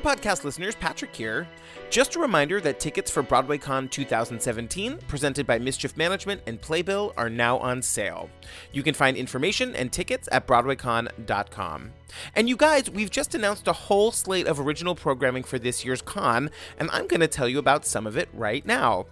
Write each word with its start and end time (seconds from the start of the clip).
podcast 0.00 0.44
listeners, 0.44 0.74
Patrick 0.74 1.14
here. 1.14 1.46
Just 1.90 2.16
a 2.16 2.18
reminder 2.18 2.60
that 2.60 2.80
tickets 2.80 3.10
for 3.10 3.22
BroadwayCon 3.22 3.90
2017, 3.90 4.98
presented 5.06 5.46
by 5.46 5.58
Mischief 5.58 5.96
Management 5.96 6.40
and 6.46 6.60
Playbill, 6.60 7.12
are 7.16 7.30
now 7.30 7.58
on 7.58 7.82
sale. 7.82 8.30
You 8.72 8.82
can 8.82 8.94
find 8.94 9.16
information 9.16 9.76
and 9.76 9.92
tickets 9.92 10.28
at 10.32 10.46
BroadwayCon.com. 10.46 11.92
And 12.34 12.48
you 12.48 12.56
guys, 12.56 12.90
we've 12.90 13.10
just 13.10 13.34
announced 13.34 13.68
a 13.68 13.72
whole 13.72 14.10
slate 14.10 14.46
of 14.46 14.58
original 14.58 14.94
programming 14.94 15.44
for 15.44 15.58
this 15.58 15.84
year's 15.84 16.02
con, 16.02 16.50
and 16.78 16.90
I'm 16.92 17.06
going 17.06 17.20
to 17.20 17.28
tell 17.28 17.48
you 17.48 17.58
about 17.58 17.86
some 17.86 18.06
of 18.06 18.16
it 18.16 18.28
right 18.32 18.64
now. 18.64 19.06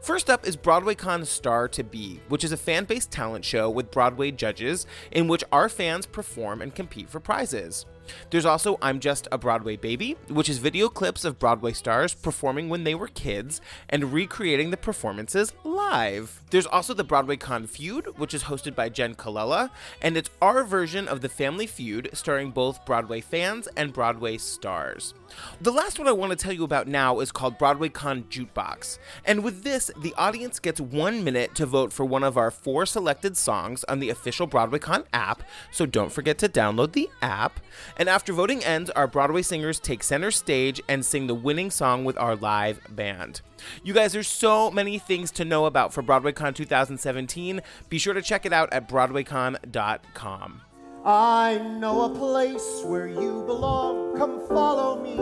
First 0.00 0.28
up 0.28 0.46
is 0.46 0.56
BroadwayCon 0.56 1.26
Star 1.26 1.68
to 1.68 1.84
Be, 1.84 2.20
which 2.28 2.44
is 2.44 2.52
a 2.52 2.56
fan 2.56 2.84
based 2.84 3.10
talent 3.10 3.44
show 3.44 3.70
with 3.70 3.90
Broadway 3.90 4.30
judges 4.30 4.86
in 5.10 5.28
which 5.28 5.44
our 5.52 5.68
fans 5.68 6.06
perform 6.06 6.60
and 6.60 6.74
compete 6.74 7.08
for 7.08 7.20
prizes. 7.20 7.86
There's 8.30 8.44
also 8.44 8.78
I'm 8.82 9.00
Just 9.00 9.28
a 9.32 9.38
Broadway 9.38 9.76
Baby, 9.76 10.16
which 10.28 10.48
is 10.48 10.58
video 10.58 10.88
clips 10.88 11.24
of 11.24 11.38
Broadway 11.38 11.72
stars 11.72 12.14
performing 12.14 12.68
when 12.68 12.84
they 12.84 12.94
were 12.94 13.08
kids 13.08 13.60
and 13.88 14.12
recreating 14.12 14.70
the 14.70 14.76
performances 14.76 15.52
live. 15.64 16.42
There's 16.50 16.66
also 16.66 16.94
the 16.94 17.04
Broadway 17.04 17.36
Con 17.36 17.66
Feud, 17.66 18.18
which 18.18 18.34
is 18.34 18.44
hosted 18.44 18.74
by 18.74 18.88
Jenn 18.88 19.14
Colella, 19.14 19.70
and 20.00 20.16
it's 20.16 20.30
our 20.40 20.64
version 20.64 21.08
of 21.08 21.20
the 21.20 21.28
Family 21.28 21.66
Feud 21.66 22.10
starring 22.12 22.50
both 22.50 22.84
Broadway 22.84 23.20
fans 23.20 23.68
and 23.76 23.92
Broadway 23.92 24.38
stars. 24.38 25.14
The 25.60 25.72
last 25.72 25.98
one 25.98 26.08
I 26.08 26.12
want 26.12 26.30
to 26.30 26.36
tell 26.36 26.52
you 26.52 26.64
about 26.64 26.88
now 26.88 27.20
is 27.20 27.32
called 27.32 27.58
Broadway 27.58 27.88
Con 27.88 28.24
Jukebox. 28.24 28.98
And 29.24 29.42
with 29.42 29.62
this, 29.62 29.90
the 29.98 30.14
audience 30.18 30.58
gets 30.58 30.80
one 30.80 31.24
minute 31.24 31.54
to 31.54 31.66
vote 31.66 31.92
for 31.92 32.04
one 32.04 32.22
of 32.22 32.36
our 32.36 32.50
four 32.50 32.84
selected 32.84 33.36
songs 33.36 33.84
on 33.84 33.98
the 33.98 34.10
official 34.10 34.46
Broadway 34.46 34.78
Con 34.78 35.04
app, 35.12 35.42
so 35.70 35.86
don't 35.86 36.12
forget 36.12 36.38
to 36.38 36.48
download 36.48 36.92
the 36.92 37.08
app. 37.22 37.60
And 37.96 38.08
after 38.08 38.32
voting 38.32 38.64
ends, 38.64 38.90
our 38.90 39.06
Broadway 39.06 39.42
singers 39.42 39.78
take 39.78 40.02
center 40.02 40.30
stage 40.30 40.80
and 40.88 41.04
sing 41.04 41.26
the 41.26 41.34
winning 41.34 41.70
song 41.70 42.04
with 42.04 42.18
our 42.18 42.36
live 42.36 42.80
band. 42.90 43.40
You 43.84 43.92
guys, 43.94 44.12
there's 44.12 44.28
so 44.28 44.70
many 44.70 44.98
things 44.98 45.30
to 45.32 45.44
know 45.44 45.66
about 45.66 45.92
for 45.92 46.02
BroadwayCon 46.02 46.54
2017. 46.54 47.60
Be 47.88 47.98
sure 47.98 48.14
to 48.14 48.22
check 48.22 48.46
it 48.46 48.52
out 48.52 48.72
at 48.72 48.88
BroadwayCon.com. 48.88 50.62
I 51.04 51.58
know 51.58 52.02
a 52.02 52.14
place 52.14 52.82
where 52.84 53.08
you 53.08 53.42
belong. 53.44 54.16
Come 54.16 54.46
follow 54.46 55.02
me 55.02 55.18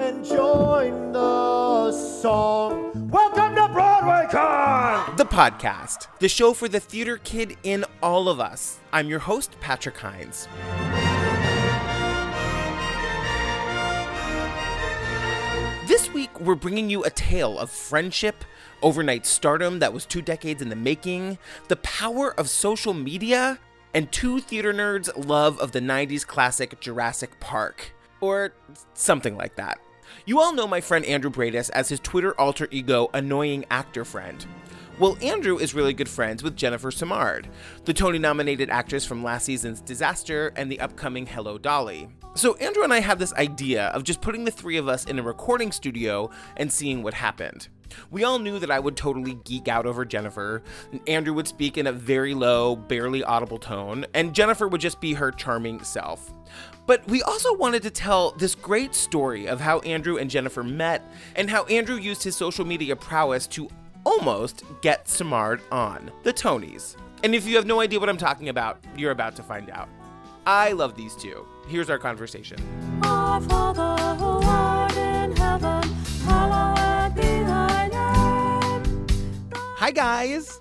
and 0.00 0.24
join 0.24 1.12
the 1.12 1.90
song. 1.92 3.08
Welcome 3.10 3.54
to 3.56 3.62
BroadwayCon! 3.62 5.16
The 5.16 5.24
podcast, 5.24 6.06
the 6.18 6.28
show 6.28 6.52
for 6.52 6.68
the 6.68 6.80
theater 6.80 7.18
kid 7.18 7.56
in 7.64 7.84
all 8.02 8.28
of 8.28 8.38
us. 8.40 8.78
I'm 8.92 9.08
your 9.08 9.20
host, 9.20 9.56
Patrick 9.60 9.96
Hinds. 9.98 10.48
We're 16.40 16.54
bringing 16.54 16.90
you 16.90 17.04
a 17.04 17.10
tale 17.10 17.58
of 17.58 17.70
friendship, 17.70 18.44
overnight 18.82 19.24
stardom 19.26 19.78
that 19.78 19.92
was 19.92 20.04
two 20.04 20.22
decades 20.22 20.60
in 20.60 20.68
the 20.68 20.76
making, 20.76 21.38
the 21.68 21.76
power 21.76 22.38
of 22.38 22.48
social 22.48 22.92
media, 22.92 23.58
and 23.94 24.10
two 24.10 24.40
theater 24.40 24.74
nerds' 24.74 25.10
love 25.26 25.58
of 25.60 25.72
the 25.72 25.80
90s 25.80 26.26
classic 26.26 26.80
Jurassic 26.80 27.38
Park. 27.40 27.92
Or 28.20 28.52
something 28.94 29.36
like 29.36 29.56
that. 29.56 29.78
You 30.26 30.40
all 30.40 30.54
know 30.54 30.66
my 30.66 30.80
friend 30.80 31.04
Andrew 31.04 31.30
Briedis 31.30 31.70
as 31.70 31.88
his 31.88 32.00
Twitter 32.00 32.38
alter 32.40 32.68
ego, 32.70 33.10
Annoying 33.12 33.64
Actor 33.70 34.04
Friend. 34.04 34.44
Well, 34.98 35.18
Andrew 35.20 35.58
is 35.58 35.74
really 35.74 35.92
good 35.92 36.08
friends 36.08 36.42
with 36.42 36.56
Jennifer 36.56 36.90
Simard, 36.90 37.48
the 37.84 37.92
Tony 37.92 38.18
nominated 38.18 38.70
actress 38.70 39.04
from 39.04 39.24
last 39.24 39.44
season's 39.44 39.80
Disaster 39.80 40.52
and 40.56 40.70
the 40.70 40.80
upcoming 40.80 41.26
Hello 41.26 41.58
Dolly. 41.58 42.08
So, 42.36 42.54
Andrew 42.56 42.82
and 42.82 42.92
I 42.92 42.98
had 42.98 43.20
this 43.20 43.32
idea 43.34 43.84
of 43.88 44.02
just 44.02 44.20
putting 44.20 44.44
the 44.44 44.50
three 44.50 44.76
of 44.76 44.88
us 44.88 45.04
in 45.04 45.20
a 45.20 45.22
recording 45.22 45.70
studio 45.70 46.30
and 46.56 46.72
seeing 46.72 47.00
what 47.04 47.14
happened. 47.14 47.68
We 48.10 48.24
all 48.24 48.40
knew 48.40 48.58
that 48.58 48.72
I 48.72 48.80
would 48.80 48.96
totally 48.96 49.34
geek 49.44 49.68
out 49.68 49.86
over 49.86 50.04
Jennifer. 50.04 50.64
Andrew 51.06 51.32
would 51.34 51.46
speak 51.46 51.78
in 51.78 51.86
a 51.86 51.92
very 51.92 52.34
low, 52.34 52.74
barely 52.74 53.22
audible 53.22 53.58
tone, 53.58 54.04
and 54.14 54.34
Jennifer 54.34 54.66
would 54.66 54.80
just 54.80 55.00
be 55.00 55.14
her 55.14 55.30
charming 55.30 55.84
self. 55.84 56.34
But 56.86 57.06
we 57.06 57.22
also 57.22 57.54
wanted 57.54 57.84
to 57.84 57.90
tell 57.90 58.32
this 58.32 58.56
great 58.56 58.96
story 58.96 59.46
of 59.46 59.60
how 59.60 59.78
Andrew 59.80 60.16
and 60.16 60.28
Jennifer 60.28 60.64
met 60.64 61.08
and 61.36 61.48
how 61.48 61.64
Andrew 61.66 61.96
used 61.96 62.24
his 62.24 62.34
social 62.34 62.64
media 62.64 62.96
prowess 62.96 63.46
to 63.48 63.68
almost 64.04 64.64
get 64.82 65.08
Simard 65.08 65.60
on 65.70 66.10
the 66.24 66.32
Tonys. 66.32 66.96
And 67.22 67.32
if 67.32 67.46
you 67.46 67.54
have 67.54 67.64
no 67.64 67.80
idea 67.80 68.00
what 68.00 68.08
I'm 68.08 68.16
talking 68.16 68.48
about, 68.48 68.84
you're 68.96 69.12
about 69.12 69.36
to 69.36 69.44
find 69.44 69.70
out. 69.70 69.88
I 70.46 70.72
love 70.72 70.94
these 70.94 71.14
two. 71.14 71.46
Here's 71.68 71.88
our 71.88 71.98
conversation. 71.98 72.58
Our 73.04 73.40
Father 73.40 74.14
who 74.16 74.46
art 74.46 74.96
in 74.96 75.34
heaven, 75.36 75.82
hallowed 76.26 77.14
be 77.14 77.22
thy 77.22 77.88
name. 77.88 79.06
Hi, 79.54 79.90
guys. 79.90 80.60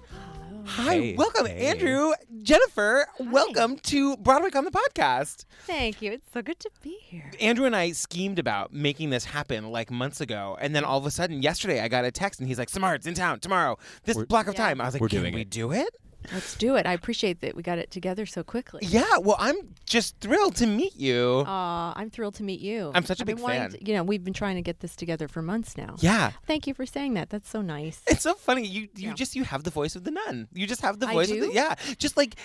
Hi, 0.66 0.94
Hey. 0.96 1.16
welcome, 1.18 1.46
Hey. 1.46 1.68
Andrew, 1.68 2.14
Jennifer. 2.42 3.06
Welcome 3.20 3.78
to 3.80 4.16
Broadway 4.18 4.50
on 4.56 4.64
the 4.66 4.72
podcast. 4.72 5.46
Thank 5.68 6.02
you. 6.02 6.14
It's 6.14 6.28
so 6.34 6.42
good 6.42 6.60
to 6.62 6.70
be 6.82 6.98
here. 7.02 7.30
Andrew 7.42 7.66
and 7.66 7.76
I 7.76 7.92
schemed 7.92 8.40
about 8.40 8.74
making 8.74 9.10
this 9.12 9.26
happen 9.26 9.70
like 9.72 9.92
months 9.92 10.20
ago, 10.22 10.58
and 10.62 10.74
then 10.76 10.84
all 10.86 10.98
of 10.98 11.06
a 11.06 11.12
sudden, 11.12 11.44
yesterday, 11.44 11.82
I 11.82 11.90
got 11.90 12.06
a 12.06 12.12
text, 12.12 12.40
and 12.40 12.48
he's 12.48 12.58
like, 12.58 12.70
"Simard's 12.70 13.06
in 13.06 13.14
town 13.14 13.40
tomorrow. 13.42 13.78
This 14.06 14.16
We're- 14.16 14.26
block 14.28 14.48
of 14.48 14.54
Yeah. 14.56 14.66
time." 14.68 14.82
I 14.82 14.86
was 14.86 14.96
like, 14.96 15.02
We're 15.02 15.10
"Can 15.10 15.20
doing 15.20 15.36
we 15.36 15.42
it." 15.42 15.50
do 15.50 15.72
it?" 15.74 15.90
Let's 16.32 16.56
do 16.56 16.76
it. 16.76 16.86
I 16.86 16.94
appreciate 16.94 17.42
that 17.42 17.56
we 17.56 17.64
got 17.64 17.78
it 17.80 17.92
together 17.92 18.26
so 18.26 18.44
quickly. 18.44 18.82
Yeah. 18.86 19.18
Well, 19.20 19.36
I'm 19.40 19.56
just 19.86 20.20
thrilled 20.20 20.56
to 20.58 20.68
meet 20.68 20.96
you. 20.96 21.44
Aw, 21.48 21.94
I'm 21.96 22.10
thrilled 22.10 22.36
to 22.36 22.44
meet 22.44 22.60
you. 22.62 22.92
I'm 22.94 23.06
such 23.06 23.20
a 23.20 23.24
I've 23.24 23.28
been 23.28 23.36
big 23.38 23.44
wanting 23.44 23.62
fan. 23.62 23.72
to- 23.72 23.86
you 23.86 23.94
know, 23.96 24.04
we've 24.04 24.24
been 24.24 24.34
trying 24.34 24.56
to 24.56 24.62
get 24.62 24.80
this 24.80 24.96
together 24.96 25.28
for 25.28 25.42
months 25.42 25.76
now. 25.78 25.96
yeah. 26.00 26.32
Thank 26.48 26.68
you 26.68 26.74
for 26.74 26.86
saying 26.86 27.16
that. 27.16 27.30
That's 27.30 27.50
so 27.50 27.62
nice. 27.62 28.02
It's 28.08 28.22
so 28.22 28.36
funny. 28.36 28.66
You 28.66 28.82
you 28.96 29.10
Yeah. 29.10 29.14
just 29.14 29.36
you 29.36 29.44
have 29.44 29.64
the 29.64 29.72
voice 29.72 29.96
of 29.96 30.04
the 30.04 30.12
nun. 30.12 30.48
You 30.54 30.68
just 30.68 30.82
have 30.82 31.00
the 31.00 31.08
I 31.08 31.14
voice 31.14 31.30
of 31.30 31.36
do? 31.38 31.48
the 31.48 31.54
yeah. 31.54 31.76
Just 31.98 32.16
like 32.18 32.36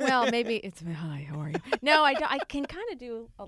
well, 0.00 0.30
maybe 0.30 0.56
it's 0.56 0.82
hi. 0.96 1.26
How 1.30 1.40
are 1.40 1.50
you? 1.50 1.56
No, 1.82 2.02
I, 2.04 2.14
do- 2.14 2.24
I 2.28 2.38
can 2.48 2.64
kind 2.66 2.84
of 2.92 2.98
do 2.98 3.28
a, 3.38 3.46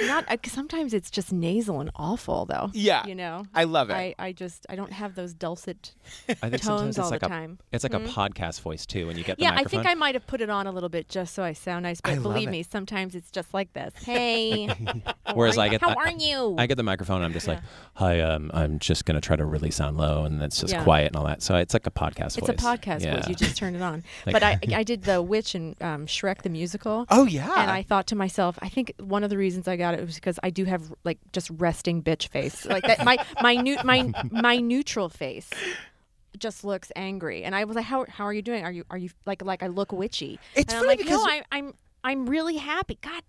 not. 0.00 0.26
Sometimes 0.46 0.92
it's 0.94 1.10
just 1.10 1.32
nasal 1.32 1.80
and 1.80 1.90
awful 1.96 2.44
though. 2.46 2.70
Yeah. 2.74 3.06
You 3.06 3.14
know. 3.14 3.44
I 3.54 3.64
love 3.64 3.90
it. 3.90 3.94
I, 3.94 4.14
I 4.18 4.32
just 4.32 4.66
I 4.68 4.76
don't 4.76 4.92
have 4.92 5.14
those 5.14 5.34
dulcet 5.34 5.94
I 6.28 6.34
think 6.50 6.62
sometimes 6.62 6.66
tones 6.66 6.88
it's 6.90 7.04
all 7.04 7.10
like 7.10 7.20
the 7.20 7.26
a 7.26 7.30
time. 7.30 7.58
it's 7.72 7.84
like 7.84 7.92
Hmm? 7.94 8.04
a 8.04 8.08
podcast 8.08 8.60
voice 8.60 8.84
too 8.86 9.06
when 9.06 9.16
you 9.16 9.24
get 9.24 9.38
the 9.38 9.44
Yeah, 9.44 9.52
I 9.54 9.64
think 9.64 9.86
I 9.86 9.94
might 9.94 10.14
have 10.14 10.26
put 10.26 10.40
it 10.40 10.50
on 10.50 10.66
a 10.66 10.72
little 10.72 10.88
bit 10.88 11.08
just 11.08 11.34
so 11.34 11.42
I 11.42 11.52
sound 11.52 11.84
nice, 11.84 12.00
but 12.00 12.14
love 12.14 12.22
believe 12.22 12.50
me, 12.50 12.62
sometimes 12.62 13.14
it's 13.14 13.30
just 13.30 13.52
like 13.54 13.72
this. 13.72 13.92
Hey, 14.04 14.66
how 15.26 15.34
Whereas 15.34 15.56
I 15.58 15.68
get 15.68 15.80
how 15.80 15.90
I- 15.90 15.94
are 15.94 16.10
you? 16.10 16.54
I 16.58 16.66
get 16.66 16.76
the 16.76 16.82
microphone. 16.82 17.22
I'm 17.22 17.32
just 17.32 17.48
like, 17.48 17.60
hi. 17.94 18.20
Um, 18.20 18.50
I'm 18.54 18.78
just 18.78 19.04
gonna 19.04 19.20
try 19.20 19.36
to 19.36 19.44
really 19.44 19.70
sound 19.70 19.96
low, 19.96 20.24
and 20.24 20.42
it's 20.42 20.60
just 20.60 20.72
Yeah. 20.74 20.84
quiet 20.84 21.08
and 21.08 21.16
all 21.16 21.24
that. 21.24 21.42
So 21.42 21.56
it's 21.56 21.74
like 21.74 21.86
a 21.86 21.90
podcast 21.90 22.36
It's 22.38 22.46
voice. 22.46 22.48
a 22.50 22.52
podcast 22.54 23.02
yeah. 23.04 23.16
voice. 23.16 23.28
You 23.28 23.34
just 23.34 23.56
turn 23.56 23.74
it 23.74 23.82
on. 23.82 24.04
Like- 24.26 24.32
but 24.34 24.42
I, 24.42 24.58
I 24.74 24.82
did 24.82 25.04
the 25.04 25.22
witch 25.22 25.54
and 25.54 25.80
um, 25.82 26.06
Shrek 26.06 26.42
the 26.42 26.50
musical. 26.50 27.06
oh 27.10 27.24
yeah. 27.26 27.50
And 27.56 27.70
I 27.70 27.82
thought 27.82 28.06
to 28.08 28.16
myself, 28.16 28.58
I 28.60 28.68
think 28.68 28.92
one 29.00 29.24
of 29.24 29.30
the 29.30 29.38
reasons 29.38 29.66
I 29.68 29.76
got 29.78 29.94
it 29.94 30.04
was 30.04 30.16
because 30.16 30.38
I 30.42 30.50
do 30.50 30.64
have 30.64 30.92
like 31.04 31.18
just 31.32 31.50
resting 31.50 32.02
bitch 32.02 32.28
face, 32.28 32.66
like 32.66 32.84
that. 32.84 33.04
My 33.04 33.16
my 33.40 33.54
new 33.54 33.78
my 33.84 34.12
my 34.30 34.56
neutral 34.58 35.08
face 35.08 35.48
just 36.38 36.64
looks 36.64 36.92
angry, 36.94 37.42
and 37.44 37.54
I 37.54 37.64
was 37.64 37.76
like, 37.76 37.86
how 37.86 38.04
how 38.08 38.24
are 38.24 38.32
you 38.32 38.42
doing? 38.42 38.64
Are 38.64 38.70
you 38.72 38.84
are 38.90 38.98
you 38.98 39.10
like 39.26 39.42
like 39.42 39.62
I 39.62 39.68
look 39.68 39.92
witchy? 39.92 40.38
It's 40.54 40.72
and 40.74 40.80
funny 40.80 40.82
I'm 40.82 40.86
like, 40.86 40.98
because- 40.98 41.24
no, 41.24 41.30
I, 41.30 41.42
I'm 41.52 41.74
I'm 42.04 42.26
really 42.26 42.56
happy. 42.56 42.98
God. 43.00 43.22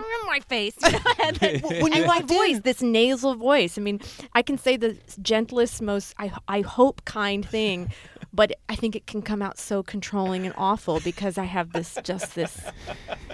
In 0.00 0.26
My 0.26 0.40
face, 0.40 0.76
and, 1.24 1.38
When 1.82 1.92
you 1.92 1.98
and 2.02 2.06
my 2.06 2.18
walked 2.18 2.30
in- 2.30 2.36
voice, 2.36 2.60
this 2.60 2.82
nasal 2.82 3.34
voice. 3.34 3.76
I 3.76 3.80
mean, 3.80 4.00
I 4.34 4.42
can 4.42 4.58
say 4.58 4.76
the 4.76 4.96
gentlest, 5.20 5.82
most 5.82 6.14
I 6.18 6.32
I 6.48 6.60
hope 6.62 7.04
kind 7.04 7.46
thing, 7.46 7.92
but 8.32 8.52
I 8.68 8.74
think 8.76 8.96
it 8.96 9.06
can 9.06 9.22
come 9.22 9.42
out 9.42 9.58
so 9.58 9.82
controlling 9.82 10.46
and 10.46 10.54
awful 10.56 11.00
because 11.00 11.36
I 11.38 11.44
have 11.44 11.72
this 11.72 11.98
just 12.02 12.34
this 12.34 12.60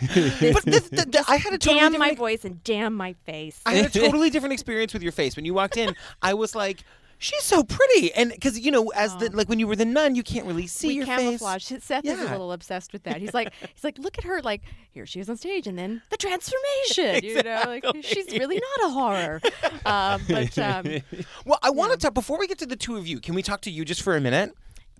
but 0.01 0.63
this, 0.65 0.89
the, 0.89 1.07
the- 1.09 1.25
I 1.29 1.37
had 1.37 1.53
a 1.53 1.59
totally 1.59 1.81
damn 1.81 1.99
my 1.99 2.09
ex- 2.11 2.19
voice 2.19 2.45
and 2.45 2.63
damn 2.65 2.95
my 2.95 3.13
face. 3.25 3.61
I 3.67 3.75
had 3.75 3.87
a 3.87 3.91
totally 4.01 4.31
different 4.31 4.53
experience 4.53 4.93
with 4.93 5.03
your 5.03 5.13
face 5.13 5.37
when 5.37 5.45
you 5.45 5.55
walked 5.55 5.77
in. 5.77 5.95
I 6.23 6.35
was 6.35 6.55
like, 6.55 6.85
"She's 7.19 7.43
so 7.43 7.63
pretty," 7.65 8.13
and 8.15 8.31
because 8.31 8.59
you 8.59 8.71
know, 8.71 8.89
as 8.89 9.17
the 9.17 9.31
like 9.35 9.49
when 9.49 9.59
you 9.59 9.67
were 9.67 9.77
the 9.77 9.85
nun, 9.85 10.15
you 10.15 10.23
can't 10.23 10.47
really 10.47 10.67
see 10.67 10.89
we 10.89 10.95
your 10.95 11.07
camouflage. 11.07 11.65
Seth 11.65 12.05
is 12.05 12.19
a 12.19 12.23
little 12.31 12.53
obsessed 12.53 12.93
with 12.93 13.03
that. 13.05 13.21
He's 13.21 13.35
like, 13.35 13.53
he's 13.75 13.85
like, 13.85 13.99
look 13.99 14.19
at 14.19 14.25
her, 14.25 14.41
like 14.43 14.63
here 14.91 15.07
she 15.07 15.21
is 15.21 15.29
on 15.29 15.37
stage, 15.37 15.67
and 15.67 15.79
then 15.79 16.03
the 16.11 16.17
transformation. 16.19 17.25
You 17.25 17.43
know, 17.43 17.63
like 17.67 17.85
she's 18.03 18.31
really 18.33 18.61
not 18.79 18.89
a 18.89 18.93
horror. 18.93 19.41
Uh, 19.85 20.19
but 20.29 20.59
um. 20.59 20.87
Well, 21.45 21.59
I 21.63 21.71
want 21.71 21.93
to 21.93 21.99
talk 21.99 22.15
before 22.15 22.39
we 22.39 22.47
get 22.47 22.59
to 22.59 22.67
the 22.67 22.77
two 22.77 22.97
of 22.97 23.07
you. 23.07 23.21
Can 23.21 23.35
we 23.35 23.43
talk 23.43 23.61
to 23.63 23.71
you 23.71 23.85
just 23.85 24.03
for 24.03 24.17
a 24.17 24.21
minute? 24.21 24.53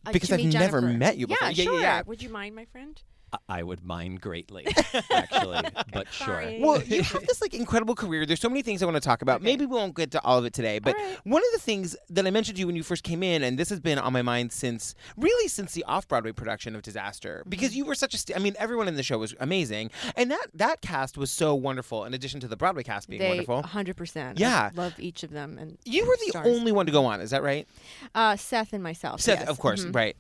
uh, 0.07 0.13
Because 0.13 0.33
I've 0.33 0.45
never 0.45 0.81
met 0.81 1.17
you 1.19 1.27
before. 1.27 1.49
Yeah, 1.49 1.51
Yeah, 1.51 1.63
yeah, 1.65 1.71
sure. 1.71 1.81
yeah. 1.81 2.03
Would 2.07 2.23
you 2.23 2.29
mind, 2.29 2.55
my 2.55 2.65
friend? 2.67 3.01
I 3.49 3.63
would 3.63 3.85
mind 3.85 4.21
greatly, 4.21 4.67
actually. 5.13 5.61
but 5.93 6.09
sure. 6.13 6.27
Sorry. 6.27 6.59
Well, 6.63 6.83
you 6.83 7.03
have 7.03 7.27
this 7.27 7.41
like 7.41 7.55
incredible 7.55 7.95
career. 7.95 8.25
There's 8.27 8.41
so 8.41 8.49
many 8.49 8.63
things 8.63 8.83
I 8.83 8.87
want 8.87 8.97
to 8.97 9.01
talk 9.01 9.23
about. 9.23 9.43
Maybe 9.43 9.67
we 9.67 9.75
won't 9.77 9.95
get 9.95 10.11
to 10.13 10.23
all 10.25 10.39
of 10.39 10.45
it 10.45 10.53
today, 10.53 10.79
but 10.79 10.95
right. 10.97 11.19
one 11.25 11.43
of 11.43 11.49
the 11.53 11.59
things 11.61 11.97
that 12.11 12.27
I 12.27 12.31
mentioned 12.31 12.57
to 12.57 12.61
you 12.61 12.67
when 12.67 12.77
you 12.77 12.83
first 12.83 13.03
came 13.03 13.23
in, 13.23 13.43
and 13.43 13.59
this 13.59 13.69
has 13.71 13.81
been 13.81 13.99
on 13.99 14.13
my 14.13 14.23
mind 14.23 14.53
since 14.53 14.95
really 15.17 15.49
since 15.49 15.73
the 15.73 15.85
off-Broadway 15.85 16.33
production 16.33 16.75
of 16.75 16.83
Disaster, 16.83 17.45
because 17.49 17.69
Mm-hmm. 17.71 17.77
you 17.79 17.85
were 17.85 17.95
such 17.95 18.15
a. 18.15 18.19
St- 18.19 18.37
I 18.39 18.41
mean, 18.41 18.55
everyone 18.59 18.89
in 18.89 18.95
the 18.95 19.03
show 19.03 19.19
was 19.19 19.35
amazing, 19.41 19.91
and 20.17 20.31
that 20.31 20.47
that 20.55 20.81
cast 20.81 21.19
was 21.19 21.31
so 21.31 21.55
wonderful. 21.55 22.05
In 22.07 22.15
addition 22.15 22.41
to 22.41 22.49
the 22.49 22.57
Broadway 22.57 22.83
cast 22.83 23.09
being 23.09 23.21
they 23.21 23.29
wonderful, 23.29 23.63
100%. 23.63 24.39
Yeah. 24.39 24.71
I 24.73 24.77
love 24.81 24.95
each 24.99 25.23
of 25.23 25.31
them. 25.31 25.59
And 25.59 25.77
you 25.85 26.07
were 26.07 26.17
the 26.25 26.31
stars. 26.31 26.47
only 26.47 26.73
one 26.73 26.87
to 26.87 26.93
go 26.93 27.05
on. 27.05 27.21
Is 27.21 27.31
that 27.31 27.43
right? 27.43 27.67
uh, 28.15 28.37
Seth 28.37 28.73
and 28.73 28.83
myself. 28.83 29.21
Seth, 29.21 29.41
yes. 29.41 29.49
of 29.49 29.59
course, 29.59 29.85
Mhm. 29.85 29.95
right. 29.95 30.17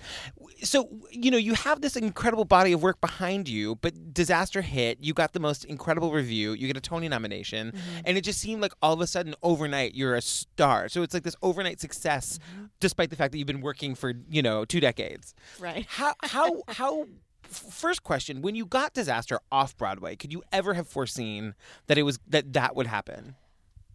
So, 0.62 0.88
you 1.10 1.30
know, 1.30 1.36
you 1.38 1.54
have 1.54 1.80
this 1.80 1.96
incredible 1.96 2.44
body 2.44 2.72
of 2.72 2.82
work 2.82 2.97
behind 3.00 3.48
you, 3.48 3.76
but 3.76 4.12
Disaster 4.14 4.62
hit, 4.62 4.98
you 5.00 5.14
got 5.14 5.32
the 5.32 5.40
most 5.40 5.64
incredible 5.64 6.12
review, 6.12 6.52
you 6.52 6.66
get 6.66 6.76
a 6.76 6.80
Tony 6.80 7.08
nomination, 7.08 7.72
Mm-hmm. 7.72 8.00
and 8.04 8.18
it 8.18 8.22
just 8.22 8.40
seemed 8.40 8.60
like 8.62 8.72
all 8.82 8.92
of 8.92 9.00
a 9.00 9.06
sudden 9.06 9.34
overnight 9.42 9.94
you're 9.94 10.14
a 10.14 10.20
star. 10.22 10.88
So 10.88 11.02
it's 11.02 11.14
like 11.14 11.22
this 11.22 11.36
overnight 11.42 11.80
success 11.80 12.38
Mm-hmm. 12.38 12.64
despite 12.80 13.10
the 13.10 13.16
fact 13.16 13.32
that 13.32 13.38
you've 13.38 13.46
been 13.46 13.60
working 13.60 13.94
for, 13.94 14.12
you 14.28 14.42
know, 14.42 14.64
2 14.64 14.80
decades. 14.80 15.34
Right. 15.58 15.86
How 15.88 16.14
how 16.22 16.62
how 16.68 17.06
first 17.42 18.02
question, 18.02 18.42
when 18.42 18.54
you 18.54 18.66
got 18.66 18.92
Disaster 18.94 19.38
off 19.50 19.76
Broadway, 19.76 20.16
could 20.16 20.32
you 20.32 20.42
ever 20.52 20.74
have 20.74 20.86
foreseen 20.88 21.54
that 21.86 21.96
it 21.98 22.02
was 22.02 22.18
that 22.28 22.52
that 22.52 22.76
would 22.76 22.86
happen? 22.86 23.36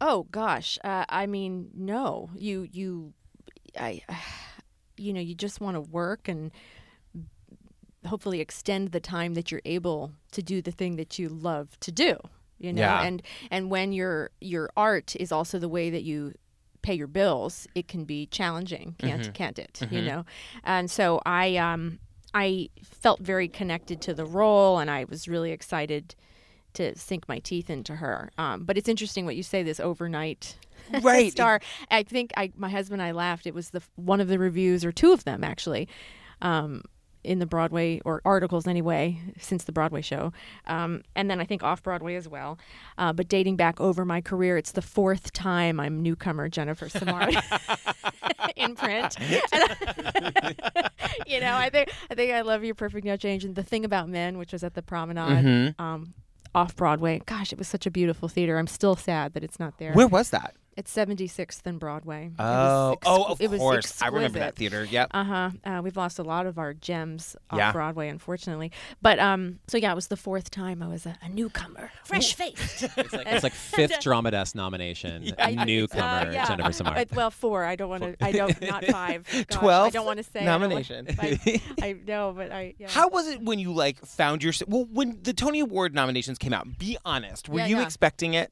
Oh 0.01 0.27
gosh, 0.31 0.77
uh, 0.83 1.05
I 1.07 1.27
mean, 1.27 1.69
no. 1.75 2.29
You 2.35 2.67
you, 2.71 3.13
I, 3.79 4.01
you 4.97 5.13
know, 5.13 5.21
you 5.21 5.35
just 5.35 5.61
want 5.61 5.75
to 5.75 5.81
work 5.81 6.27
and 6.27 6.51
hopefully 8.05 8.39
extend 8.39 8.91
the 8.91 8.99
time 8.99 9.33
that 9.35 9.51
you're 9.51 9.61
able 9.65 10.11
to 10.31 10.41
do 10.41 10.61
the 10.61 10.71
thing 10.71 10.95
that 10.97 11.17
you 11.19 11.29
love 11.29 11.79
to 11.81 11.91
do. 11.91 12.17
You 12.59 12.71
know, 12.73 12.81
Yeah. 12.81 13.01
and 13.01 13.21
and 13.51 13.69
when 13.69 13.91
your 13.91 14.31
your 14.39 14.69
art 14.77 15.15
is 15.19 15.31
also 15.31 15.59
the 15.59 15.67
way 15.69 15.89
that 15.89 16.03
you 16.03 16.33
pay 16.81 16.93
your 16.93 17.07
bills, 17.07 17.67
it 17.75 17.87
can 17.87 18.03
be 18.05 18.25
challenging, 18.27 18.95
can't 18.99 19.33
can't 19.33 19.59
it? 19.59 19.81
You 19.91 20.01
know, 20.01 20.25
and 20.63 20.89
so 20.89 21.21
I 21.25 21.57
um 21.57 21.99
I 22.33 22.69
felt 22.83 23.19
very 23.21 23.47
connected 23.47 24.01
to 24.01 24.13
the 24.13 24.25
role, 24.25 24.79
and 24.79 24.89
I 24.89 25.03
was 25.05 25.27
really 25.27 25.51
excited 25.51 26.15
to 26.73 26.97
sink 26.97 27.27
my 27.29 27.37
teeth 27.39 27.69
into 27.69 27.95
her. 27.97 28.31
Um, 28.39 28.63
but 28.63 28.77
it's 28.77 28.89
interesting 28.89 29.25
what 29.25 29.35
you 29.35 29.43
say. 29.43 29.61
This 29.61 29.79
overnight 29.79 30.57
Right. 31.01 31.31
star. 31.31 31.59
I 31.91 32.03
think 32.03 32.31
I 32.37 32.51
my 32.55 32.69
husband 32.69 33.01
and 33.01 33.07
I 33.07 33.11
laughed. 33.11 33.45
It 33.45 33.53
was 33.53 33.71
the 33.71 33.81
one 33.95 34.21
of 34.21 34.27
the 34.27 34.39
reviews 34.39 34.83
or 34.85 34.91
two 34.91 35.11
of 35.13 35.23
them 35.25 35.43
actually. 35.43 35.87
Um, 36.41 36.83
in 37.23 37.39
the 37.39 37.45
Broadway 37.45 37.99
or 38.05 38.21
articles 38.25 38.67
anyway, 38.67 39.19
since 39.39 39.63
the 39.63 39.71
Broadway 39.71 40.01
show, 40.01 40.33
um, 40.67 41.03
and 41.15 41.29
then 41.29 41.39
I 41.39 41.45
think 41.45 41.63
off 41.63 41.81
Broadway 41.83 42.15
as 42.15 42.27
well. 42.27 42.57
Uh, 42.97 43.13
but 43.13 43.27
dating 43.27 43.55
back 43.55 43.79
over 43.81 44.05
my 44.05 44.21
career, 44.21 44.57
it's 44.57 44.71
the 44.71 44.81
fourth 44.81 45.31
time 45.33 45.79
I'm 45.79 46.01
newcomer 46.01 46.49
Jennifer 46.49 46.89
Simard 46.89 47.35
in 48.55 48.75
print. 48.75 49.15
You 51.27 51.39
know, 51.39 51.53
I 51.55 51.69
think 51.69 51.89
I 52.09 52.15
think 52.15 52.31
I 52.33 52.41
love 52.41 52.63
you, 52.63 52.73
Perfect 52.73 53.05
No 53.05 53.15
Change, 53.17 53.43
and 53.45 53.55
the 53.55 53.63
thing 53.63 53.85
about 53.85 54.09
men, 54.09 54.37
which 54.37 54.51
was 54.51 54.63
at 54.63 54.73
the 54.73 54.81
Promenade, 54.81 55.23
Mm-hmm. 55.45 55.81
um, 55.81 56.13
off 56.55 56.75
Broadway. 56.75 57.21
Gosh, 57.25 57.51
it 57.51 57.57
was 57.59 57.67
such 57.67 57.85
a 57.85 57.91
beautiful 57.91 58.27
theater. 58.27 58.57
I'm 58.57 58.67
still 58.67 58.95
sad 58.95 59.33
that 59.33 59.43
it's 59.43 59.59
not 59.59 59.77
there. 59.79 59.93
Where 59.93 60.07
was 60.07 60.29
that? 60.31 60.55
It's 60.75 60.91
76th 60.95 61.61
and 61.65 61.79
Broadway. 61.79 62.31
Oh, 62.39 62.93
ex- 62.93 63.01
oh, 63.05 63.23
of 63.25 63.41
it 63.41 63.49
was 63.51 63.59
course. 63.59 64.01
I 64.01 64.07
remember 64.07 64.39
that 64.39 64.55
theater. 64.55 64.83
Yep. 64.85 65.09
Uh-huh. 65.13 65.49
Uh, 65.63 65.81
we've 65.83 65.95
lost 65.95 66.17
a 66.17 66.23
lot 66.23 66.45
of 66.47 66.57
our 66.57 66.73
gems 66.73 67.35
off 67.51 67.57
Yeah. 67.59 67.71
Broadway, 67.71 68.07
unfortunately. 68.09 68.71
But 69.01 69.19
um, 69.19 69.59
so 69.67 69.77
yeah, 69.77 69.91
it 69.91 69.95
was 69.95 70.07
the 70.07 70.17
fourth 70.17 70.49
time 70.49 70.81
I 70.81 70.87
was 70.87 71.05
a, 71.05 71.15
a 71.21 71.29
newcomer, 71.29 71.91
fresh 72.03 72.33
faced. 72.33 72.83
It's 72.97 73.13
like, 73.13 73.27
it's 73.27 73.43
like 73.43 73.53
fifth 73.53 73.99
Drama 74.01 74.31
Desk 74.31 74.55
nomination. 74.55 75.23
Newcomer, 75.65 76.03
Uh, 76.03 76.31
yeah. 76.31 76.47
Jennifer 76.47 76.71
Simard. 76.71 76.97
Uh, 76.97 77.05
well, 77.15 77.29
four. 77.31 77.63
I 77.65 77.75
don't 77.75 77.89
want 77.89 78.03
to. 78.03 78.15
I 78.23 78.31
don't. 78.31 78.59
Not 78.61 78.85
five. 78.85 79.27
Gosh, 79.49 79.61
I 79.63 79.89
don't 79.89 80.05
want 80.05 80.17
to 80.17 80.23
say 80.23 80.41
I 80.41 80.45
nomination. 80.45 81.07
I, 81.19 81.61
I 81.81 81.93
know, 82.05 82.33
but 82.35 82.51
I. 82.51 82.73
Yeah. 82.79 82.87
How 82.89 83.09
was 83.09 83.27
it 83.27 83.41
when 83.41 83.59
you 83.59 83.73
like 83.73 83.99
found 84.05 84.43
your 84.43 84.53
well 84.67 84.87
when 84.91 85.19
the 85.21 85.33
Tony 85.33 85.59
Award 85.59 85.93
nominations 85.93 86.37
came 86.37 86.53
out? 86.53 86.77
Be 86.77 86.97
honest, 87.05 87.47
were 87.49 87.59
Yeah, 87.59 87.67
you 87.67 87.77
yeah. 87.77 87.83
expecting 87.83 88.33
it? 88.33 88.51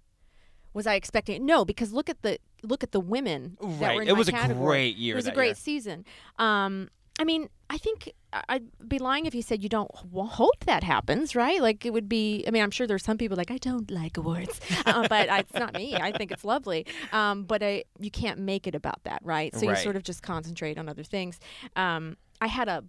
Was 0.73 0.87
I 0.87 0.95
expecting 0.95 1.35
it? 1.35 1.41
No, 1.41 1.65
because 1.65 1.91
look 1.93 2.09
at 2.09 2.21
the 2.21 2.37
look 2.63 2.83
at 2.83 2.91
the 2.91 2.99
women 2.99 3.57
that 3.59 3.67
Right. 3.81 3.95
were 3.95 4.01
in 4.03 4.07
It 4.07 4.15
was 4.17 4.27
a 4.29 4.31
great 4.31 4.95
year 4.95 5.15
It 5.15 5.17
was 5.17 5.27
a 5.27 5.31
great 5.31 5.47
year. 5.47 5.55
season. 5.55 6.05
Um, 6.37 6.89
I 7.19 7.23
mean, 7.23 7.49
I 7.69 7.77
think 7.77 8.11
I'd 8.47 8.63
be 8.87 8.97
lying 8.97 9.25
if 9.25 9.35
you 9.35 9.41
said 9.41 9.61
you 9.61 9.67
don't 9.69 9.91
hope 9.93 10.63
that 10.65 10.83
happens, 10.83 11.35
right? 11.35 11.61
Like 11.61 11.85
it 11.85 11.91
would 11.91 12.07
be. 12.07 12.43
I 12.47 12.51
mean, 12.51 12.63
I'm 12.63 12.71
sure 12.71 12.87
there's 12.87 13.03
some 13.03 13.17
people 13.17 13.35
like 13.37 13.51
I 13.51 13.57
don't 13.57 13.91
like 13.91 14.17
awards, 14.17 14.59
uh, 14.85 15.07
but 15.07 15.29
I, 15.29 15.39
it's 15.39 15.53
not 15.53 15.73
me. 15.73 15.95
I 15.95 16.11
think 16.13 16.31
it's 16.31 16.45
lovely. 16.45 16.85
Um, 17.11 17.43
but 17.43 17.61
I, 17.61 17.83
you 17.99 18.09
can't 18.09 18.39
make 18.39 18.65
it 18.67 18.73
about 18.75 19.03
that, 19.03 19.19
right? 19.23 19.53
So 19.53 19.67
Right. 19.67 19.77
you 19.77 19.83
sort 19.83 19.95
of 19.97 20.03
just 20.03 20.23
concentrate 20.23 20.77
on 20.77 20.87
other 20.87 21.03
things. 21.03 21.39
Um, 21.75 22.15
I 22.39 22.47
had 22.47 22.69
a 22.69 22.83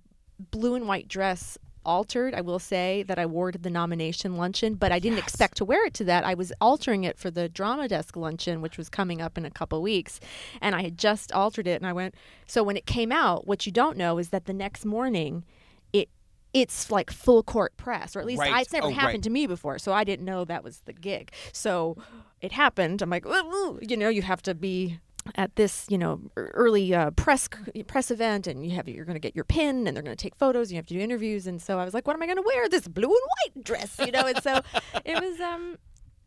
blue 0.51 0.77
and 0.77 0.87
white 0.89 1.09
dress 1.09 1.59
altered 1.85 2.35
i 2.35 2.41
will 2.41 2.59
say 2.59 3.03
that 3.03 3.19
i 3.19 3.27
wore 3.27 3.51
to 3.53 3.59
the 3.59 3.71
nomination 3.71 4.37
luncheon 4.37 4.75
but 4.75 4.93
i 4.93 4.99
didn't 4.99 5.19
expect 5.19 5.57
to 5.57 5.65
wear 5.65 5.85
it 5.87 5.95
to 5.95 6.05
that 6.05 6.25
i 6.25 6.35
was 6.35 6.53
altering 6.61 7.05
it 7.05 7.19
for 7.19 7.31
the 7.31 7.49
drama 7.49 7.89
desk 7.89 8.17
luncheon 8.17 8.61
which 8.61 8.77
was 8.79 8.89
coming 8.89 9.21
up 9.21 9.37
in 9.39 9.45
a 9.45 9.51
couple 9.51 9.81
weeks 9.83 10.21
and 10.61 10.75
i 10.75 10.83
had 10.83 10.97
just 10.99 11.33
altered 11.33 11.67
it 11.67 11.81
and 11.81 11.87
i 11.87 11.93
went 11.93 12.15
so 12.47 12.63
when 12.63 12.77
it 12.77 12.87
came 12.87 13.11
out 13.13 13.47
what 13.47 13.67
you 13.67 13.73
don't 13.73 13.97
know 13.97 14.19
is 14.19 14.29
that 14.31 14.45
the 14.47 14.53
next 14.53 14.85
morning 14.85 15.45
it 15.93 16.09
it's 16.55 16.91
like 16.91 17.11
full 17.11 17.43
court 17.43 17.77
press 17.77 18.15
or 18.15 18.21
at 18.21 18.27
least 18.27 18.41
Right. 18.41 18.53
I, 18.53 18.61
it's 18.61 18.73
never 18.73 18.87
Oh, 18.89 18.91
happened 18.91 19.15
right. 19.15 19.23
to 19.25 19.31
me 19.31 19.47
before 19.47 19.79
so 19.79 19.93
i 19.93 20.05
didn't 20.05 20.25
know 20.25 20.45
that 20.45 20.63
was 20.65 20.81
the 20.85 20.93
gig 20.93 21.33
so 21.53 21.97
it 22.41 22.53
happened 22.53 23.03
i'm 23.03 23.11
like 23.11 23.27
"Ooh, 23.27 23.31
ooh," 23.55 23.79
you 23.83 23.97
know 23.97 24.09
you 24.09 24.23
have 24.23 24.43
to 24.43 24.55
be 24.55 24.99
at 25.37 25.55
this, 25.57 25.87
you 25.89 25.99
know, 25.99 26.21
early 26.37 26.95
uh, 26.95 27.11
press 27.13 27.49
press 27.87 28.11
event, 28.11 28.47
and 28.47 28.65
you 28.67 28.73
have 28.77 28.89
you're 28.89 29.05
going 29.05 29.15
to 29.17 29.21
get 29.21 29.35
your 29.37 29.45
pin, 29.45 29.87
and 29.87 29.97
they're 29.97 30.03
going 30.03 30.17
to 30.17 30.23
take 30.23 30.35
photos. 30.37 30.69
And 30.69 30.73
you 30.73 30.77
have 30.77 30.87
to 30.87 30.95
do 30.95 31.01
interviews, 31.01 31.47
and 31.47 31.61
so 31.63 31.79
I 31.79 31.85
was 31.85 31.95
like, 31.95 32.07
"What 32.07 32.17
am 32.17 32.23
I 32.23 32.27
going 32.27 32.37
to 32.39 32.43
wear? 32.45 32.69
This 32.69 32.89
blue 32.89 33.09
and 33.09 33.55
white 33.57 33.65
dress?" 33.65 33.97
You 34.05 34.11
know, 34.13 34.27
and 34.27 34.43
so 34.43 34.61
it 35.05 35.21
was 35.23 35.41
um, 35.41 35.77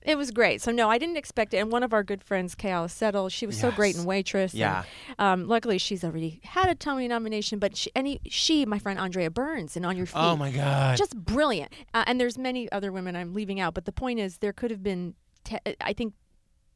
it 0.01 0.17
was 0.17 0.31
great. 0.31 0.61
So 0.61 0.71
no, 0.71 0.89
I 0.89 0.97
didn't 0.97 1.17
expect 1.17 1.53
it. 1.53 1.57
And 1.57 1.71
one 1.71 1.81
of 1.83 1.91
our 1.91 2.03
good 2.03 2.23
friends, 2.23 2.53
Keala 2.55 2.89
Settle, 2.89 3.27
she 3.29 3.45
was 3.47 3.59
so 3.59 3.71
great 3.71 3.95
Yes. 3.95 4.01
in 4.03 4.05
Waitress. 4.07 4.53
and, 4.53 4.59
Yeah. 4.59 4.83
um, 5.19 5.47
luckily, 5.47 5.77
she's 5.79 6.03
already 6.03 6.39
had 6.43 6.69
a 6.69 6.75
Tony 6.75 7.07
nomination, 7.07 7.57
but 7.59 7.75
she, 7.75 7.89
any 7.95 8.21
she, 8.27 8.65
my 8.65 8.77
friend 8.79 8.99
Andrea 8.99 9.31
Burns, 9.31 9.75
and 9.75 9.85
On 9.85 9.97
Your 9.97 10.05
Feet. 10.05 10.15
Oh 10.17 10.35
my 10.35 10.51
god. 10.51 10.95
Just 10.97 11.17
brilliant. 11.17 11.73
Uh, 11.93 12.03
and 12.07 12.21
there's 12.21 12.37
many 12.37 12.71
other 12.71 12.91
women 12.91 13.15
I'm 13.15 13.33
leaving 13.33 13.59
out, 13.59 13.73
but 13.73 13.85
the 13.85 13.91
point 13.91 14.19
is, 14.19 14.37
there 14.37 14.53
could 14.53 14.69
have 14.71 14.83
been, 14.83 15.15
te- 15.43 15.57
I 15.81 15.93
think, 15.93 16.13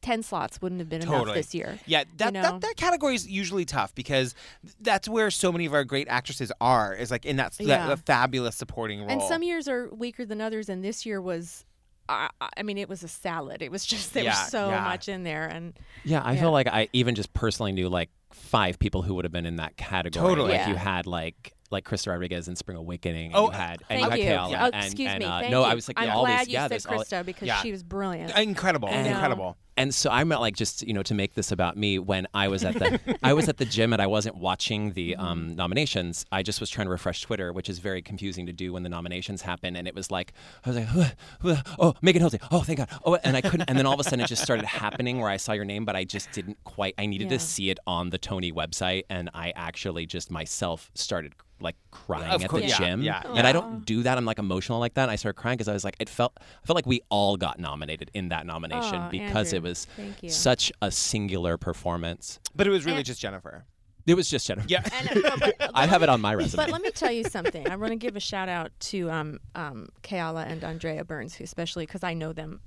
ten 0.02 0.22
slots 0.22 0.60
wouldn't 0.62 0.80
have 0.80 0.88
been 0.88 1.02
enough 1.02 1.34
this 1.34 1.54
year. 1.54 1.78
Yeah, 1.86 2.04
that, 2.16 2.32
know? 2.32 2.42
that 2.42 2.60
that 2.62 2.76
category 2.76 3.14
is 3.14 3.26
usually 3.28 3.64
tough 3.64 3.94
because 3.94 4.34
that's 4.80 5.08
where 5.08 5.30
so 5.30 5.52
many 5.52 5.66
of 5.66 5.74
our 5.74 5.84
great 5.84 6.08
actresses 6.08 6.50
are. 6.60 6.94
Is 6.94 7.10
like 7.10 7.24
in 7.24 7.36
that, 7.36 7.52
that, 7.54 7.64
Yeah. 7.64 7.86
that 7.88 8.06
fabulous 8.06 8.56
supporting 8.56 9.00
role. 9.00 9.10
And 9.10 9.22
some 9.22 9.42
years 9.42 9.68
are 9.68 9.88
weaker 9.94 10.24
than 10.24 10.40
others, 10.40 10.68
and 10.68 10.84
this 10.84 11.04
year 11.06 11.20
was. 11.20 11.64
I 12.08 12.28
I 12.56 12.62
mean, 12.64 12.76
it 12.78 12.88
was 12.88 13.04
a 13.04 13.08
salad. 13.08 13.62
It 13.62 13.70
was 13.70 13.86
just 13.94 14.14
there 14.14 14.24
Yeah, 14.24 14.30
was 14.30 14.50
so 14.50 14.70
yeah. 14.70 14.80
much 14.82 15.08
in 15.08 15.22
there, 15.22 15.46
and 15.46 15.78
Yeah, 16.04 16.22
I 16.22 16.32
Yeah. 16.32 16.40
feel 16.40 16.50
like 16.52 16.66
I 16.66 16.88
even 16.92 17.14
just 17.14 17.32
personally 17.34 17.72
knew 17.72 17.88
like 17.88 18.10
five 18.32 18.78
people 18.78 19.02
who 19.02 19.14
would 19.14 19.24
have 19.24 19.32
been 19.32 19.46
in 19.46 19.56
that 19.56 19.76
category. 19.76 20.28
Totally. 20.28 20.52
Like 20.56 20.66
you 20.68 20.74
had 20.74 21.06
like 21.06 21.52
like 21.72 21.84
Krysta 21.84 22.08
Rodriguez 22.08 22.48
in 22.48 22.56
Spring 22.56 22.76
Awakening. 22.76 23.26
And 23.26 23.36
Oh, 23.36 23.44
you 23.46 23.50
had 23.52 23.82
and 23.88 24.00
thank 24.00 24.16
you 24.20 24.24
had 24.26 24.32
you. 24.50 24.56
Keala, 24.56 24.60
Oh, 24.60 24.70
and, 24.72 24.84
excuse 24.84 25.08
and, 25.08 25.18
me. 25.20 25.24
uh, 25.24 25.38
thank 25.38 25.52
no, 25.52 25.60
you. 25.60 25.66
I 25.66 25.74
was 25.74 25.86
like 25.86 26.00
I'm 26.00 26.10
all 26.10 26.24
glad 26.24 26.40
these 26.40 26.48
you 26.48 26.52
yeah, 26.54 26.62
said 26.64 26.70
there's 26.72 26.86
all- 26.86 26.98
Krysta 26.98 27.24
because 27.24 27.46
yeah. 27.46 27.60
she 27.62 27.70
was 27.70 27.84
brilliant. 27.84 28.36
incredible, 28.36 28.88
I 28.88 29.02
know. 29.02 29.10
incredible. 29.10 29.56
And 29.80 29.94
so 29.94 30.10
I'm 30.10 30.28
like 30.28 30.54
just 30.56 30.82
you 30.86 30.92
know 30.92 31.02
to 31.04 31.14
make 31.14 31.34
this 31.34 31.50
about 31.52 31.76
me 31.76 31.98
when 31.98 32.26
I 32.34 32.48
was 32.48 32.64
at 32.64 32.74
the 32.74 33.00
I 33.22 33.32
was 33.32 33.48
at 33.48 33.56
the 33.56 33.64
gym 33.64 33.92
and 33.92 34.00
I 34.02 34.06
wasn't 34.06 34.36
watching 34.36 34.92
the 34.92 35.16
um, 35.16 35.56
nominations. 35.56 36.26
I 36.30 36.42
just 36.42 36.60
was 36.60 36.70
trying 36.70 36.86
to 36.86 36.90
refresh 36.90 37.22
Twitter, 37.22 37.52
which 37.52 37.68
is 37.68 37.78
very 37.78 38.02
confusing 38.02 38.46
to 38.46 38.52
do 38.52 38.72
when 38.74 38.82
the 38.82 38.88
nominations 38.88 39.42
happen. 39.42 39.76
And 39.76 39.88
it 39.88 39.94
was 39.94 40.10
like 40.10 40.32
I 40.64 40.68
was 40.70 40.76
like, 40.76 40.86
"Huh, 40.86 41.10
huh, 41.42 41.62
oh, 41.78 41.94
Megan 42.02 42.22
Hilty, 42.22 42.40
oh 42.50 42.60
thank 42.60 42.78
God, 42.78 42.88
oh, 43.04 43.14
and 43.24 43.36
I 43.36 43.40
couldn't. 43.40 43.68
And 43.68 43.78
then 43.78 43.86
all 43.86 43.94
of 43.94 44.00
a 44.00 44.04
sudden 44.04 44.20
it 44.20 44.28
just 44.28 44.42
started 44.42 44.66
happening 44.66 45.20
where 45.20 45.30
I 45.30 45.38
saw 45.38 45.52
your 45.52 45.64
name, 45.64 45.84
but 45.84 45.96
I 45.96 46.04
just 46.04 46.30
didn't 46.32 46.58
quite. 46.64 46.94
I 46.98 47.06
needed 47.06 47.30
Yeah. 47.30 47.38
to 47.38 47.44
see 47.44 47.70
it 47.70 47.78
on 47.86 48.10
the 48.10 48.18
Tony 48.18 48.52
website, 48.52 49.04
and 49.08 49.30
I 49.34 49.52
actually 49.56 50.04
just 50.06 50.30
myself 50.30 50.90
started 50.94 51.32
like 51.62 51.76
crying 51.90 52.30
Of 52.30 52.42
at 52.42 52.48
course, 52.48 52.62
the 52.62 52.68
yeah, 52.68 52.78
gym. 52.78 53.02
yeah, 53.02 53.20
yeah. 53.22 53.32
And 53.34 53.46
I 53.46 53.52
don't 53.52 53.84
do 53.84 54.02
that. 54.04 54.16
I'm 54.16 54.24
like 54.24 54.38
emotional 54.38 54.78
like 54.78 54.94
that. 54.94 55.02
And 55.02 55.10
I 55.10 55.16
started 55.16 55.38
crying 55.38 55.56
because 55.58 55.68
I 55.68 55.74
was 55.74 55.84
like, 55.84 55.96
it 56.00 56.08
felt 56.08 56.32
I 56.40 56.66
felt 56.66 56.74
like 56.74 56.86
we 56.86 57.02
all 57.10 57.36
got 57.36 57.58
nominated 57.58 58.10
in 58.14 58.30
that 58.30 58.46
nomination 58.46 58.94
Oh, 58.94 59.08
because 59.10 59.52
it 59.52 59.56
Andrew, 59.56 59.69
was 59.70 59.84
thank 59.96 60.22
you. 60.22 60.30
such 60.30 60.70
a 60.82 60.90
singular 60.90 61.56
performance. 61.56 62.40
But 62.54 62.66
it 62.66 62.70
was 62.70 62.84
really 62.84 62.98
And- 62.98 63.06
just 63.06 63.20
Jennifer. 63.20 63.64
It 64.06 64.14
was 64.14 64.28
just 64.28 64.46
Jennifer. 64.46 64.66
Yeah. 64.68 64.82
And, 64.92 65.24
uh, 65.24 65.36
but- 65.38 65.54
but 65.58 65.70
I 65.74 65.86
have 65.86 66.02
it 66.02 66.08
on 66.08 66.20
my 66.20 66.34
resume. 66.34 66.64
But 66.64 66.70
let 66.72 66.82
me 66.82 66.90
tell 66.90 67.12
you 67.12 67.24
something. 67.24 67.68
I 67.70 67.76
want 67.76 67.92
to 67.92 67.96
give 67.96 68.16
a 68.16 68.20
shout 68.20 68.48
out 68.48 68.72
to 68.90 69.10
um, 69.10 69.40
um, 69.54 69.88
Keala 70.02 70.46
and 70.46 70.64
Andrea 70.64 71.04
Burns, 71.04 71.34
who 71.34 71.44
especially 71.44 71.86
because 71.86 72.02
I 72.02 72.14
know 72.14 72.32
them. 72.32 72.60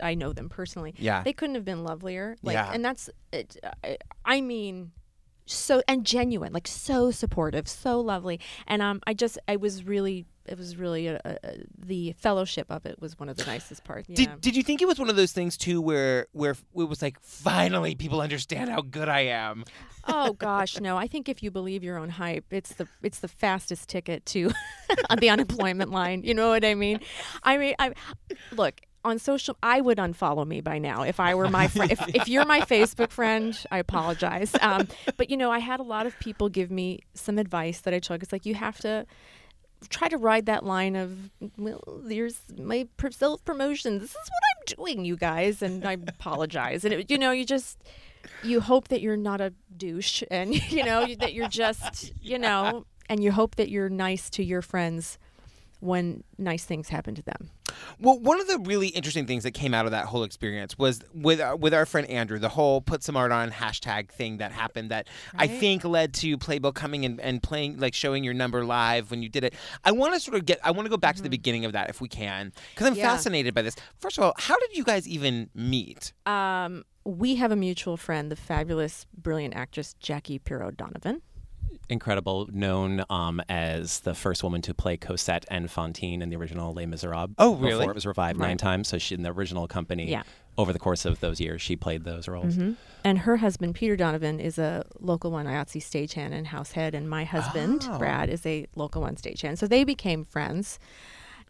I 0.00 0.14
know 0.14 0.32
them 0.32 0.48
personally. 0.48 0.94
Yeah. 0.96 1.22
they 1.22 1.34
couldn't 1.34 1.54
have 1.56 1.64
been 1.64 1.84
lovelier. 1.84 2.36
Like, 2.42 2.54
Yeah. 2.54 2.70
and 2.72 2.82
that's. 2.84 3.10
It, 3.32 3.56
I, 3.84 3.98
I 4.24 4.40
mean, 4.40 4.92
so 5.46 5.82
and 5.88 6.04
genuine, 6.04 6.52
like 6.52 6.66
so 6.68 7.10
supportive, 7.10 7.68
so 7.68 8.00
lovely. 8.00 8.40
And 8.66 8.82
um, 8.82 9.00
I 9.06 9.14
just 9.14 9.38
I 9.48 9.56
was 9.56 9.84
really 9.84 10.26
it 10.48 10.56
was 10.56 10.76
really 10.76 11.08
a, 11.08 11.20
a, 11.24 11.36
a- 11.42 11.56
the 11.76 12.12
fellowship 12.12 12.66
of 12.70 12.86
it 12.86 13.00
was 13.00 13.18
one 13.18 13.28
of 13.28 13.36
the 13.36 13.44
nicest 13.46 13.82
parts. 13.82 14.08
Yeah. 14.08 14.14
Did, 14.16 14.40
did 14.40 14.56
you 14.56 14.62
think 14.62 14.80
it 14.80 14.86
was 14.86 14.98
one 14.98 15.10
of 15.10 15.16
those 15.16 15.32
things 15.32 15.56
too 15.56 15.80
where 15.80 16.26
where 16.32 16.52
it 16.52 16.84
was 16.88 17.02
like 17.02 17.18
finally 17.20 17.94
people 17.94 18.20
understand 18.20 18.70
how 18.70 18.82
good 18.82 19.08
I 19.08 19.20
am? 19.20 19.64
oh 20.08 20.34
gosh, 20.34 20.78
no. 20.78 20.96
I 20.96 21.08
think 21.08 21.28
if 21.28 21.42
you 21.42 21.50
believe 21.50 21.82
your 21.82 21.98
own 21.98 22.10
hype, 22.10 22.44
it's 22.50 22.74
the 22.74 22.86
it's 23.02 23.18
the 23.20 23.28
fastest 23.28 23.88
ticket 23.88 24.24
to 24.26 24.52
on 25.10 25.18
the 25.20 25.30
unemployment 25.30 25.90
line. 25.90 26.22
You 26.22 26.34
know 26.34 26.48
what 26.50 26.64
I 26.64 26.74
mean? 26.74 27.00
I 27.42 27.58
mean, 27.58 27.74
I 27.78 27.92
look 28.52 28.80
on 29.06 29.18
social. 29.18 29.56
I 29.62 29.80
would 29.80 29.98
unfollow 29.98 30.46
me 30.46 30.60
by 30.60 30.78
now 30.78 31.02
if 31.02 31.20
I 31.20 31.34
were 31.34 31.48
my 31.48 31.68
friend. 31.74 31.90
if, 31.90 32.00
if 32.14 32.28
you're 32.28 32.44
my 32.44 32.60
Facebook 32.60 33.10
friend, 33.10 33.58
I 33.70 33.78
apologize. 33.78 34.54
Um, 34.60 34.88
but 35.16 35.30
you 35.30 35.36
know, 35.36 35.50
I 35.50 35.60
had 35.60 35.80
a 35.80 35.84
lot 35.84 36.06
of 36.06 36.18
people 36.18 36.48
give 36.48 36.70
me 36.70 37.00
some 37.14 37.38
advice 37.38 37.80
that 37.80 37.94
I 37.94 38.00
took. 38.00 38.22
It's 38.22 38.32
like 38.32 38.44
you 38.44 38.54
have 38.54 38.78
to 38.80 39.06
try 39.88 40.08
to 40.08 40.16
ride 40.16 40.46
that 40.46 40.64
line 40.64 40.96
of 40.96 41.30
well 41.58 41.82
there's 42.04 42.40
my 42.58 42.88
self 43.10 43.44
promotion 43.44 43.98
this 43.98 44.10
is 44.10 44.16
what 44.16 44.42
i'm 44.50 44.76
doing 44.76 45.04
you 45.04 45.16
guys 45.16 45.60
and 45.60 45.84
i 45.84 45.92
apologize 45.92 46.82
and 46.84 46.94
it, 46.94 47.10
you 47.10 47.18
know 47.18 47.30
you 47.30 47.44
just 47.44 47.84
you 48.42 48.60
hope 48.60 48.88
that 48.88 49.00
you're 49.02 49.18
not 49.18 49.40
a 49.40 49.52
douche 49.76 50.22
and 50.30 50.54
you 50.72 50.82
know 50.82 51.06
that 51.20 51.34
you're 51.34 51.46
just 51.48 52.10
you 52.22 52.38
know 52.38 52.86
and 53.08 53.22
you 53.22 53.30
hope 53.30 53.56
that 53.56 53.68
you're 53.68 53.90
nice 53.90 54.30
to 54.30 54.42
your 54.42 54.62
friends 54.62 55.18
when 55.80 56.24
nice 56.38 56.64
things 56.64 56.88
happen 56.88 57.14
to 57.14 57.22
them 57.22 57.50
Well, 58.00 58.18
one 58.18 58.40
of 58.40 58.48
the 58.48 58.58
really 58.58 58.88
interesting 58.88 59.26
things 59.26 59.42
that 59.44 59.52
came 59.52 59.74
out 59.74 59.84
of 59.86 59.90
that 59.92 60.06
whole 60.06 60.22
experience 60.24 60.76
was 60.78 61.00
with 61.14 61.40
uh, 61.40 61.56
with 61.58 61.72
our 61.74 61.86
friend 61.86 62.08
Andrew, 62.08 62.38
the 62.38 62.48
whole 62.48 62.80
put 62.80 63.02
Simard 63.02 63.32
on 63.32 63.50
hashtag 63.50 64.10
thing 64.10 64.38
that 64.38 64.52
happened 64.52 64.90
that 64.90 65.08
I 65.34 65.46
think 65.46 65.84
led 65.84 66.12
to 66.14 66.36
Playbill 66.38 66.72
coming 66.72 67.04
and, 67.04 67.20
and 67.20 67.42
playing 67.42 67.78
like 67.78 67.94
showing 67.94 68.24
your 68.24 68.34
number 68.34 68.64
live 68.64 69.10
when 69.10 69.22
you 69.22 69.28
did 69.28 69.44
it. 69.44 69.54
I 69.84 69.92
want 69.92 70.14
to 70.14 70.20
sort 70.20 70.36
of 70.36 70.44
get 70.46 70.58
I 70.64 70.70
want 70.72 70.86
to 70.86 70.90
go 70.90 70.96
back 70.96 71.16
to 71.16 71.22
the 71.22 71.30
beginning 71.30 71.64
of 71.64 71.72
that 71.72 71.88
if 71.90 72.00
we 72.00 72.08
can 72.08 72.52
because 72.74 72.86
I'm 72.86 72.92
Mm-hmm. 72.94 73.00
Yeah. 73.00 73.10
fascinated 73.12 73.54
by 73.54 73.62
this. 73.62 73.76
First 73.98 74.16
of 74.18 74.24
all, 74.24 74.32
how 74.38 74.58
did 74.58 74.76
you 74.76 74.84
guys 74.84 75.06
even 75.08 75.50
meet? 75.54 76.12
um, 76.24 76.84
we 77.04 77.36
have 77.36 77.52
a 77.52 77.56
mutual 77.56 77.96
friend 77.96 78.32
the 78.32 78.36
fabulous 78.36 79.06
brilliant 79.16 79.54
actress 79.54 79.94
jackie 80.00 80.38
piro 80.40 80.70
donovan 80.72 81.22
Incredible, 81.88 82.48
known 82.52 83.04
um, 83.10 83.40
as 83.48 84.00
the 84.00 84.14
first 84.14 84.42
woman 84.42 84.60
to 84.62 84.74
play 84.74 84.96
Cosette 84.96 85.44
and 85.50 85.70
Fantine 85.70 86.20
in 86.20 86.30
the 86.30 86.36
original 86.36 86.72
Les 86.74 86.86
Miserables. 86.86 87.34
Oh, 87.38 87.54
really? 87.54 87.78
Before 87.78 87.90
it 87.92 87.94
was 87.94 88.06
revived 88.06 88.38
nine 88.40 88.58
times. 88.58 88.88
So 88.88 88.98
she 88.98 89.14
in 89.14 89.22
the 89.22 89.30
original 89.32 89.68
company. 89.68 90.10
Yeah. 90.10 90.22
Over 90.58 90.72
the 90.72 90.78
course 90.78 91.04
of 91.04 91.20
those 91.20 91.38
years, 91.38 91.60
she 91.60 91.76
played 91.76 92.04
those 92.04 92.26
roles. 92.28 92.56
And 93.04 93.18
her 93.18 93.36
husband, 93.36 93.74
Peter 93.74 93.94
Donovan, 93.94 94.40
is 94.40 94.58
a 94.58 94.84
local 95.00 95.30
one 95.30 95.44
IATSE 95.46 95.82
stagehand 95.82 96.32
and 96.32 96.46
househead. 96.46 96.94
And 96.94 97.10
my 97.10 97.24
husband, 97.24 97.86
Oh. 97.90 97.98
Brad, 97.98 98.30
is 98.30 98.44
a 98.46 98.66
local 98.74 99.02
one 99.02 99.16
stagehand. 99.16 99.58
So 99.58 99.66
they 99.68 99.84
became 99.84 100.24
friends. 100.24 100.78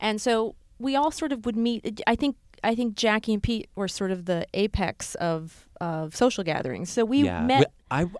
And 0.01 0.21
so 0.21 0.57
we 0.79 0.97
all 0.97 1.11
sort 1.13 1.31
of 1.33 1.47
would 1.47 1.57
meet. 1.57 2.03
I 2.07 2.17
think 2.17 2.37
I 2.65 2.75
think 2.75 2.95
Jackie 2.97 3.35
and 3.35 3.43
Pete 3.43 3.69
were 3.75 3.89
sort 3.89 4.11
of 4.11 4.25
the 4.27 4.47
apex 4.55 5.15
of, 5.17 5.67
of 5.81 6.15
social 6.17 6.45
gatherings. 6.45 6.91
So 6.91 7.05
we 7.05 7.23
yeah, 7.25 7.41
met. 7.43 7.61
We, 7.61 7.67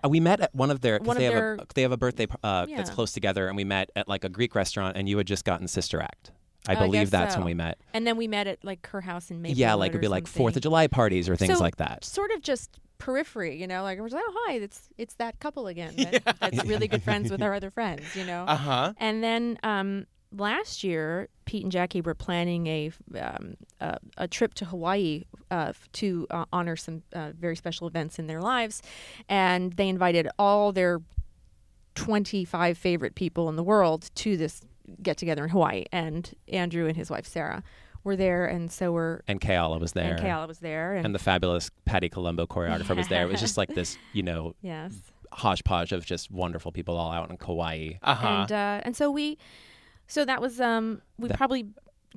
I 0.03 0.07
we 0.07 0.19
met 0.19 0.39
at 0.41 0.55
one 0.55 0.71
of 0.71 0.81
their 0.81 0.99
One 0.99 1.03
because 1.03 1.15
of 1.15 1.17
they 1.19 1.23
have 1.25 1.33
their- 1.33 1.53
a 1.55 1.65
they 1.75 1.81
have 1.81 1.91
a 1.91 1.97
birthday 1.97 2.27
uh, 2.43 2.65
that's 2.67 2.89
close 2.89 3.11
together, 3.11 3.47
and 3.47 3.55
we 3.57 3.63
met 3.63 3.89
at 3.95 4.07
like 4.07 4.23
a 4.23 4.29
Greek 4.29 4.55
restaurant, 4.55 4.95
and 4.97 5.07
you 5.09 5.17
had 5.17 5.27
just 5.27 5.43
gotten 5.45 5.67
Sister 5.67 6.01
Act. 6.01 6.31
I 6.67 6.73
Oh, 6.73 6.79
I 6.79 6.85
believe 6.85 7.01
guess 7.03 7.09
that's 7.11 7.33
so. 7.35 7.39
when 7.39 7.45
we 7.45 7.53
met. 7.53 7.77
and 7.93 8.05
then 8.05 8.17
we 8.17 8.27
met 8.27 8.45
at 8.47 8.63
like 8.63 8.87
her 8.87 9.01
house 9.01 9.31
in 9.31 9.41
Maplewood. 9.41 9.57
yeah, 9.57 9.73
like 9.73 9.89
it'd 9.91 10.01
be 10.01 10.07
like. 10.09 10.27
Fourth 10.27 10.55
of 10.57 10.61
July 10.61 10.87
parties 10.87 11.29
or 11.29 11.35
things 11.37 11.53
So, 11.57 11.63
like 11.63 11.77
that. 11.77 12.03
Sort 12.03 12.31
of 12.31 12.41
just 12.41 12.79
periphery, 12.97 13.55
you 13.55 13.67
know, 13.67 13.83
like 13.83 13.99
we're 13.99 14.07
like, 14.07 14.23
oh 14.25 14.45
hi, 14.47 14.53
it's 14.55 14.89
it's 14.97 15.13
that 15.15 15.39
couple 15.39 15.67
again 15.67 15.93
that, 15.97 16.35
that's 16.39 16.65
really 16.65 16.87
good 16.87 17.03
friends 17.03 17.29
with 17.31 17.41
our 17.41 17.53
other 17.59 17.69
friends, 17.69 18.03
you 18.15 18.25
know. 18.25 18.43
Uh 18.47 18.55
huh. 18.55 18.93
And 18.97 19.23
then 19.23 19.59
um, 19.63 20.07
last 20.35 20.83
year, 20.83 21.29
Pete 21.45 21.63
and 21.63 21.71
Jackie 21.71 22.01
were 22.01 22.15
planning 22.15 22.67
a 22.67 22.91
um, 23.19 23.55
a, 23.79 23.97
a 24.17 24.27
trip 24.27 24.53
to 24.55 24.65
Hawaii 24.65 25.23
uh, 25.51 25.73
to 25.93 26.27
uh, 26.29 26.45
honor 26.51 26.75
some 26.75 27.03
uh, 27.13 27.31
very 27.37 27.55
special 27.55 27.87
events 27.87 28.19
in 28.19 28.27
their 28.27 28.41
lives, 28.41 28.81
and 29.29 29.73
they 29.73 29.87
invited 29.89 30.27
all 30.37 30.71
their 30.71 31.01
twenty 31.95 32.45
five 32.45 32.77
favorite 32.77 33.15
people 33.15 33.49
in 33.49 33.55
the 33.55 33.63
world 33.63 34.09
to 34.15 34.37
this 34.37 34.61
get 35.01 35.17
together 35.17 35.43
in 35.43 35.49
Hawaii. 35.49 35.85
And 35.91 36.31
Andrew 36.47 36.87
and 36.87 36.95
his 36.95 37.09
wife 37.09 37.25
Sarah 37.27 37.63
were 38.03 38.15
there, 38.15 38.45
and 38.45 38.71
so 38.71 38.91
were 38.91 39.23
And 39.27 39.41
Keala 39.41 39.79
was 39.79 39.93
there. 39.93 40.13
and 40.15 40.19
Keala 40.19 40.47
was 40.47 40.59
there, 40.59 40.95
and, 40.95 41.05
and 41.05 41.15
the 41.15 41.19
fabulous 41.19 41.69
Patti 41.85 42.09
Colombo 42.09 42.45
choreographer 42.45 42.95
was 42.95 43.07
there. 43.07 43.23
It 43.23 43.31
was 43.31 43.41
just 43.41 43.57
like 43.57 43.69
this, 43.75 43.97
you 44.13 44.23
know, 44.23 44.53
yes. 44.61 44.93
hodgepodge 45.31 45.91
of 45.91 46.05
just 46.05 46.31
wonderful 46.31 46.71
people 46.71 46.97
all 46.97 47.11
out 47.11 47.29
in 47.29 47.37
Kauai. 47.37 47.93
Uh 48.01 48.15
huh. 48.15 48.27
and 48.27 48.51
uh, 48.51 48.81
and 48.83 48.95
so 48.95 49.11
we, 49.11 49.37
so 50.07 50.25
that 50.25 50.41
was 50.41 50.59
um 50.61 51.01
we 51.17 51.27
That- 51.29 51.37
probably 51.37 51.67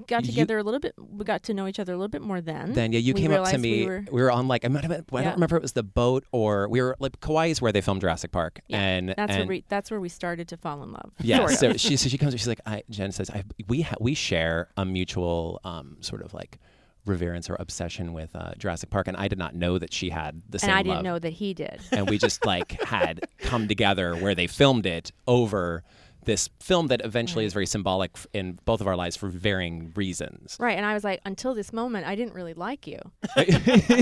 got 0.07 0.25
You- 0.25 0.31
together 0.31 0.57
a 0.57 0.63
little 0.63 0.81
bit. 0.81 0.95
We 0.99 1.25
got 1.25 1.43
to 1.43 1.53
know 1.55 1.67
each 1.67 1.79
other 1.79 1.93
a 1.93 1.97
little 1.97 2.09
bit 2.09 2.23
more 2.23 2.41
then. 2.41 2.73
Then 2.73 2.93
yeah, 2.93 3.01
you 3.01 3.13
We 3.13 3.21
came 3.21 3.33
up 3.33 3.49
to 3.51 3.59
me. 3.59 3.85
We 4.11 4.23
were, 4.23 4.31
on 4.31 4.49
like 4.49 4.65
I 4.65 4.69
might 4.69 4.83
have 4.85 4.91
been, 4.91 5.19
I 5.19 5.25
don't 5.25 5.35
remember 5.35 5.57
if 5.57 5.61
it 5.61 5.63
was 5.63 5.73
the 5.73 5.83
boat 5.83 6.25
or 6.33 6.69
we 6.69 6.81
were 6.81 6.97
like 7.01 7.21
Kauai 7.21 7.47
is 7.49 7.61
where 7.61 7.71
they 7.73 7.81
filmed 7.83 8.01
Jurassic 8.01 8.33
Park, 8.33 8.61
Yeah, 8.69 8.79
and 8.79 9.09
that's 9.11 9.31
and 9.33 9.39
where 9.41 9.47
we 9.49 9.65
that's 9.69 9.91
where 9.91 10.01
we 10.01 10.09
started 10.09 10.49
to 10.49 10.57
fall 10.57 10.83
in 10.83 10.93
love. 10.93 11.13
Yeah, 11.21 11.39
sort 11.47 11.53
of. 11.53 11.59
so 11.59 11.73
she 11.89 11.97
so 11.97 12.09
she 12.09 12.17
comes. 12.17 12.33
She's 12.33 12.47
like, 12.49 12.61
I, 12.65 12.83
Jen 12.89 13.13
says, 13.13 13.29
I, 13.31 13.45
we 13.69 13.83
ha- 13.83 13.97
we 14.01 14.15
share 14.15 14.69
a 14.77 14.85
mutual 14.87 15.61
um, 15.65 15.97
sort 16.01 16.23
of 16.23 16.33
like 16.33 16.59
reverence 17.07 17.51
or 17.51 17.57
obsession 17.59 18.13
with 18.13 18.35
uh, 18.37 18.53
Jurassic 18.59 18.91
Park, 18.91 19.09
and 19.09 19.17
I 19.17 19.27
did 19.29 19.39
not 19.39 19.55
know 19.55 19.79
that 19.79 19.93
she 19.93 20.11
had 20.11 20.41
the 20.49 20.59
same 20.59 20.71
and 20.71 20.79
I 20.79 20.83
didn't 20.83 20.95
love. 20.97 21.05
know 21.05 21.19
that 21.19 21.33
he 21.33 21.53
did. 21.55 21.81
and 21.93 22.09
we 22.09 22.17
just 22.19 22.47
like 22.47 22.81
had 22.83 23.27
come 23.39 23.69
together 23.69 24.15
where 24.17 24.35
they 24.35 24.47
filmed 24.47 24.87
it 24.87 25.11
over 25.27 25.83
this 26.25 26.49
film 26.61 26.89
that 26.89 27.05
eventually 27.05 27.45
is 27.45 27.53
mm-hmm. 27.53 27.57
very 27.57 27.67
symbolic 27.67 28.17
in 28.33 28.59
both 28.65 28.81
of 28.81 28.87
our 28.87 28.97
lives 28.97 29.17
for 29.17 29.29
varying 29.29 29.93
reasons. 29.95 30.57
Right, 30.61 30.77
and 30.77 30.87
I 30.87 30.95
was 30.95 31.05
like, 31.05 31.21
until 31.25 31.55
this 31.55 31.73
moment, 31.73 32.07
I 32.07 32.15
didn't 32.15 32.35
really 32.35 32.55
like 32.55 32.87
you. 32.87 32.99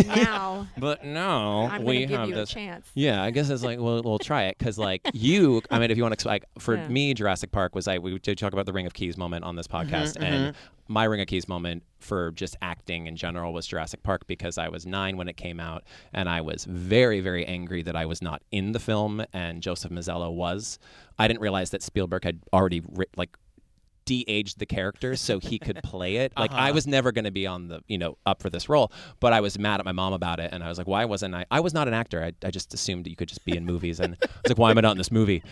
Now 0.09 0.49
But 0.79 1.05
no, 1.05 1.71
we 1.83 2.07
have 2.07 2.29
you 2.29 2.35
this. 2.35 2.51
a 2.51 2.55
chance. 2.55 2.91
Yeah, 2.95 3.23
I 3.23 3.31
guess 3.31 3.51
it's 3.51 3.63
like 3.63 3.79
we'll, 3.79 4.03
we'll 4.03 4.19
try 4.19 4.45
it 4.45 4.59
because 4.59 4.79
like 4.79 5.03
you, 5.13 5.63
I 5.71 5.79
mean, 5.79 5.91
if 5.91 5.97
you 5.97 6.03
want 6.03 6.19
to 6.19 6.29
like 6.29 6.45
for 6.59 6.77
Yeah. 6.77 6.89
me, 6.89 7.15
Jurassic 7.15 7.53
Park 7.53 7.75
was 7.75 7.87
like 7.87 8.03
we 8.03 8.19
did 8.19 8.39
talk 8.39 8.53
about 8.53 8.67
the 8.67 8.73
Ring 8.73 8.87
of 8.87 8.95
Keys 8.95 9.17
moment 9.17 9.45
on 9.45 9.57
this 9.57 9.67
mm-hmm, 9.67 9.89
podcast, 9.89 10.17
and 10.17 10.55
mm-hmm. 10.55 10.93
my 10.93 11.05
Ring 11.05 11.21
of 11.21 11.27
Keys 11.27 11.49
moment 11.49 11.83
for 12.01 12.31
just 12.33 12.57
acting 12.63 13.07
in 13.07 13.17
general 13.17 13.53
was 13.53 13.67
Jurassic 13.67 14.03
Park 14.03 14.27
because 14.27 14.59
I 14.59 14.69
was 14.69 14.87
nine 14.87 15.17
when 15.17 15.29
it 15.29 15.37
came 15.37 15.61
out, 15.61 15.85
and 16.13 16.29
I 16.29 16.41
was 16.41 16.65
very 16.65 17.21
very 17.21 17.45
angry 17.47 17.83
that 17.83 17.97
I 17.97 18.07
was 18.07 18.23
not 18.23 18.43
in 18.51 18.73
the 18.73 18.81
film 18.81 19.25
and 19.33 19.63
Joseph 19.63 19.91
Mazzello 19.91 20.33
was. 20.33 20.79
I 21.19 21.29
didn't 21.29 21.41
realize 21.41 21.71
that 21.71 21.83
Spielberg 21.83 22.25
had 22.25 22.41
already 22.53 22.83
writ, 22.87 23.11
like 23.17 23.37
de-aged 24.09 24.59
the 24.59 24.65
character 24.65 25.17
so 25.17 25.39
he 25.39 25.59
could 25.59 25.83
play 25.83 26.17
it. 26.17 26.33
Like 26.35 26.51
I 26.53 26.67
uh-huh. 26.67 26.73
was 26.73 26.87
never 26.87 27.13
going 27.13 27.27
to 27.27 27.31
be 27.31 27.47
on 27.47 27.69
the, 27.69 27.83
you 27.89 27.99
know, 27.99 28.17
up 28.25 28.41
for 28.41 28.49
this 28.49 28.67
role, 28.67 28.91
but 29.21 29.35
I 29.35 29.43
was 29.43 29.59
mad 29.59 29.81
at 29.81 29.85
my 29.85 29.93
mom 29.93 30.15
about 30.15 30.41
it 30.41 30.51
and 30.51 30.65
I 30.65 30.69
was 30.69 30.79
like, 30.79 30.87
why 30.87 31.05
wasn't 31.05 31.35
I 31.35 31.45
I 31.51 31.61
was 31.61 31.75
not 31.75 31.89
an 31.89 31.95
actor. 31.95 32.25
I, 32.25 32.33
I 32.47 32.51
just 32.51 32.73
assumed 32.73 33.07
you 33.07 33.17
could 33.17 33.29
just 33.29 33.45
be 33.45 33.55
in 33.55 33.67
movies 33.67 34.01
and 34.01 34.17
I 34.23 34.27
was 34.43 34.51
like, 34.51 34.59
why 34.59 34.71
am 34.71 34.79
I 34.79 34.81
not 34.81 34.93
in 34.93 34.99
this 34.99 35.13
movie? 35.13 35.43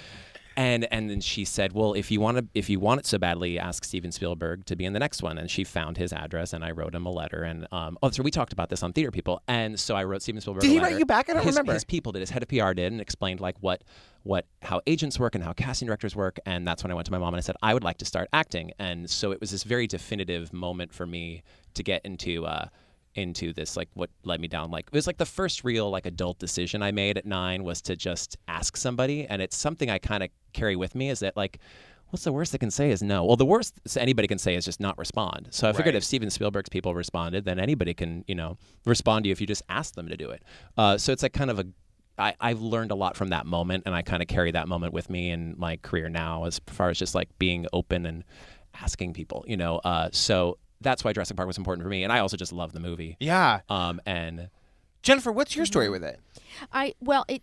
And 0.57 0.91
and 0.91 1.11
then 1.11 1.21
she 1.21 1.45
said, 1.45 1.73
"Well, 1.73 1.93
if 1.93 2.11
you 2.11 2.21
want 2.21 2.39
to, 2.39 2.47
if 2.55 2.71
you 2.71 2.81
want 2.81 3.01
it 3.01 3.07
so 3.07 3.19
badly, 3.19 3.59
ask 3.59 3.85
Steven 3.85 4.11
Spielberg 4.11 4.65
to 4.67 4.77
be 4.77 4.85
in 4.87 4.95
the 4.95 4.99
next 4.99 5.23
one." 5.23 5.37
And 5.37 5.51
she 5.51 5.65
found 5.65 5.99
his 5.99 6.13
address, 6.13 6.55
and 6.55 6.65
I 6.65 6.71
wrote 6.71 6.95
him 6.95 7.05
a 7.05 7.11
letter. 7.11 7.43
And 7.43 7.67
um, 7.73 7.99
oh, 8.03 8.11
so 8.11 8.23
we 8.23 8.31
talked 8.31 8.55
about 8.55 8.71
this 8.71 8.83
on 8.83 8.93
Theater 8.95 9.11
People, 9.11 9.43
and 9.49 9.79
so 9.79 9.95
I 9.95 10.05
wrote 10.05 10.23
Steven 10.23 10.41
Spielberg. 10.41 10.63
Did 10.63 10.71
he 10.71 10.81
write 10.81 10.99
you 10.99 11.05
back? 11.05 11.29
I 11.29 11.35
don't 11.35 11.45
his, 11.45 11.55
remember. 11.55 11.75
His 11.75 11.85
people 11.85 12.13
did. 12.13 12.21
His 12.21 12.31
head 12.31 12.43
of 12.43 12.49
PR 12.49 12.73
did, 12.73 12.91
and 12.91 13.01
explained 13.01 13.41
like 13.41 13.57
what 13.61 13.85
what 14.23 14.47
how 14.63 14.81
agents 14.87 15.19
work 15.19 15.35
and 15.35 15.45
how 15.45 15.53
casting 15.53 15.87
directors 15.87 16.17
work. 16.17 16.39
And 16.47 16.67
that's 16.67 16.83
when 16.83 16.91
I 16.91 16.95
went 16.95 17.07
to 17.07 17.13
my 17.13 17.19
mom 17.19 17.35
and 17.35 17.39
I 17.39 17.41
said, 17.43 17.57
I 17.63 17.75
would 17.75 17.85
like 17.85 17.99
to 17.99 18.05
start 18.05 18.29
acting. 18.33 18.73
And 18.79 19.09
so 19.09 19.33
it 19.33 19.41
was 19.41 19.51
this 19.51 19.63
very 19.63 19.87
definitive 19.87 20.53
moment 20.53 20.93
for 20.93 21.07
me 21.07 21.43
to 21.75 21.83
get 21.83 22.05
into. 22.05 22.47
Uh, 22.47 22.69
into 23.19 23.53
this 23.53 23.77
like 23.77 23.89
what 23.95 24.11
led 24.25 24.41
me 24.41 24.49
down 24.49 24.71
like 24.71 24.87
it 24.87 24.93
was 24.93 25.07
like 25.07 25.17
the 25.19 25.27
first 25.27 25.65
real 25.65 25.91
like 25.91 26.07
adult 26.07 26.39
decision 26.39 26.83
i 26.83 26.91
made 26.91 27.17
at 27.19 27.27
nine 27.27 27.65
was 27.65 27.81
to 27.81 27.97
just 27.97 28.37
ask 28.49 28.77
somebody 28.77 29.27
and 29.27 29.41
it's 29.43 29.57
something 29.57 29.91
i 29.91 29.99
kind 29.99 30.23
of 30.23 30.31
carry 30.53 30.77
with 30.77 30.95
me 30.95 31.09
is 31.11 31.21
that 31.21 31.37
like 31.37 31.59
what's 32.11 32.25
the 32.25 32.33
worst 32.33 32.53
they 32.53 32.59
can 32.59 32.71
say 32.71 32.91
is 32.91 33.03
no 33.03 33.25
well 33.25 33.37
the 33.37 33.45
worst 33.45 33.79
anybody 33.97 34.29
can 34.29 34.39
say 34.39 34.55
is 34.55 34.65
just 34.65 34.81
not 34.81 34.97
respond 34.99 35.49
so 35.51 35.69
i 35.69 35.73
figured 35.73 35.95
Right. 35.95 35.99
if 35.99 36.05
steven 36.05 36.31
spielberg's 36.31 36.69
people 36.69 36.95
responded 36.95 37.45
then 37.45 37.59
anybody 37.59 37.95
can 37.95 38.25
you 38.27 38.35
know 38.35 38.57
respond 38.85 39.25
to 39.25 39.29
you 39.29 39.33
if 39.33 39.41
you 39.41 39.47
just 39.47 39.63
ask 39.69 39.95
them 39.95 40.09
to 40.09 40.17
do 40.17 40.31
it 40.31 40.43
uh, 40.77 40.99
so 40.99 41.13
it's 41.13 41.23
like 41.23 41.33
kind 41.33 41.51
of 41.51 41.59
a 41.59 41.67
I, 42.19 42.35
I've 42.41 42.63
learned 42.63 42.93
a 42.93 42.95
lot 42.95 43.15
from 43.15 43.29
that 43.29 43.45
moment, 43.45 43.83
and 43.85 43.95
I 43.95 44.01
kind 44.01 44.23
of 44.23 44.27
carry 44.29 44.51
that 44.53 44.69
moment 44.69 44.95
with 44.95 45.11
me 45.11 45.29
in 45.31 45.55
my 45.59 45.77
career 45.77 46.09
now, 46.09 46.45
as 46.47 46.59
far 46.67 46.89
as 46.89 46.99
just 46.99 47.15
like 47.15 47.29
being 47.39 47.67
open 47.75 48.07
and 48.07 48.25
asking 48.81 49.13
people, 49.13 49.45
you 49.47 49.59
know. 49.59 49.81
Uh, 49.85 50.09
so 50.13 50.57
that's 50.81 51.05
why 51.05 51.13
Jurassic 51.13 51.37
Park 51.37 51.47
was 51.47 51.59
important 51.59 51.83
for 51.85 51.89
me, 51.91 52.05
and 52.05 52.13
I 52.13 52.19
also 52.21 52.37
just 52.37 52.53
love 52.53 52.73
the 52.73 52.81
movie. 52.81 53.17
Yeah. 53.21 53.61
Um, 53.69 54.01
and 54.07 54.49
Jennifer, 55.03 55.33
what's 55.33 55.55
your 55.57 55.65
Mm-hmm. 55.65 55.73
story 55.73 55.89
with 55.89 56.05
it? 56.05 56.21
I 56.73 56.95
well, 57.01 57.25
it. 57.29 57.43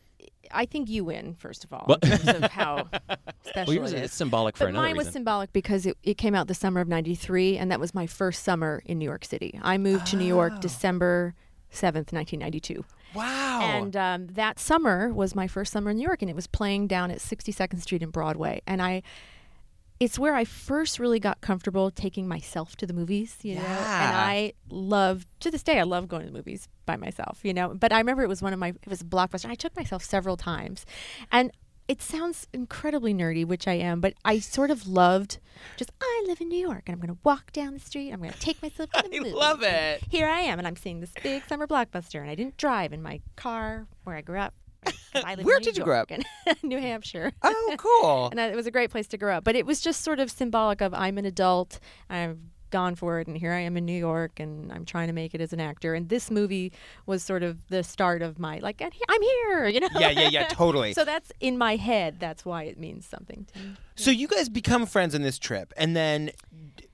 I 0.52 0.66
think 0.66 0.90
you 0.90 1.04
win 1.06 1.36
first 1.36 1.64
of 1.64 1.72
all 1.74 1.86
Well- 1.88 1.98
in 2.04 2.10
terms 2.12 2.28
of 2.44 2.52
how 2.52 2.90
special 3.44 3.68
well, 3.68 3.74
yours 3.74 3.94
it 3.94 3.98
is 4.00 4.12
is. 4.12 4.14
symbolic 4.14 4.56
for 4.58 4.66
But 4.66 4.70
another 4.72 4.88
mine 4.88 4.98
was 4.98 5.06
reason. 5.08 5.14
symbolic 5.14 5.54
because 5.54 5.86
it, 5.86 5.98
it 6.04 6.18
came 6.18 6.36
out 6.36 6.48
the 6.48 6.54
summer 6.54 6.80
of 6.82 6.88
93, 6.88 7.58
and 7.58 7.72
that 7.72 7.80
was 7.80 7.94
my 7.96 8.06
first 8.06 8.44
summer 8.44 8.84
in 8.86 9.00
New 9.00 9.06
York 9.06 9.26
City. 9.26 9.60
I 9.64 9.78
moved 9.78 10.06
to 10.08 10.16
New 10.18 10.26
Oh. 10.26 10.28
York 10.28 10.60
December 10.60 11.34
7th, 11.72 12.12
1992. 12.14 12.84
Wow. 13.16 13.62
And 13.62 13.96
um, 13.96 14.28
that 14.28 14.60
summer 14.60 15.12
was 15.14 15.34
my 15.34 15.48
first 15.48 15.72
summer 15.72 15.90
in 15.92 15.98
New 15.98 16.04
York, 16.04 16.22
and 16.22 16.30
it 16.30 16.36
was 16.36 16.46
playing 16.48 16.88
down 16.88 17.10
at 17.10 17.18
62nd 17.20 17.82
Street 17.82 18.04
and 18.04 18.12
Broadway. 18.12 18.62
And 18.68 18.82
I, 18.82 19.02
it's 20.00 20.20
where 20.20 20.36
I 20.36 20.44
first 20.46 21.00
really 21.00 21.20
got 21.20 21.40
comfortable 21.42 21.92
taking 21.92 22.28
myself 22.28 22.76
to 22.78 22.86
the 22.88 22.94
movies, 22.94 23.38
you 23.44 23.56
know. 23.56 23.62
And 23.62 24.16
I 24.16 24.54
love 24.70 25.26
to 25.42 25.52
this 25.52 25.64
day, 25.64 25.80
I 25.80 25.84
love 25.84 26.08
going 26.08 26.24
to 26.26 26.32
the 26.32 26.38
movies 26.38 26.68
by 26.86 26.96
myself, 26.98 27.40
you 27.44 27.54
know. 27.54 27.70
But 27.74 27.94
I 27.94 28.00
remember 28.00 28.24
it 28.24 28.28
was 28.30 28.42
one 28.42 28.54
of 28.54 28.60
my, 28.60 28.70
it 28.70 28.88
was 28.88 29.02
a 29.02 29.06
blockbuster. 29.06 29.50
I 29.50 29.56
took 29.56 29.76
myself 29.76 30.04
several 30.04 30.36
times, 30.36 30.86
and 31.32 31.52
it 31.88 32.02
sounds 32.02 32.48
incredibly 32.54 33.14
nerdy, 33.14 33.46
which 33.46 33.68
I 33.68 33.74
am, 33.74 34.00
but 34.00 34.14
I 34.24 34.40
sort 34.40 34.72
of 34.72 34.88
loved 34.88 35.40
just 35.76 35.92
I 36.02 36.24
live 36.28 36.40
in 36.40 36.48
New 36.48 36.58
York 36.60 36.84
and 36.88 36.94
I'm 36.96 37.00
going 37.02 37.14
to 37.14 37.20
walk 37.26 37.52
down 37.52 37.74
the 37.74 37.80
street. 37.80 38.10
I'm 38.12 38.20
going 38.22 38.32
to 38.32 38.40
take 38.40 38.62
myself 38.62 38.90
to 38.92 39.02
the 39.04 39.08
I 39.16 39.20
movies. 39.20 39.34
love 39.34 39.64
it. 39.64 40.02
Here 40.10 40.28
I 40.28 40.40
am, 40.42 40.60
and 40.60 40.68
I'm 40.68 40.78
seeing 40.78 41.02
this 41.02 41.12
big 41.22 41.46
summer 41.48 41.68
blockbuster, 41.68 42.22
and 42.22 42.30
I 42.30 42.36
didn't 42.36 42.56
drive 42.58 42.94
in 42.94 43.02
my 43.02 43.20
car 43.36 43.88
where 44.06 44.16
I 44.16 44.22
grew 44.22 44.40
up. 44.40 44.54
'Cause 44.84 45.24
I 45.26 45.36
live 45.36 45.46
Where 45.46 45.60
did 45.60 45.78
you 45.78 45.84
grow 45.84 46.02
up? 46.02 46.12
New 46.64 46.80
Hampshire. 46.80 47.32
Oh, 47.42 47.76
cool. 47.78 48.28
and 48.32 48.40
it 48.40 48.56
was 48.56 48.68
a 48.68 48.72
great 48.72 48.90
place 48.90 49.08
to 49.08 49.18
grow 49.18 49.38
up. 49.38 49.44
But 49.44 49.56
it 49.56 49.66
was 49.66 49.82
just 49.82 50.02
sort 50.02 50.20
of 50.20 50.30
symbolic 50.32 50.82
of 50.82 50.94
I'm 50.94 51.18
an 51.18 51.26
adult. 51.26 51.80
I've 52.10 52.38
gone 52.74 52.96
for 52.96 53.20
it, 53.20 53.28
and 53.28 53.38
here 53.38 53.54
I 53.54 53.60
am 53.60 53.78
in 53.78 53.86
New 53.86 53.98
York, 53.98 54.40
and 54.40 54.72
I'm 54.72 54.84
trying 54.84 55.06
to 55.06 55.14
make 55.14 55.36
it 55.36 55.42
as 55.42 55.54
an 55.54 55.60
actor. 55.60 55.94
And 55.94 56.10
this 56.10 56.32
movie 56.32 56.74
was 57.06 57.22
sort 57.24 57.44
of 57.44 57.68
the 57.70 57.84
start 57.84 58.24
of 58.24 58.40
my 58.40 58.58
like, 58.60 58.82
I'm 58.82 59.22
here, 59.22 59.68
you 59.74 59.80
know. 59.80 59.90
yeah, 59.94 60.10
yeah, 60.10 60.30
yeah, 60.30 60.48
totally. 60.48 60.94
so 60.94 61.06
that's 61.06 61.32
in 61.40 61.58
my 61.58 61.76
head. 61.76 62.20
That's 62.20 62.44
why 62.44 62.64
it 62.64 62.80
means 62.80 63.06
something 63.06 63.46
to 63.54 63.60
me. 63.60 63.76
So 63.96 64.10
you 64.10 64.28
guys 64.28 64.50
become 64.50 64.88
friends 64.88 65.14
on 65.14 65.22
this 65.22 65.38
trip, 65.38 65.72
and 65.78 65.96
then 65.96 66.32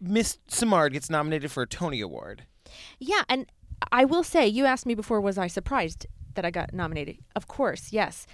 Miss 0.01 0.38
Simard 0.50 0.91
gets 0.91 1.10
nominated 1.10 1.50
for 1.50 1.63
a 1.63 1.67
Tony 1.67 2.01
Award. 2.01 2.43
Yeah, 3.00 3.24
and 3.29 3.46
I 3.91 4.03
will 4.03 4.24
say, 4.24 4.48
you 4.48 4.65
asked 4.65 4.86
me 4.86 4.96
before, 4.96 5.22
was 5.22 5.38
I 5.38 5.48
surprised 5.48 6.05
that 6.39 6.46
I 6.48 6.51
got 6.51 6.74
nominated? 6.74 7.17
Of 7.36 7.48
course, 7.48 7.91
yes. 7.91 8.25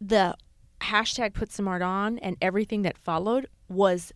The 0.00 0.34
hashtag 0.80 1.32
put 1.32 1.52
Simard 1.52 1.82
on 1.82 2.18
and 2.18 2.36
everything 2.42 2.82
that 2.82 2.98
followed 2.98 3.46
was 3.68 4.12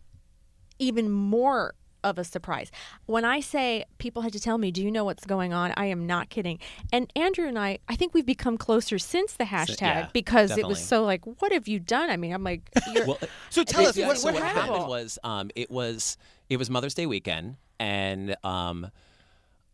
even 0.79 1.09
more 1.09 1.75
of 2.03 2.19
a 2.19 2.23
surprise. 2.23 2.69
When 3.05 3.23
I 3.25 3.39
say 3.39 3.85
people 3.97 4.21
had 4.21 4.33
to 4.33 4.39
tell 4.39 4.57
me, 4.57 4.69
do 4.69 4.83
you 4.83 4.91
know 4.91 5.05
what's 5.05 5.25
going 5.25 5.53
on? 5.53 5.73
I 5.77 5.85
am 5.85 6.05
not 6.05 6.29
kidding. 6.29 6.59
And 6.91 7.11
Andrew 7.15 7.47
and 7.47 7.57
I, 7.57 7.79
I 7.87 7.95
think 7.95 8.13
we've 8.13 8.25
become 8.25 8.57
closer 8.57 8.99
since 8.99 9.33
the 9.33 9.45
hashtag 9.45 9.81
yeah, 9.81 10.09
because 10.13 10.55
it 10.57 10.67
was 10.67 10.83
so 10.83 11.03
like, 11.03 11.23
what 11.41 11.51
have 11.53 11.67
you 11.67 11.79
done? 11.79 12.09
I 12.09 12.17
mean, 12.17 12.33
I'm 12.33 12.43
like, 12.43 12.69
you're, 12.93 13.05
Well, 13.07 13.19
So 13.49 13.63
tell 13.63 13.87
us 13.87 13.97
what, 13.97 14.17
so 14.17 14.27
what 14.27 14.33
what 14.35 14.43
happened. 14.43 14.65
happened 14.73 14.87
was 14.87 15.17
um, 15.23 15.49
it 15.55 15.71
was 15.71 16.17
it 16.49 16.57
was 16.57 16.69
Mother's 16.69 16.93
Day 16.93 17.07
weekend, 17.07 17.55
and 17.79 18.35
um, 18.43 18.91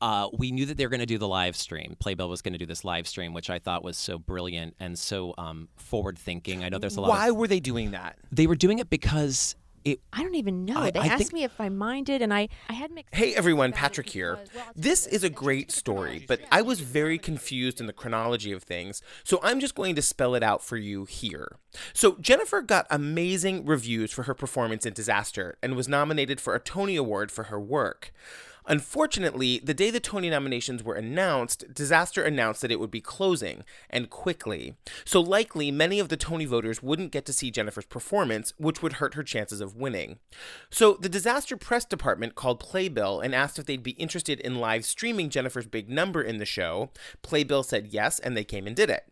uh, 0.01 0.27
we 0.34 0.51
knew 0.51 0.65
that 0.65 0.77
they 0.77 0.86
were 0.86 0.89
going 0.89 1.00
to 1.00 1.05
do 1.05 1.17
the 1.17 1.27
live 1.27 1.55
stream. 1.55 1.96
Playbill 2.00 2.27
was 2.29 2.41
going 2.41 2.53
to 2.53 2.60
do 2.60 2.65
this 2.65 2.84
live 2.84 3.08
stream, 3.08 3.34
which 3.34 3.50
I 3.50 3.60
thought 3.60 3.84
was 3.84 3.98
so 3.98 4.17
brilliant 4.17 4.75
and 4.79 4.98
so 4.98 5.34
um, 5.38 5.70
forward 5.77 6.17
thinking. 6.17 6.63
I 6.63 6.70
know 6.70 6.79
there's 6.79 6.98
a 6.98 7.01
lot. 7.01 7.10
Why 7.10 7.29
Of, 7.29 7.36
were 7.36 7.48
they 7.48 7.60
doing 7.60 7.91
that? 7.91 8.17
they 8.31 8.48
were 8.48 8.55
doing 8.55 8.79
it 8.79 8.89
because 8.89 9.55
it. 9.84 10.00
I 10.13 10.22
don't 10.22 10.36
even 10.36 10.63
know. 10.65 10.77
I- 10.79 10.91
they 10.91 11.00
I 11.00 11.05
asked 11.08 11.17
think- 11.17 11.34
me 11.34 11.43
if 11.43 11.60
I 11.60 11.70
minded, 11.70 12.22
and 12.22 12.31
I, 12.34 12.50
I 12.70 12.74
had 12.74 12.91
mixed. 12.91 13.15
Hey 13.15 13.34
everyone, 13.34 13.72
Patrick 13.72 14.10
here. 14.10 14.36
because, 14.38 14.55
well, 14.55 14.65
This 14.75 15.08
is 15.08 15.24
a 15.24 15.29
great 15.29 15.72
story, 15.72 16.20
chronology. 16.20 16.25
but 16.27 16.41
I 16.51 16.62
was 16.62 16.81
very 16.81 17.17
confused 17.17 17.79
in 17.79 17.88
the 17.88 17.93
chronology 17.93 18.51
of 18.51 18.62
things, 18.63 19.01
so 19.24 19.39
I'm 19.41 19.60
just 19.60 19.74
going 19.74 19.96
to 19.96 20.01
spell 20.03 20.36
it 20.36 20.43
out 20.43 20.63
for 20.63 20.77
you 20.77 21.05
here. 21.05 21.58
So, 21.93 22.17
Jennifer 22.22 22.62
got 22.62 22.86
amazing 22.91 23.65
reviews 23.65 24.12
for 24.12 24.24
her 24.24 24.34
performance 24.36 24.86
in 24.86 24.93
Disaster 24.93 25.58
and 25.63 25.75
was 25.75 25.88
nominated 25.88 26.39
for 26.39 26.53
a 26.53 26.60
Tony 26.60 26.96
Award 26.96 27.31
for 27.31 27.46
her 27.46 27.60
work. 27.60 28.12
Unfortunately, 28.68 29.60
the 29.63 29.74
day 29.74 29.89
the 29.89 30.00
Tony 30.00 30.30
nominations 30.30 30.84
were 30.84 30.96
announced, 30.96 31.74
Disaster 31.74 32.24
announced 32.24 32.62
that 32.62 32.72
it 32.72 32.80
would 32.80 32.91
be 32.91 33.01
closing, 33.01 33.63
and 33.89 34.10
quickly. 34.10 34.75
So, 35.03 35.20
likely, 35.20 35.72
many 35.72 36.00
of 36.00 36.10
the 36.10 36.18
Tony 36.18 36.46
voters 36.46 36.84
wouldn't 36.84 37.12
get 37.12 37.25
to 37.25 37.34
see 37.34 37.51
Jennifer's 37.51 37.86
performance, 37.86 38.53
which 38.58 38.82
would 38.82 38.94
hurt 38.94 39.15
her 39.15 39.24
chances 39.24 39.62
of 39.62 39.75
winning. 39.75 40.20
So, 40.70 40.94
the 40.94 41.10
Disaster 41.10 41.58
Press 41.58 41.86
Department 41.86 42.36
called 42.36 42.60
Playbill 42.60 43.20
and 43.20 43.34
asked 43.34 43.58
if 43.58 43.65
they'd 43.65 43.82
be 43.82 43.91
interested 43.91 44.39
in 44.39 44.60
live 44.60 44.86
streaming 44.86 45.30
Jennifer's 45.30 45.68
big 45.68 45.89
number 45.89 46.22
in 46.22 46.38
the 46.38 46.46
show. 46.46 46.91
Playbill 47.24 47.63
said 47.63 47.88
yes, 47.88 48.20
and 48.20 48.38
they 48.38 48.44
came 48.44 48.68
and 48.68 48.75
did 48.75 48.89
it. 48.89 49.06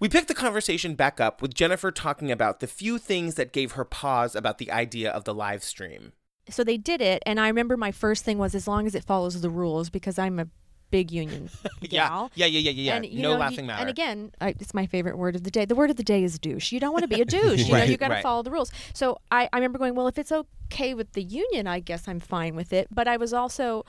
We 0.00 0.08
picked 0.08 0.28
the 0.28 0.34
conversation 0.34 0.94
back 0.94 1.20
up 1.20 1.42
with 1.42 1.54
Jennifer 1.54 1.90
talking 1.90 2.30
about 2.30 2.60
the 2.60 2.66
few 2.66 2.98
things 2.98 3.34
that 3.34 3.52
gave 3.52 3.72
her 3.72 3.84
pause 3.84 4.34
about 4.34 4.58
the 4.58 4.70
idea 4.70 5.10
of 5.10 5.24
the 5.24 5.34
live 5.34 5.64
stream. 5.64 6.12
So 6.48 6.62
they 6.64 6.76
did 6.76 7.00
it 7.00 7.22
and 7.26 7.40
i 7.40 7.48
remember 7.48 7.76
my 7.76 7.90
first 7.92 8.24
thing 8.24 8.38
was 8.38 8.54
as 8.54 8.66
long 8.68 8.86
as 8.86 8.94
it 8.94 9.04
follows 9.04 9.40
the 9.40 9.50
rules 9.50 9.90
because 9.90 10.18
i'm 10.18 10.38
a 10.38 10.46
big 10.90 11.10
union 11.10 11.48
gal 11.88 12.30
Yeah, 12.36 12.46
yeah, 12.46 12.58
yeah, 12.60 12.70
yeah, 12.70 12.82
yeah. 12.82 12.96
And, 12.96 13.06
you 13.06 13.22
no 13.22 13.30
know, 13.30 13.34
you- 13.34 13.40
laughing 13.40 13.66
matter. 13.66 13.80
And 13.80 13.90
again, 13.90 14.30
I, 14.40 14.50
it's 14.50 14.74
my 14.74 14.86
favorite 14.86 15.18
word 15.18 15.34
of 15.34 15.42
the 15.42 15.50
day. 15.50 15.64
The 15.64 15.74
word 15.74 15.90
of 15.90 15.96
the 15.96 16.04
day 16.04 16.22
is 16.22 16.38
douche. 16.38 16.70
You 16.70 16.78
don't 16.78 16.92
want 16.92 17.02
to 17.02 17.08
be 17.08 17.20
a 17.20 17.24
douche. 17.36 17.62
You 17.66 17.72
know, 17.72 17.78
Right, 17.80 17.88
you 17.88 17.96
got 17.96 18.08
to 18.08 18.14
right. 18.14 18.22
follow 18.22 18.44
the 18.44 18.52
rules. 18.52 18.70
So 18.92 19.18
I, 19.32 19.48
I 19.52 19.56
remember 19.56 19.78
going, 19.78 19.96
well, 19.96 20.06
if 20.06 20.18
it's 20.18 20.30
okay 20.30 20.94
with 20.94 21.12
the 21.14 21.22
union, 21.24 21.66
I 21.66 21.80
guess 21.80 22.06
I'm 22.06 22.20
fine 22.20 22.54
with 22.54 22.72
it. 22.72 22.86
But 22.92 23.08
I 23.08 23.16
was 23.16 23.32
also, 23.32 23.84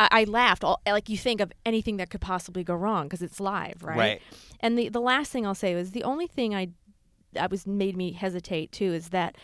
I, 0.00 0.08
I 0.10 0.24
laughed. 0.24 0.64
All, 0.64 0.80
like 0.86 1.10
you 1.10 1.18
think 1.18 1.42
of 1.42 1.52
anything 1.66 1.98
that 1.98 2.08
could 2.08 2.22
possibly 2.22 2.64
go 2.64 2.74
wrong 2.74 3.04
because 3.06 3.20
it's 3.20 3.38
live, 3.38 3.82
right? 3.82 3.98
Right. 3.98 4.22
And 4.60 4.78
the 4.78 4.88
the 4.88 5.00
last 5.00 5.32
thing 5.32 5.44
I'll 5.44 5.54
say 5.54 5.74
was 5.74 5.90
the 5.90 6.04
only 6.04 6.26
thing 6.26 6.54
I, 6.54 6.68
I 7.38 7.48
was 7.48 7.66
made 7.66 7.98
me 7.98 8.12
hesitate 8.12 8.72
too 8.72 8.94
is 8.94 9.10
that 9.10 9.36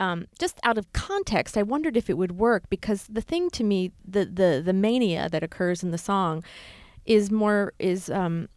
um, 0.00 0.26
just 0.38 0.60
out 0.62 0.78
of 0.78 0.92
context, 0.92 1.56
I 1.56 1.62
wondered 1.62 1.96
if 1.96 2.10
it 2.10 2.18
would 2.18 2.32
work 2.32 2.68
because 2.68 3.06
the 3.06 3.20
thing 3.20 3.50
to 3.50 3.64
me, 3.64 3.92
the 4.06 4.24
the 4.26 4.62
the 4.64 4.72
mania 4.72 5.28
that 5.28 5.42
occurs 5.42 5.82
in 5.82 5.90
the 5.90 5.98
song, 5.98 6.44
is 7.04 7.30
more 7.30 7.72
is 7.78 8.10
um, 8.10 8.48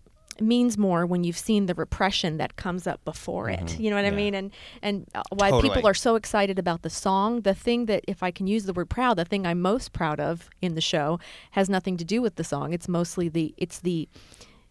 means 0.42 0.78
more 0.78 1.06
when 1.06 1.24
you've 1.24 1.38
seen 1.38 1.66
the 1.66 1.76
repression 1.76 2.38
that 2.38 2.56
comes 2.56 2.88
up 2.88 3.04
before 3.06 3.50
it. 3.50 3.80
You 3.80 3.90
know 3.90 3.96
what 3.96 4.06
I 4.06 4.12
mean? 4.12 4.36
And 4.36 4.52
and 4.82 5.08
uh, 5.16 5.24
why 5.32 5.50
Totally. 5.50 5.74
people 5.74 5.88
are 5.88 5.94
so 5.94 6.16
excited 6.16 6.60
about 6.60 6.82
the 6.82 6.90
song. 6.90 7.42
The 7.42 7.54
thing 7.54 7.86
that, 7.86 8.04
if 8.08 8.24
I 8.24 8.32
can 8.32 8.48
use 8.48 8.66
the 8.66 8.74
word 8.74 8.90
proud, 8.90 9.18
the 9.18 9.26
thing 9.26 9.46
I'm 9.46 9.62
most 9.62 9.94
proud 9.94 10.20
of 10.20 10.50
in 10.62 10.76
the 10.76 10.82
show 10.82 11.20
has 11.52 11.70
nothing 11.70 11.98
to 11.98 12.06
do 12.06 12.22
with 12.22 12.36
the 12.36 12.44
song. 12.44 12.74
It's 12.74 12.88
mostly 12.88 13.30
the 13.30 13.54
it's 13.58 13.80
the 13.80 14.08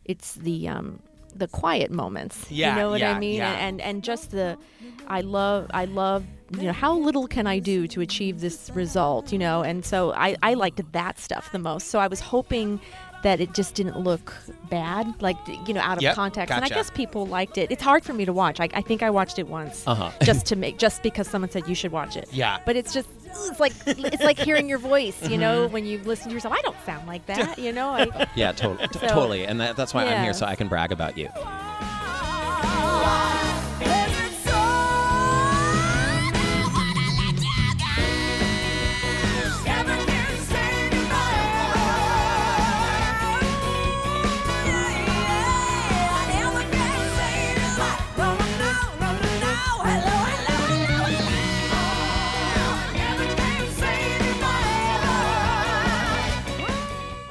it's 0.04 0.34
the 0.34 0.68
um 0.68 1.00
the 1.38 1.48
quiet 1.48 1.90
moments. 1.90 2.50
Yeah, 2.50 2.74
you 2.74 2.80
know 2.80 2.90
what 2.90 3.00
yeah, 3.00 3.14
I 3.16 3.18
mean? 3.18 3.36
yeah. 3.36 3.66
And 3.66 3.80
and 3.80 4.02
just 4.02 4.30
the 4.30 4.56
I 5.06 5.20
love 5.22 5.66
I 5.72 5.84
love 5.86 6.24
you 6.50 6.62
know 6.64 6.72
how 6.72 6.96
little 6.96 7.26
can 7.26 7.46
I 7.46 7.58
do 7.58 7.86
to 7.88 8.00
achieve 8.00 8.40
this 8.40 8.70
result, 8.74 9.32
you 9.32 9.38
know? 9.38 9.62
And 9.62 9.84
so 9.84 10.12
I 10.12 10.36
I 10.42 10.54
liked 10.54 10.80
that 10.92 11.18
stuff 11.18 11.50
the 11.52 11.58
most. 11.58 11.88
So 11.88 11.98
I 11.98 12.06
was 12.06 12.20
hoping 12.20 12.80
that 13.24 13.40
it 13.40 13.52
just 13.52 13.74
didn't 13.74 13.98
look 13.98 14.32
bad, 14.70 15.20
like 15.20 15.36
you 15.66 15.74
know, 15.74 15.80
out 15.80 15.96
of 15.96 16.02
Yep, 16.04 16.14
context. 16.14 16.54
And 16.54 16.64
I 16.64 16.68
guess 16.68 16.88
people 16.90 17.26
liked 17.26 17.58
it. 17.58 17.68
It's 17.72 17.82
hard 17.82 18.04
for 18.04 18.12
me 18.12 18.24
to 18.24 18.32
watch. 18.32 18.60
I, 18.60 18.68
I 18.74 18.80
think 18.80 19.02
I 19.02 19.10
watched 19.10 19.40
it 19.40 19.48
once, 19.48 19.82
Uh-huh. 19.88 20.12
just 20.22 20.46
to 20.46 20.54
make, 20.56 20.78
just 20.78 21.02
because 21.02 21.26
someone 21.26 21.50
said 21.50 21.66
you 21.68 21.74
should 21.74 21.90
watch 21.90 22.16
it. 22.16 22.28
Yeah. 22.32 22.58
But 22.64 22.76
it's 22.76 22.92
just, 22.94 23.08
it's 23.32 23.60
like, 23.60 23.72
it's 23.86 24.22
like 24.22 24.38
hearing 24.38 24.68
your 24.68 24.78
voice. 24.78 25.28
You 25.28 25.38
know, 25.38 25.64
Mm-hmm. 25.64 25.72
when 25.72 25.84
you 25.86 25.98
listen 26.04 26.28
to 26.28 26.34
yourself. 26.34 26.54
I 26.54 26.60
don't 26.62 26.76
sound 26.86 27.06
like 27.06 27.24
that. 27.26 27.58
You 27.58 27.72
know. 27.72 27.90
I, 27.90 28.26
Yeah, 28.34 28.52
to- 28.52 28.88
So- 28.92 29.06
totally, 29.08 29.44
and 29.46 29.60
that, 29.60 29.76
that's 29.76 29.92
why 29.94 30.04
I'm 30.06 30.22
here, 30.24 30.32
so 30.34 30.46
I 30.46 30.54
can 30.54 30.68
brag 30.68 30.92
about 30.92 31.16
you. 31.18 31.28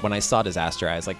When 0.07 0.13
I 0.13 0.19
saw 0.19 0.41
Disaster, 0.41 0.87
I 0.87 0.95
was 0.95 1.05
like, 1.05 1.17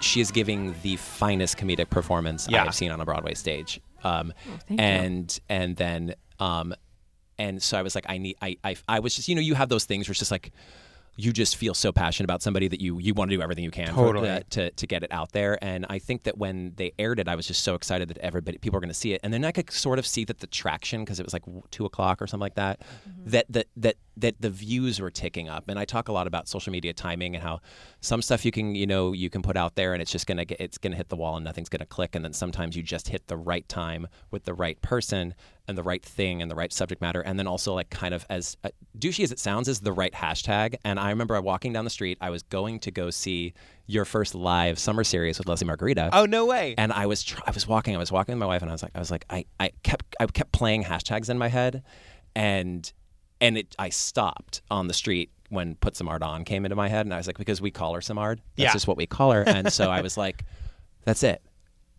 she 0.00 0.20
is 0.20 0.32
giving 0.32 0.74
the 0.82 0.96
finest 0.96 1.56
comedic 1.58 1.90
performance 1.90 2.48
Yeah. 2.50 2.62
I 2.62 2.64
have 2.64 2.74
seen 2.74 2.90
on 2.90 3.00
a 3.00 3.04
Broadway 3.04 3.34
stage. 3.34 3.80
Um, 4.02 4.32
Oh, 4.36 4.58
thank 4.66 4.80
you. 4.80 4.86
and 4.86 5.40
and 5.48 5.76
then 5.76 6.14
um, 6.40 6.74
and 7.38 7.62
so 7.62 7.78
I 7.78 7.82
was 7.82 7.94
like, 7.94 8.06
I 8.08 8.18
need, 8.18 8.36
I, 8.42 8.56
I, 8.64 8.76
I 8.88 8.98
was 9.00 9.14
just, 9.14 9.28
you 9.28 9.34
know, 9.34 9.40
you 9.42 9.54
have 9.54 9.68
those 9.68 9.84
things 9.84 10.08
where 10.08 10.12
it's 10.12 10.18
just 10.18 10.30
like, 10.30 10.52
you 11.18 11.32
just 11.32 11.56
feel 11.56 11.72
so 11.74 11.92
passionate 11.92 12.24
about 12.24 12.42
somebody 12.42 12.68
that 12.68 12.80
you 12.80 12.98
you 12.98 13.14
want 13.14 13.30
to 13.30 13.36
do 13.36 13.42
everything 13.42 13.64
you 13.64 13.70
can 13.70 13.86
for- 13.88 14.06
Totally. 14.12 14.28
uh, 14.28 14.40
to 14.50 14.70
to 14.70 14.86
get 14.86 15.02
it 15.02 15.10
out 15.12 15.32
there. 15.32 15.56
And 15.64 15.86
I 15.88 15.98
think 15.98 16.24
that 16.24 16.36
when 16.36 16.72
they 16.76 16.92
aired 16.98 17.18
it, 17.20 17.26
I 17.28 17.36
was 17.36 17.46
just 17.46 17.62
so 17.62 17.74
excited 17.74 18.08
that 18.08 18.18
everybody 18.18 18.58
people 18.58 18.76
were 18.76 18.80
going 18.82 18.88
to 18.90 18.94
see 19.04 19.12
it. 19.14 19.20
And 19.24 19.32
then 19.32 19.44
I 19.44 19.52
could 19.52 19.70
sort 19.70 19.98
of 19.98 20.06
see 20.06 20.24
that 20.24 20.40
the 20.40 20.46
traction 20.48 21.04
because 21.04 21.18
it 21.20 21.24
was 21.24 21.32
like 21.32 21.44
two 21.70 21.86
o'clock 21.86 22.20
or 22.20 22.26
something 22.26 22.42
like 22.42 22.56
that. 22.56 22.80
Mm-hmm. 22.80 23.15
That 23.26 23.46
that 23.50 23.66
that 23.76 23.96
that 24.18 24.40
the 24.40 24.50
views 24.50 25.00
were 25.00 25.10
ticking 25.10 25.48
up. 25.48 25.68
And 25.68 25.78
I 25.78 25.84
talk 25.84 26.08
a 26.08 26.12
lot 26.12 26.26
about 26.26 26.48
social 26.48 26.70
media 26.70 26.92
timing 26.92 27.34
and 27.34 27.42
how 27.42 27.60
some 28.00 28.22
stuff 28.22 28.44
you 28.44 28.52
can 28.52 28.74
you 28.74 28.86
know 28.86 29.12
you 29.12 29.28
can 29.28 29.42
put 29.42 29.56
out 29.56 29.74
there 29.74 29.92
and 29.92 30.00
it's 30.00 30.12
just 30.12 30.26
gonna 30.26 30.44
get 30.44 30.60
it's 30.60 30.78
gonna 30.78 30.96
hit 30.96 31.08
the 31.08 31.16
wall 31.16 31.36
and 31.36 31.44
nothing's 31.44 31.68
gonna 31.68 31.86
click. 31.86 32.14
And 32.14 32.24
then 32.24 32.32
sometimes 32.32 32.76
you 32.76 32.82
just 32.82 33.08
hit 33.08 33.26
the 33.26 33.36
right 33.36 33.68
time 33.68 34.06
with 34.30 34.44
the 34.44 34.54
right 34.54 34.80
person 34.80 35.34
and 35.68 35.76
the 35.76 35.82
right 35.82 36.04
thing 36.04 36.40
and 36.40 36.50
the 36.50 36.54
right 36.54 36.72
subject 36.72 37.02
matter. 37.02 37.20
And 37.20 37.38
then 37.38 37.46
also 37.46 37.74
like 37.74 37.90
kind 37.90 38.14
of 38.14 38.24
as 38.30 38.56
uh, 38.62 38.68
douchey 38.98 39.24
as 39.24 39.32
it 39.32 39.40
sounds 39.40 39.66
is 39.68 39.80
the 39.80 39.92
right 39.92 40.12
hashtag. 40.12 40.76
And 40.84 41.00
I 41.00 41.10
remember 41.10 41.40
walking 41.40 41.72
down 41.72 41.84
the 41.84 41.90
street. 41.90 42.18
I 42.20 42.30
was 42.30 42.42
going 42.44 42.78
to 42.80 42.90
go 42.90 43.10
see 43.10 43.54
your 43.86 44.04
first 44.04 44.34
live 44.34 44.78
summer 44.78 45.04
series 45.04 45.38
with 45.38 45.48
Lesli 45.48 45.66
Margherita. 45.66 46.10
Oh 46.12 46.26
no 46.26 46.46
way! 46.46 46.74
And 46.78 46.92
I 46.92 47.06
was 47.06 47.22
tr- 47.24 47.40
I 47.46 47.50
was 47.50 47.66
walking 47.66 47.94
I 47.96 47.98
was 47.98 48.12
walking 48.12 48.34
with 48.34 48.40
my 48.40 48.46
wife 48.46 48.62
and 48.62 48.70
I 48.70 48.74
was 48.74 48.82
like 48.82 48.92
I 48.94 48.98
was 48.98 49.10
like 49.10 49.24
I, 49.30 49.44
I 49.58 49.72
kept 49.82 50.14
I 50.20 50.26
kept 50.26 50.52
playing 50.52 50.84
hashtags 50.84 51.28
in 51.28 51.38
my 51.38 51.48
head 51.48 51.82
and 52.34 52.92
and 53.40 53.58
it 53.58 53.74
I 53.78 53.88
stopped 53.90 54.62
on 54.70 54.88
the 54.88 54.94
street 54.94 55.30
when 55.48 55.76
Put 55.76 55.96
Simard 55.96 56.22
On 56.22 56.44
came 56.44 56.64
into 56.64 56.76
my 56.76 56.88
head 56.88 57.06
and 57.06 57.14
I 57.14 57.18
was 57.18 57.26
like 57.26 57.38
because 57.38 57.60
we 57.60 57.70
call 57.70 57.94
her 57.94 58.00
Simard 58.00 58.40
that's 58.56 58.64
Yeah. 58.68 58.72
just 58.72 58.86
what 58.88 58.96
we 58.96 59.06
call 59.06 59.32
her 59.32 59.42
and 59.42 59.72
so 59.72 59.90
I 59.90 60.00
was 60.06 60.16
like 60.16 60.44
that's 61.04 61.22
it 61.22 61.42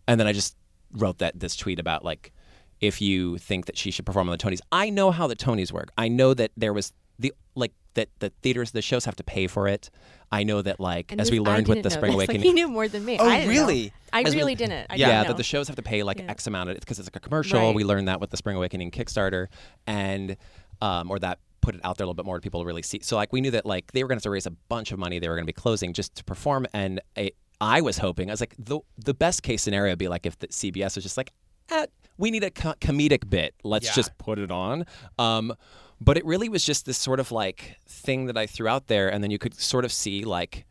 and 0.06 0.18
then 0.20 0.26
I 0.26 0.32
just 0.32 0.56
wrote 0.92 1.18
that 1.18 1.38
this 1.38 1.56
tweet 1.56 1.78
about 1.78 2.04
like 2.04 2.32
if 2.80 3.00
you 3.00 3.38
think 3.38 3.66
that 3.66 3.76
she 3.76 3.90
should 3.90 4.06
perform 4.06 4.28
on 4.28 4.36
the 4.36 4.42
Tonys 4.44 4.60
I 4.70 4.90
know 4.90 5.10
how 5.10 5.26
the 5.26 5.36
Tonys 5.36 5.72
work 5.72 5.90
I 5.96 6.08
know 6.08 6.34
that 6.34 6.50
there 6.56 6.72
was 6.72 6.92
the 7.18 7.32
like 7.54 7.72
that 7.94 8.08
the 8.20 8.30
theaters 8.42 8.70
the 8.72 8.82
shows 8.82 9.04
have 9.06 9.16
to 9.16 9.24
pay 9.24 9.46
for 9.46 9.66
it 9.66 9.90
I 10.30 10.42
know 10.44 10.60
that 10.60 10.78
like 10.78 11.10
And 11.10 11.20
as 11.20 11.28
this- 11.28 11.32
we 11.32 11.40
learned 11.40 11.68
with 11.68 11.82
the 11.82 11.90
Spring 11.90 12.10
this. 12.10 12.16
Awakening 12.16 12.40
Like, 12.42 12.46
he 12.48 12.52
knew 12.52 12.68
more 12.68 12.86
than 12.86 13.02
me. 13.02 13.16
Oh, 13.18 13.26
I 13.26 13.38
didn't 13.40 13.54
know. 13.54 13.60
really? 13.62 13.92
I 14.12 14.22
As 14.22 14.34
we- 14.34 14.40
really 14.42 14.54
didn't. 14.54 14.86
I 14.90 14.96
yeah, 14.96 15.06
didn't 15.20 15.28
that 15.28 15.36
the 15.38 15.42
shows 15.42 15.68
have 15.68 15.76
to 15.76 15.82
pay 15.82 16.02
like 16.02 16.18
Yeah. 16.18 16.26
X 16.30 16.46
amount 16.46 16.68
of 16.68 16.78
because 16.80 16.98
it's 16.98 17.06
like 17.08 17.16
a 17.16 17.20
commercial. 17.20 17.58
Right. 17.60 17.74
We 17.74 17.82
learned 17.82 18.08
that 18.08 18.20
with 18.20 18.28
the 18.28 18.36
Spring 18.36 18.54
Awakening 18.56 18.90
Kickstarter, 18.90 19.46
and 19.86 20.36
um, 20.80 21.10
or 21.10 21.18
that 21.18 21.38
put 21.60 21.74
it 21.74 21.80
out 21.84 21.96
there 21.98 22.04
a 22.04 22.06
little 22.06 22.14
bit 22.14 22.24
more 22.26 22.36
to 22.38 22.40
people 22.40 22.60
to 22.60 22.66
really 22.66 22.82
see. 22.82 23.00
So 23.02 23.16
like 23.16 23.32
we 23.32 23.40
knew 23.40 23.50
that 23.50 23.66
like 23.66 23.92
they 23.92 24.02
were 24.02 24.08
going 24.08 24.16
to 24.16 24.20
have 24.20 24.24
to 24.24 24.30
raise 24.30 24.46
a 24.46 24.50
bunch 24.50 24.92
of 24.92 24.98
money. 24.98 25.18
They 25.18 25.28
were 25.28 25.34
going 25.34 25.44
to 25.44 25.52
be 25.52 25.52
closing 25.52 25.92
just 25.92 26.14
to 26.16 26.24
perform, 26.24 26.66
and 26.72 27.00
I 27.16 27.32
I 27.60 27.80
was 27.80 27.98
hoping 27.98 28.30
I 28.30 28.32
was 28.32 28.40
like 28.40 28.54
the 28.58 28.80
the 28.96 29.14
best 29.14 29.42
case 29.42 29.62
scenario 29.62 29.92
would 29.92 29.98
be 29.98 30.08
like 30.08 30.26
if 30.26 30.38
the 30.38 30.48
CBS 30.48 30.94
was 30.96 31.04
just 31.04 31.16
like. 31.16 31.32
Eh, 31.70 31.84
we 32.16 32.30
need 32.30 32.42
a 32.44 32.50
co- 32.50 32.74
comedic 32.80 33.28
bit. 33.28 33.54
Let's 33.62 33.86
Yeah. 33.88 33.92
just 33.92 34.16
put 34.16 34.38
it 34.38 34.50
on. 34.50 34.86
Um, 35.18 35.52
but 36.00 36.16
it 36.16 36.24
really 36.24 36.48
was 36.48 36.64
just 36.64 36.86
this 36.86 36.96
sort 36.96 37.20
of 37.20 37.30
like 37.30 37.76
thing 37.86 38.24
that 38.26 38.38
I 38.38 38.46
threw 38.46 38.68
out 38.68 38.86
there, 38.86 39.08
and 39.12 39.22
then 39.22 39.30
you 39.30 39.38
could 39.38 39.54
sort 39.54 39.84
of 39.84 39.92
see 39.92 40.24
like 40.24 40.64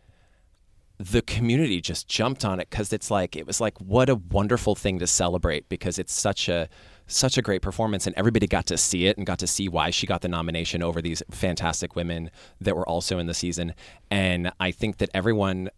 the 0.98 1.22
community 1.22 1.80
just 1.80 2.08
jumped 2.08 2.44
on 2.44 2.60
it 2.60 2.70
because 2.72 2.92
it's 2.92 3.12
like 3.12 3.36
it 3.36 3.46
was 3.46 3.62
like 3.62 3.80
what 3.80 4.10
a 4.10 4.16
wonderful 4.16 4.74
thing 4.76 4.98
to 5.00 5.06
celebrate 5.06 5.70
because 5.70 6.00
it's 6.00 6.14
such 6.14 6.50
a 6.50 6.68
such 7.08 7.38
a 7.38 7.42
great 7.42 7.62
performance 7.62 8.06
and 8.06 8.16
everybody 8.18 8.48
got 8.48 8.66
to 8.68 8.78
see 8.78 9.08
it 9.08 9.18
and 9.18 9.26
got 9.26 9.40
to 9.40 9.48
see 9.48 9.68
why 9.68 9.90
she 9.90 10.06
got 10.06 10.22
the 10.22 10.28
nomination 10.28 10.84
over 10.84 11.02
these 11.02 11.24
fantastic 11.32 11.96
women 11.96 12.30
that 12.60 12.76
were 12.76 12.88
also 12.88 13.18
in 13.18 13.28
the 13.28 13.34
season. 13.34 13.74
And 14.12 14.52
i 14.60 14.72
think 14.72 14.98
that 14.98 15.10
everyone 15.14 15.70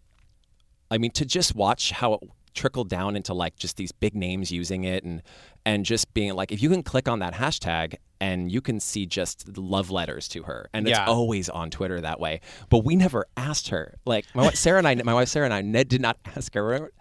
I 0.92 0.98
mean, 0.98 1.12
to 1.12 1.26
just 1.26 1.56
watch 1.56 1.92
how 1.92 2.14
it 2.14 2.22
trickled 2.54 2.90
down 2.90 3.16
into 3.16 3.34
like 3.34 3.56
just 3.58 3.78
these 3.78 3.92
big 3.92 4.16
names 4.16 4.52
using 4.52 4.84
it 4.84 5.04
and 5.04 5.22
and 5.66 5.86
just 5.86 6.14
being 6.14 6.34
like, 6.34 6.52
if 6.52 6.62
you 6.64 6.70
can 6.70 6.82
click 6.84 7.08
on 7.08 7.20
that 7.20 7.34
hashtag 7.34 7.96
and 8.22 8.52
you 8.52 8.60
can 8.60 8.80
see 8.80 9.06
just 9.06 9.58
love 9.58 9.92
letters 9.92 10.28
to 10.30 10.44
her, 10.44 10.70
and 10.74 10.88
Yeah. 10.88 11.02
it's 11.04 11.10
always 11.10 11.48
on 11.50 11.70
Twitter 11.70 12.02
that 12.02 12.20
way. 12.20 12.42
But 12.70 12.80
we 12.80 12.96
never 12.96 13.28
asked 13.38 13.70
her. 13.70 13.98
Like 14.06 14.26
my 14.34 14.44
wife 14.44 14.56
Sarah 14.56 14.78
and 14.80 14.88
I, 14.88 14.96
my 14.96 15.14
wife 15.14 15.28
Sarah 15.30 15.46
and 15.46 15.54
I, 15.54 15.62
Ned 15.62 15.88
did 15.90 16.02
not 16.02 16.18
ask 16.36 16.54
her 16.56 16.92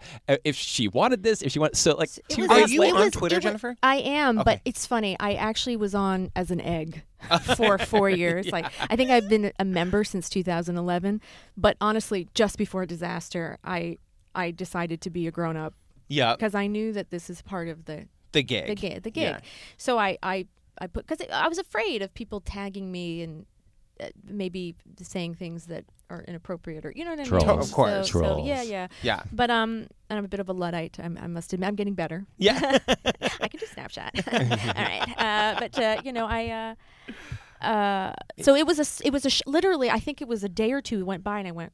if 0.45 0.55
she 0.55 0.87
wanted 0.87 1.23
this, 1.23 1.41
if 1.41 1.51
she 1.53 1.59
wanted. 1.59 1.77
So 1.77 1.95
like 1.95 2.09
It 2.17 2.25
two 2.29 2.41
was- 2.43 2.51
Are 2.51 2.59
days 2.59 2.71
you 2.71 2.81
it 2.81 2.85
later, 2.85 2.97
on 2.97 3.03
was- 3.05 3.13
Twitter, 3.13 3.35
was- 3.37 3.43
Jennifer? 3.43 3.75
I 3.81 3.97
am, 3.97 4.39
Okay. 4.39 4.43
but 4.45 4.61
it's 4.65 4.85
funny. 4.85 5.15
I 5.19 5.33
actually 5.33 5.75
was 5.77 5.95
on 5.95 6.31
as 6.35 6.51
an 6.51 6.61
egg 6.61 7.03
for 7.55 7.77
four 7.77 8.09
years. 8.09 8.49
Like 8.51 8.65
I 8.89 8.95
think 8.95 9.09
I've 9.09 9.27
been 9.29 9.51
a 9.57 9.65
member 9.65 10.03
since 10.03 10.29
2011. 10.29 11.21
But 11.57 11.75
honestly, 11.81 12.27
just 12.33 12.57
before 12.57 12.85
disaster, 12.85 13.57
I 13.63 13.97
I 14.35 14.51
decided 14.51 15.01
to 15.01 15.09
be 15.09 15.27
a 15.27 15.31
grown 15.31 15.57
up 15.57 15.73
Yeah, 16.07 16.35
because 16.35 16.55
I 16.55 16.67
knew 16.67 16.93
that 16.93 17.09
this 17.09 17.29
is 17.29 17.41
part 17.41 17.67
of 17.67 17.85
the 17.85 18.07
the 18.31 18.43
gig. 18.43 18.67
the 18.67 18.75
gig. 18.75 19.03
The 19.03 19.11
gig. 19.11 19.23
Yeah. 19.23 19.39
So 19.77 19.97
I 19.97 20.17
I 20.23 20.45
I 20.79 20.87
put 20.87 21.05
because 21.07 21.25
I 21.31 21.47
was 21.47 21.57
afraid 21.57 22.01
of 22.01 22.13
people 22.13 22.41
tagging 22.41 22.91
me 22.91 23.21
and. 23.23 23.45
Uh, 24.01 24.07
maybe 24.29 24.75
saying 25.01 25.35
things 25.35 25.65
that 25.65 25.83
are 26.09 26.23
inappropriate, 26.25 26.85
or 26.85 26.93
you 26.95 27.03
know 27.03 27.11
what 27.11 27.19
I 27.19 27.23
Trolls. 27.25 27.43
mean. 27.43 27.59
Of 27.59 27.71
course. 27.73 28.09
So, 28.09 28.21
so 28.21 28.45
yeah, 28.45 28.61
yeah. 28.61 28.87
Yeah. 29.03 29.23
But 29.33 29.49
um, 29.51 29.87
and 30.09 30.17
I'm 30.17 30.23
a 30.23 30.29
bit 30.29 30.39
of 30.39 30.47
a 30.47 30.53
luddite. 30.53 30.97
I'm, 31.03 31.17
I 31.21 31.27
must 31.27 31.51
admit, 31.51 31.67
I'm 31.67 31.75
getting 31.75 31.95
better. 31.95 32.25
Yeah. 32.37 32.77
I 32.87 33.47
can 33.49 33.59
do 33.59 33.65
Snapchat. 33.65 34.11
All 34.77 34.83
right, 34.85 35.03
uh, 35.17 35.59
but 35.59 35.77
uh, 35.77 36.01
you 36.05 36.13
know, 36.13 36.27
I. 36.27 36.75
Uh, 37.61 37.65
uh, 37.65 38.13
so 38.39 38.55
it 38.55 38.65
was 38.65 38.79
a 38.79 39.05
It 39.05 39.11
was 39.11 39.25
a. 39.25 39.29
Sh- 39.29 39.41
literally, 39.45 39.89
I 39.89 39.99
think 39.99 40.21
it 40.21 40.29
was 40.29 40.45
a 40.45 40.49
day 40.49 40.71
or 40.71 40.81
two 40.81 41.03
went 41.03 41.23
by, 41.25 41.39
and 41.39 41.47
I 41.47 41.51
went. 41.51 41.73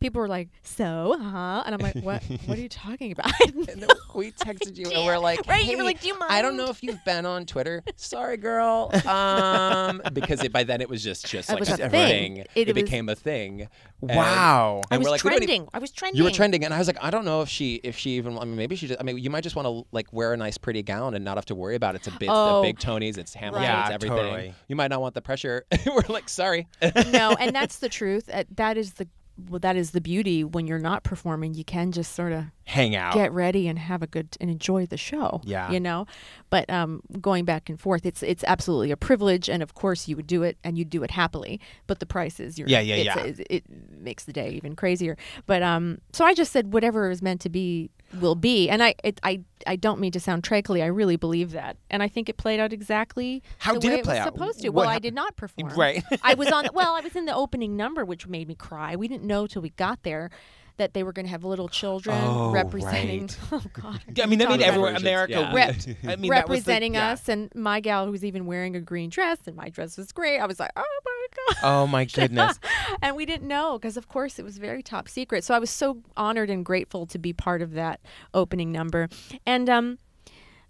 People 0.00 0.20
were 0.20 0.28
like, 0.28 0.48
"So, 0.62 1.16
huh?" 1.20 1.62
And 1.66 1.74
I'm 1.74 1.80
like, 1.80 1.96
"What? 1.96 2.22
what 2.46 2.56
are 2.56 2.60
you 2.60 2.68
talking 2.86 3.12
about?" 3.12 3.30
And 3.48 3.64
then 3.82 3.88
we 4.14 4.30
texted 4.32 4.76
you 4.76 4.90
and 4.90 5.06
we're 5.06 5.18
like, 5.18 5.40
Right, 5.48 5.64
you 5.64 5.76
were 5.76 5.82
like, 5.82 6.00
"Do 6.00 6.08
you 6.08 6.18
mind?" 6.18 6.32
I 6.32 6.40
don't 6.42 6.56
know 6.56 6.66
if 6.68 6.82
you've 6.82 7.04
been 7.04 7.26
on 7.26 7.46
Twitter. 7.46 7.82
Sorry, 7.96 8.36
girl. 8.36 8.90
Um, 9.06 10.00
because 10.12 10.42
it, 10.44 10.52
by 10.52 10.64
then 10.64 10.80
it 10.80 10.88
was 10.88 11.02
just 11.02 11.26
just 11.26 11.48
It 11.50 11.54
like 11.54 11.60
was 11.60 11.68
just 11.68 11.80
a 11.80 11.86
a 11.86 11.90
thing. 11.90 12.34
thing. 12.36 12.46
It 12.54 12.68
It, 12.68 12.74
was- 12.74 12.82
became 12.84 13.08
a 13.08 13.14
thing. 13.14 13.62
And- 13.62 13.68
Wow. 14.16 14.82
I 14.90 14.94
and 14.94 15.00
was 15.00 15.06
we're 15.06 15.10
like, 15.10 15.24
we 15.24 15.30
don't 15.30 15.36
even- 15.42 15.48
trending. 15.48 15.68
I 15.74 15.78
was 15.80 15.90
trending. 15.90 16.18
You 16.18 16.24
were 16.24 16.30
trending, 16.30 16.64
and 16.64 16.72
I 16.72 16.78
was 16.78 16.86
like, 16.86 17.02
I 17.02 17.10
don't 17.10 17.24
know 17.24 17.42
if 17.42 17.48
she, 17.48 17.80
if 17.82 17.98
she 17.98 18.10
even. 18.10 18.38
I 18.38 18.44
mean, 18.44 18.54
maybe 18.56 18.76
she. 18.76 18.86
Just, 18.86 19.00
I 19.00 19.02
mean, 19.02 19.18
you 19.18 19.28
might 19.30 19.42
just 19.42 19.56
want 19.56 19.66
to 19.66 19.84
like 19.90 20.12
wear 20.12 20.32
a 20.32 20.36
nice, 20.36 20.56
pretty 20.56 20.84
gown 20.84 21.14
and 21.14 21.24
not 21.24 21.36
have 21.36 21.46
to 21.46 21.56
worry 21.56 21.74
about 21.74 21.96
it. 21.96 22.06
It's 22.06 22.06
a 22.14 22.18
bit, 22.18 22.28
Oh. 22.30 22.62
the 22.62 22.68
big 22.68 22.78
Tonys, 22.78 23.18
it's 23.18 23.34
Hamilton, 23.34 23.68
Right. 23.68 23.80
it's 23.80 23.88
Yeah, 23.88 23.94
everything. 23.94 24.16
totally. 24.16 24.54
You 24.68 24.76
might 24.76 24.88
not 24.88 25.00
want 25.00 25.14
the 25.14 25.22
pressure. 25.22 25.64
we're 25.86 26.02
like, 26.08 26.28
sorry. 26.28 26.68
no, 27.10 27.32
and 27.40 27.52
that's 27.54 27.80
the 27.80 27.88
truth. 27.88 28.30
Uh, 28.32 28.44
that 28.54 28.76
is 28.76 28.92
the. 28.94 29.08
Well, 29.38 29.60
that 29.60 29.76
is 29.76 29.92
the 29.92 30.00
beauty 30.00 30.42
when 30.42 30.66
you're 30.66 30.78
not 30.78 31.04
performing. 31.04 31.54
You 31.54 31.64
can 31.64 31.92
just 31.92 32.12
sort 32.12 32.32
of 32.32 32.46
Hang 32.68 32.94
out. 32.94 33.14
get 33.14 33.32
ready 33.32 33.66
and 33.66 33.78
have 33.78 34.02
a 34.02 34.06
good 34.06 34.36
and 34.42 34.50
enjoy 34.50 34.84
the 34.84 34.98
show. 34.98 35.40
Yeah. 35.42 35.70
you 35.70 35.80
know. 35.80 36.06
But 36.50 36.68
um, 36.68 37.00
going 37.18 37.46
back 37.46 37.70
and 37.70 37.80
forth, 37.80 38.04
it's 38.04 38.22
it's 38.22 38.44
absolutely 38.44 38.90
a 38.90 38.96
privilege, 38.96 39.48
and 39.48 39.62
of 39.62 39.72
course 39.72 40.06
you 40.06 40.16
would 40.16 40.26
do 40.26 40.42
it, 40.42 40.58
and 40.62 40.76
you'd 40.76 40.90
do 40.90 41.02
it 41.02 41.10
happily. 41.10 41.60
But 41.86 41.98
the 41.98 42.04
price 42.04 42.38
is, 42.38 42.58
you're, 42.58 42.68
Yeah, 42.68 42.80
yeah, 42.80 42.96
yeah. 42.96 43.18
It, 43.20 43.46
it 43.48 43.64
makes 43.98 44.24
the 44.24 44.34
day 44.34 44.50
even 44.50 44.76
crazier. 44.76 45.16
But 45.46 45.62
um, 45.62 45.98
so 46.12 46.26
I 46.26 46.34
just 46.34 46.52
said 46.52 46.74
whatever 46.74 47.10
is 47.10 47.22
meant 47.22 47.40
to 47.40 47.48
be 47.48 47.90
will 48.20 48.34
be, 48.34 48.68
and 48.68 48.82
I 48.82 48.94
it, 49.02 49.18
I 49.22 49.40
I 49.66 49.76
don't 49.76 49.98
mean 49.98 50.12
to 50.12 50.20
sound 50.20 50.42
trakely. 50.42 50.82
I 50.82 50.86
really 50.86 51.16
believe 51.16 51.52
that, 51.52 51.78
and 51.90 52.02
I 52.02 52.08
think 52.08 52.28
it 52.28 52.36
played 52.36 52.60
out 52.60 52.74
exactly 52.74 53.42
How 53.58 53.78
did 53.78 53.92
it 53.92 54.04
play 54.04 54.14
was 54.14 54.26
out? 54.26 54.34
supposed 54.34 54.60
to. 54.60 54.68
What 54.68 54.86
well, 54.86 54.94
I 54.94 54.98
did 54.98 55.14
not 55.14 55.36
perform. 55.36 55.72
Right. 55.74 56.04
I 56.22 56.34
was 56.34 56.48
on. 56.48 56.68
Well, 56.74 56.94
I 56.94 57.00
was 57.00 57.16
in 57.16 57.24
the 57.24 57.34
opening 57.34 57.76
number, 57.78 58.04
which 58.04 58.26
made 58.26 58.46
me 58.46 58.54
cry. 58.54 58.94
We 58.94 59.08
didn't 59.08 59.24
know 59.24 59.46
till 59.46 59.62
we 59.62 59.70
got 59.70 60.02
there. 60.02 60.30
That 60.78 60.94
they 60.94 61.02
were 61.02 61.12
going 61.12 61.26
to 61.26 61.30
have 61.30 61.44
little 61.44 61.68
children 61.68 62.16
Oh, 62.20 62.50
representing. 62.52 63.22
right. 63.22 63.36
Oh 63.52 63.62
God! 63.72 64.00
I 64.22 64.26
mean, 64.26 64.38
that 64.38 64.48
made 64.48 64.62
everyone, 64.62 64.96
America 64.96 65.32
yeah. 65.32 65.54
Rep- 65.54 65.76
I 66.04 66.16
mean, 66.16 66.20
was 66.20 66.20
the- 66.20 66.30
representing 66.30 66.94
yeah. 66.94 67.10
us, 67.10 67.28
and 67.28 67.52
my 67.54 67.80
gal 67.80 68.06
who 68.06 68.12
was 68.12 68.24
even 68.24 68.46
wearing 68.46 68.74
a 68.76 68.80
green 68.80 69.10
dress, 69.10 69.38
and 69.46 69.56
my 69.56 69.68
dress 69.68 69.98
was 69.98 70.12
great. 70.12 70.38
I 70.38 70.46
was 70.46 70.58
like, 70.60 70.70
oh 70.76 71.00
my 71.04 71.26
god! 71.36 71.56
Oh 71.64 71.86
my 71.86 72.04
goodness. 72.18 72.58
and 73.02 73.16
we 73.16 73.26
didn't 73.26 73.46
know 73.48 73.78
because, 73.78 73.96
of 73.96 74.08
course, 74.08 74.38
it 74.38 74.44
was 74.44 74.58
very 74.58 74.82
top 74.82 75.08
secret. 75.08 75.44
So 75.44 75.52
I 75.54 75.58
was 75.58 75.70
so 75.70 76.02
honored 76.16 76.48
and 76.48 76.64
grateful 76.64 77.06
to 77.06 77.18
be 77.18 77.32
part 77.32 77.60
of 77.60 77.72
that 77.72 78.00
opening 78.32 78.70
number. 78.72 79.08
And 79.44 79.68
um, 79.68 79.98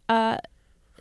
uh, 0.08 0.38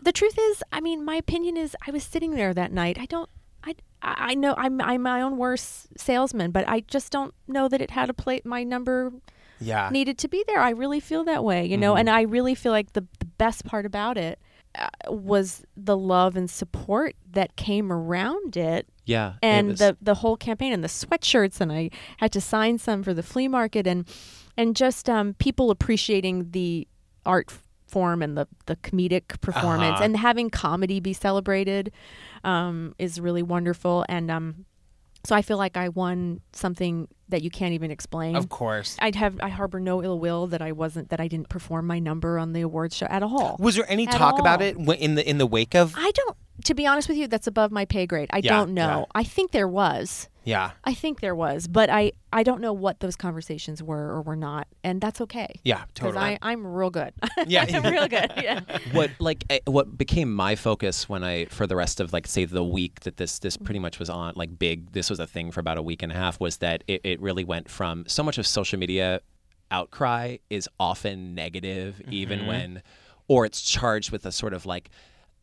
the 0.01 0.11
truth 0.11 0.37
is, 0.37 0.61
I 0.71 0.81
mean, 0.81 1.05
my 1.05 1.15
opinion 1.15 1.55
is, 1.57 1.75
I 1.87 1.91
was 1.91 2.03
sitting 2.03 2.31
there 2.31 2.53
that 2.53 2.71
night. 2.71 2.97
I 2.99 3.05
don't. 3.05 3.29
I, 3.67 4.31
I 4.31 4.35
know 4.35 4.53
I'm 4.57 4.79
I'm 4.81 5.01
my 5.03 5.21
own 5.21 5.37
worst 5.37 5.87
salesman, 5.99 6.51
but 6.51 6.67
I 6.67 6.81
just 6.81 7.11
don't 7.11 7.33
know 7.47 7.67
that 7.67 7.81
it 7.81 7.91
had 7.91 8.09
a 8.09 8.13
play. 8.13 8.41
My 8.45 8.63
number 8.63 9.11
Yeah. 9.59 9.89
needed 9.91 10.17
to 10.19 10.27
be 10.27 10.43
there. 10.47 10.59
I 10.59 10.69
really 10.71 10.99
feel 10.99 11.23
that 11.25 11.43
way, 11.43 11.65
you 11.65 11.77
know, 11.77 11.95
and 11.95 12.09
I 12.09 12.21
really 12.21 12.55
feel 12.55 12.71
like 12.71 12.93
the, 12.93 13.05
the 13.19 13.25
best 13.25 13.65
part 13.65 13.85
about 13.85 14.17
it 14.17 14.39
uh, 14.77 14.87
was 15.11 15.63
the 15.75 15.97
love 15.97 16.35
and 16.35 16.49
support 16.49 17.15
that 17.31 17.55
came 17.55 17.91
around 17.91 18.55
it 18.55 18.87
Yeah, 19.05 19.33
it 19.33 19.37
and 19.41 19.67
was- 19.69 19.79
the 19.79 19.97
the 20.01 20.15
whole 20.15 20.37
campaign 20.37 20.73
and 20.73 20.83
the 20.83 20.87
sweatshirts 20.89 21.59
and 21.61 21.71
I 21.71 21.89
had 22.17 22.31
to 22.33 22.41
sign 22.41 22.77
some 22.77 23.01
for 23.03 23.13
the 23.13 23.23
flea 23.23 23.47
market 23.47 23.87
and 23.87 24.07
and 24.55 24.75
just 24.75 25.09
um, 25.09 25.33
people 25.35 25.69
appreciating 25.71 26.51
the 26.51 26.87
art 27.25 27.51
form 27.87 28.21
and 28.21 28.37
the 28.37 28.47
the 28.65 28.75
comedic 28.77 29.39
performance 29.41 29.95
Uh-huh. 29.95 30.03
and 30.03 30.17
having 30.17 30.49
comedy 30.49 30.99
be 30.99 31.13
celebrated 31.13 31.91
um, 32.43 32.93
is 32.99 33.19
really 33.19 33.43
wonderful 33.43 34.05
and 34.09 34.29
um 34.29 34.65
so 35.25 35.35
I 35.35 35.41
feel 35.41 35.57
like 35.57 35.75
I 35.75 35.89
won 35.89 36.41
something 36.53 37.07
that 37.29 37.43
you 37.43 37.49
can't 37.49 37.73
even 37.73 37.91
explain. 37.91 38.35
Of 38.35 38.49
course. 38.49 38.97
I'd 38.99 39.15
have 39.15 39.37
I 39.41 39.49
harbor 39.49 39.79
no 39.79 40.03
ill 40.03 40.19
will 40.19 40.47
that 40.47 40.61
I 40.61 40.71
wasn't 40.71 41.09
that 41.09 41.19
I 41.19 41.27
didn't 41.27 41.49
perform 41.49 41.87
my 41.87 41.99
number 41.99 42.39
on 42.39 42.53
the 42.53 42.61
awards 42.61 42.95
show 42.95 43.07
at 43.07 43.23
all. 43.23 43.57
Was 43.59 43.75
there 43.75 43.85
any 43.89 44.07
At 44.07 44.13
talk 44.13 44.39
about 44.39 44.61
it 44.61 44.77
in 44.77 45.15
the 45.15 45.27
in 45.29 45.37
the 45.37 45.47
wake 45.47 45.75
of? 45.75 45.93
I 45.97 46.11
don't 46.11 46.37
to 46.65 46.73
be 46.73 46.87
honest 46.87 47.07
with 47.07 47.17
you, 47.17 47.27
that's 47.27 47.45
above 47.47 47.71
my 47.71 47.85
pay 47.85 48.07
grade. 48.07 48.29
I 48.33 48.39
Yeah, 48.39 48.57
don't 48.57 48.73
know. 48.73 48.99
yeah. 48.99 49.05
I 49.13 49.23
think 49.23 49.51
there 49.51 49.67
was. 49.67 50.27
Yeah. 50.43 50.71
I 50.85 50.93
think 50.93 51.19
there 51.19 51.35
was, 51.35 51.67
but 51.67 51.89
I 51.89 52.13
I 52.31 52.43
don't 52.43 52.61
know 52.61 52.71
what 52.71 53.01
those 53.01 53.17
conversations 53.17 53.83
were 53.83 54.07
or 54.13 54.21
were 54.21 54.35
not, 54.37 54.67
and 54.81 55.01
that's 55.01 55.19
okay. 55.21 55.59
Yeah, 55.65 55.83
Because 55.93 56.13
totally. 56.13 56.23
I 56.35 56.39
I'm 56.41 56.65
real 56.65 56.89
good. 56.89 57.13
Yeah. 57.47 57.65
I'm 57.67 57.91
real 57.91 58.07
good. 58.07 58.31
Yeah. 58.37 58.61
what 58.93 59.11
like 59.19 59.43
eh, 59.49 59.59
what 59.65 59.97
became 59.97 60.33
my 60.33 60.55
focus 60.55 61.07
when 61.09 61.21
I 61.23 61.45
for 61.45 61.67
the 61.67 61.75
rest 61.75 61.99
of 61.99 62.13
like 62.13 62.25
say 62.27 62.45
the 62.45 62.63
week 62.63 63.01
that 63.01 63.17
this 63.17 63.39
this 63.39 63.57
pretty 63.57 63.79
much 63.79 63.99
was 63.99 64.09
on 64.09 64.33
like 64.37 64.57
big 64.57 64.93
this 64.93 65.09
was 65.09 65.19
a 65.19 65.27
thing 65.27 65.51
for 65.51 65.59
about 65.59 65.77
a 65.77 65.81
week 65.81 66.01
and 66.01 66.13
a 66.13 66.15
half 66.15 66.39
was 66.39 66.57
that 66.57 66.81
it, 66.87 67.01
it 67.03 67.16
really 67.19 67.43
went 67.43 67.69
from 67.69 68.03
so 68.07 68.23
much 68.23 68.37
of 68.37 68.45
social 68.47 68.77
media 68.79 69.21
outcry 69.71 70.37
is 70.49 70.69
often 70.79 71.35
negative 71.35 72.01
even 72.09 72.45
when 72.47 72.81
or 73.27 73.45
it's 73.45 73.61
charged 73.61 74.11
with 74.11 74.25
a 74.25 74.31
sort 74.31 74.53
of 74.53 74.65
like 74.65 74.89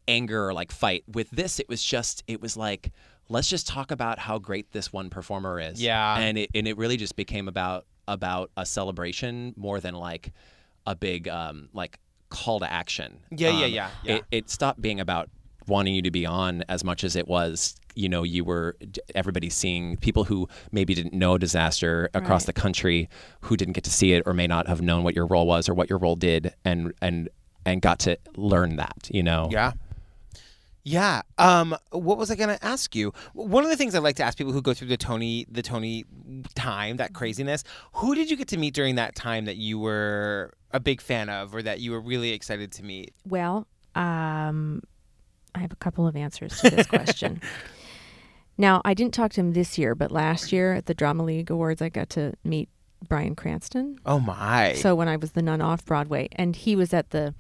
anger 0.08 0.48
or 0.48 0.54
like 0.54 0.72
fight 0.72 1.04
with 1.12 1.28
this 1.30 1.60
it 1.60 1.68
was 1.68 1.82
just 1.84 2.22
it 2.26 2.40
was 2.40 2.56
like 2.56 2.90
let's 3.28 3.48
just 3.50 3.66
talk 3.66 3.90
about 3.90 4.18
how 4.18 4.38
great 4.38 4.70
this 4.72 4.92
one 4.92 5.10
performer 5.10 5.60
is 5.60 5.80
Yeah. 5.82 6.16
and 6.18 6.38
it 6.38 6.50
and 6.54 6.66
it 6.66 6.76
really 6.78 6.96
just 6.96 7.16
became 7.16 7.48
about 7.48 7.87
about 8.08 8.50
a 8.56 8.64
celebration 8.66 9.52
more 9.56 9.80
than 9.80 9.94
like 9.94 10.32
a 10.87 10.94
big 10.94 11.28
um 11.28 11.68
like 11.74 11.98
call 12.30 12.60
to 12.60 12.70
action 12.72 13.20
Yeah, 13.30 13.50
yeah, 13.50 13.64
Um, 13.66 13.72
yeah, 13.72 13.90
yeah. 14.02 14.14
It, 14.16 14.24
it 14.30 14.50
stopped 14.50 14.80
being 14.80 15.00
about 15.00 15.28
wanting 15.66 15.94
you 15.94 16.02
to 16.02 16.10
be 16.10 16.26
on 16.26 16.62
as 16.68 16.82
much 16.84 17.04
as 17.04 17.14
it 17.16 17.26
was 17.28 17.76
you 17.94 18.09
know 18.09 18.22
you 18.22 18.44
were 18.44 18.76
everybody 19.14 19.48
seeing 19.50 19.96
people 19.98 20.24
who 20.24 20.48
maybe 20.72 20.94
didn't 20.94 21.14
know 21.14 21.38
disaster 21.38 22.11
across 22.14 22.42
Right. 22.42 22.54
the 22.54 22.61
country 22.61 23.09
who 23.42 23.57
didn't 23.57 23.74
get 23.74 23.85
to 23.85 23.90
see 23.90 24.12
it 24.12 24.22
or 24.26 24.35
may 24.35 24.46
not 24.46 24.66
have 24.68 24.80
known 24.83 25.04
what 25.04 25.14
your 25.14 25.26
role 25.26 25.46
was 25.46 25.68
or 25.68 25.74
what 25.74 25.88
your 25.88 25.98
role 25.98 26.16
did 26.16 26.52
and 26.64 26.92
and 27.00 27.28
and 27.64 27.80
got 27.83 27.98
to 28.00 28.16
learn 28.37 28.76
that 28.76 29.09
you 29.11 29.22
know 29.22 29.48
Yeah. 29.50 29.72
Yeah. 30.87 31.22
Um, 31.38 31.74
what 31.92 32.18
was 32.18 32.30
I 32.30 32.35
going 32.35 32.50
to 32.50 32.62
ask 32.62 32.94
you? 32.94 33.14
One 33.33 33.64
of 33.64 33.70
the 33.70 33.76
things 33.76 33.94
I 33.94 34.00
like 34.00 34.16
to 34.16 34.22
ask 34.22 34.37
people 34.37 34.52
who 34.52 34.61
go 34.61 34.74
through 34.74 34.88
the 34.88 34.98
Tony, 34.98 35.46
the 35.50 35.62
Tony 35.62 36.04
time, 36.54 36.98
that 36.98 37.14
craziness. 37.14 37.64
Who 37.94 38.14
did 38.14 38.30
you 38.30 38.37
get 38.37 38.48
to 38.48 38.59
meet 38.59 38.74
during 38.74 38.96
that 38.96 39.14
time 39.14 39.46
that 39.46 39.57
you 39.57 39.78
were 39.78 40.52
a 40.72 40.80
big 40.80 41.00
fan 41.00 41.30
of, 41.30 41.54
or 41.54 41.62
that 41.62 41.80
you 41.80 41.90
were 41.92 42.02
really 42.02 42.33
excited 42.33 42.70
to 42.72 42.83
meet? 42.83 43.14
Well, 43.26 43.66
um, 43.94 44.83
I 45.54 45.61
have 45.61 45.72
a 45.72 45.76
couple 45.76 46.07
of 46.07 46.16
answers 46.16 46.61
to 46.61 46.68
this 46.68 46.87
question. 46.87 47.40
now, 48.56 48.80
I 48.84 48.94
didn't 48.94 49.14
talk 49.14 49.32
to 49.32 49.40
him 49.40 49.52
this 49.52 49.78
year, 49.78 49.94
but 49.94 50.10
last 50.10 50.52
year 50.52 50.74
at 50.74 50.86
the 50.86 50.94
Drama 50.94 51.24
League 51.24 51.50
Awards, 51.50 51.82
I 51.82 51.88
got 51.88 52.10
to 52.10 52.34
meet 52.44 52.68
Bryan 53.08 53.34
Cranston. 53.34 53.98
Oh 54.06 54.20
my! 54.20 54.74
So 54.74 54.94
when 54.94 55.08
I 55.08 55.16
was 55.16 55.32
the 55.32 55.42
nun 55.42 55.60
off 55.60 55.84
Broadway, 55.84 56.28
and 56.32 56.56
he 56.56 56.76
was 56.76 56.94
at 56.94 57.10
the 57.10 57.34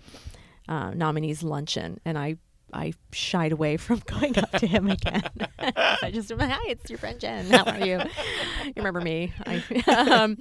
uh, 0.68 0.90
nominees 0.90 1.42
luncheon, 1.42 2.00
and 2.04 2.18
I 2.18 2.36
I 2.72 2.92
shied 3.12 3.52
away 3.52 3.76
from 3.78 4.02
going 4.06 4.38
up 4.38 4.50
to 4.52 4.66
him 4.66 4.88
again. 4.88 5.30
I 5.58 6.10
just 6.12 6.34
went, 6.36 6.50
hi, 6.50 6.62
it's 6.66 6.90
your 6.90 6.98
friend 6.98 7.18
Jen. 7.18 7.46
How 7.46 7.64
are 7.64 7.86
you? 7.86 8.00
You 8.64 8.72
remember 8.76 9.00
me? 9.00 9.32
I, 9.46 9.62
um, 10.10 10.38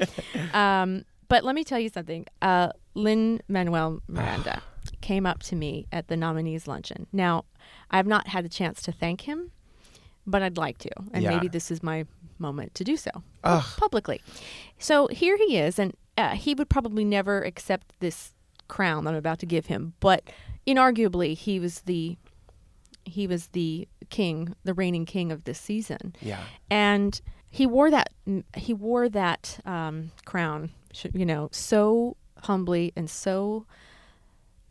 um, 0.53 1.05
but 1.29 1.43
let 1.43 1.55
me 1.55 1.63
tell 1.63 1.79
you 1.79 1.89
something. 1.89 2.25
Uh, 2.41 2.69
Lin 2.95 3.41
Manuel 3.47 4.01
Miranda 4.07 4.61
came 5.01 5.25
up 5.25 5.41
to 5.43 5.55
me 5.55 5.87
at 5.91 6.07
the 6.07 6.17
nominees 6.17 6.67
luncheon. 6.67 7.07
Now, 7.13 7.45
I 7.91 7.97
have 7.97 8.07
not 8.07 8.27
had 8.27 8.43
the 8.43 8.49
chance 8.49 8.81
to 8.83 8.91
thank 8.91 9.21
him, 9.21 9.51
but 10.25 10.41
I'd 10.41 10.57
like 10.57 10.77
to, 10.79 10.89
and 11.13 11.23
Yeah. 11.23 11.31
maybe 11.31 11.47
this 11.47 11.71
is 11.71 11.81
my 11.83 12.05
moment 12.39 12.73
to 12.75 12.83
do 12.83 12.97
so 12.97 13.11
Ugh. 13.43 13.63
publicly. 13.77 14.21
So 14.79 15.07
here 15.07 15.37
he 15.37 15.57
is, 15.57 15.79
and 15.79 15.93
uh, 16.17 16.35
he 16.35 16.53
would 16.53 16.69
probably 16.69 17.05
never 17.05 17.41
accept 17.41 17.93
this 17.99 18.33
crown 18.67 19.03
that 19.03 19.11
I'm 19.11 19.15
about 19.17 19.39
to 19.39 19.45
give 19.45 19.67
him, 19.67 19.93
but 19.99 20.23
inarguably 20.65 21.35
he 21.35 21.59
was 21.59 21.81
the 21.81 22.17
he 23.05 23.27
was 23.27 23.47
the 23.47 23.85
king, 24.09 24.55
the 24.63 24.73
reigning 24.73 25.05
king 25.05 25.31
of 25.31 25.43
this 25.43 25.59
season, 25.59 26.15
yeah. 26.21 26.39
and 26.69 27.19
he 27.49 27.67
wore 27.67 27.91
that 27.91 28.11
he 28.55 28.73
wore 28.73 29.09
that 29.09 29.59
um, 29.65 30.11
crown, 30.25 30.71
you 31.13 31.25
know, 31.25 31.49
so 31.51 32.15
humbly 32.43 32.93
and 32.95 33.09
so 33.09 33.65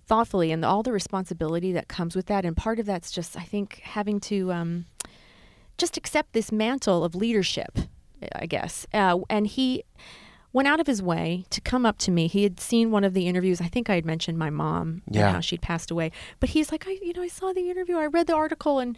thoughtfully, 0.06 0.50
and 0.50 0.64
all 0.64 0.82
the 0.82 0.92
responsibility 0.92 1.72
that 1.72 1.88
comes 1.88 2.16
with 2.16 2.26
that. 2.26 2.44
And 2.44 2.56
part 2.56 2.78
of 2.78 2.86
that's 2.86 3.10
just, 3.10 3.36
I 3.36 3.42
think, 3.42 3.80
having 3.84 4.18
to 4.20 4.52
um, 4.52 4.86
just 5.78 5.96
accept 5.96 6.32
this 6.32 6.52
mantle 6.52 7.04
of 7.04 7.14
leadership, 7.14 7.78
I 8.34 8.46
guess. 8.46 8.86
Uh, 8.92 9.18
and 9.30 9.46
he 9.46 9.84
went 10.52 10.68
out 10.68 10.80
of 10.80 10.86
his 10.86 11.02
way 11.02 11.46
to 11.50 11.60
come 11.60 11.86
up 11.86 11.96
to 11.98 12.10
me. 12.10 12.28
He 12.28 12.42
had 12.42 12.60
seen 12.60 12.90
one 12.90 13.04
of 13.04 13.14
the 13.14 13.26
interviews. 13.26 13.60
I 13.60 13.68
think 13.68 13.88
I 13.88 13.94
had 13.94 14.04
mentioned 14.04 14.38
my 14.38 14.50
mom 14.50 15.02
Yeah. 15.10 15.26
and 15.26 15.34
how 15.36 15.40
she'd 15.40 15.62
passed 15.62 15.90
away. 15.90 16.12
But 16.40 16.50
he's 16.50 16.70
like, 16.70 16.86
I, 16.86 16.98
you 17.02 17.12
know, 17.14 17.22
I 17.22 17.28
saw 17.28 17.52
the 17.52 17.70
interview. 17.70 17.96
I 17.96 18.06
read 18.06 18.26
the 18.26 18.34
article, 18.36 18.78
and 18.78 18.96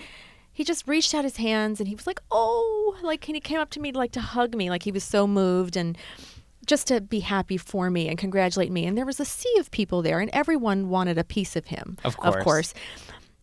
he 0.53 0.65
just 0.65 0.87
reached 0.89 1.15
out 1.15 1.25
his 1.25 1.37
hands 1.39 1.81
and 1.81 1.89
he 1.89 1.95
was 1.95 2.07
like, 2.07 2.21
oh, 2.31 2.97
like, 3.03 3.27
and 3.29 3.35
he 3.37 3.41
came 3.41 3.59
up 3.59 3.71
to 3.71 3.81
me 3.81 3.91
like 3.93 4.13
to 4.13 4.21
hug 4.21 4.55
me, 4.55 4.71
like 4.71 4.83
he 4.85 4.93
was 4.93 5.03
so 5.05 5.27
moved 5.27 5.77
and 5.77 5.99
just 6.67 6.87
to 6.87 7.01
be 7.01 7.21
happy 7.21 7.57
for 7.57 7.91
me 7.91 8.09
and 8.09 8.19
congratulate 8.19 8.71
me. 8.73 8.87
And 8.87 8.97
there 8.97 9.05
was 9.05 9.21
a 9.21 9.25
sea 9.25 9.53
of 9.59 9.71
people 9.71 10.01
there, 10.01 10.19
and 10.21 10.31
everyone 10.33 10.89
wanted 10.89 11.19
a 11.19 11.25
piece 11.25 11.57
of 11.57 11.67
him. 11.67 11.99
Of 12.05 12.17
Of 12.21 12.39
course. 12.41 12.73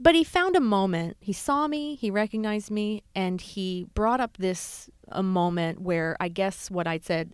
But 0.02 0.16
he 0.16 0.24
found 0.24 0.56
a 0.56 0.62
moment. 0.62 1.18
He 1.20 1.32
saw 1.32 1.68
me, 1.68 1.94
he 1.94 2.10
recognized 2.10 2.72
me, 2.72 3.04
and 3.14 3.40
he 3.40 3.86
brought 3.94 4.20
up 4.20 4.36
this 4.38 4.90
a 5.10 5.22
moment 5.22 5.80
where 5.80 6.18
I 6.20 6.28
guess 6.28 6.72
what 6.72 6.88
I'd 6.88 7.06
said 7.06 7.34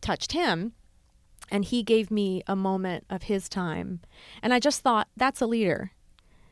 touched 0.00 0.32
him. 0.32 0.72
And 1.48 1.64
he 1.64 1.84
gave 1.84 2.10
me 2.10 2.42
a 2.48 2.56
moment 2.56 3.04
of 3.08 3.24
his 3.24 3.48
time. 3.48 4.00
And 4.42 4.52
I 4.52 4.58
just 4.58 4.80
thought, 4.80 5.06
that's 5.16 5.40
a 5.40 5.46
leader. 5.46 5.92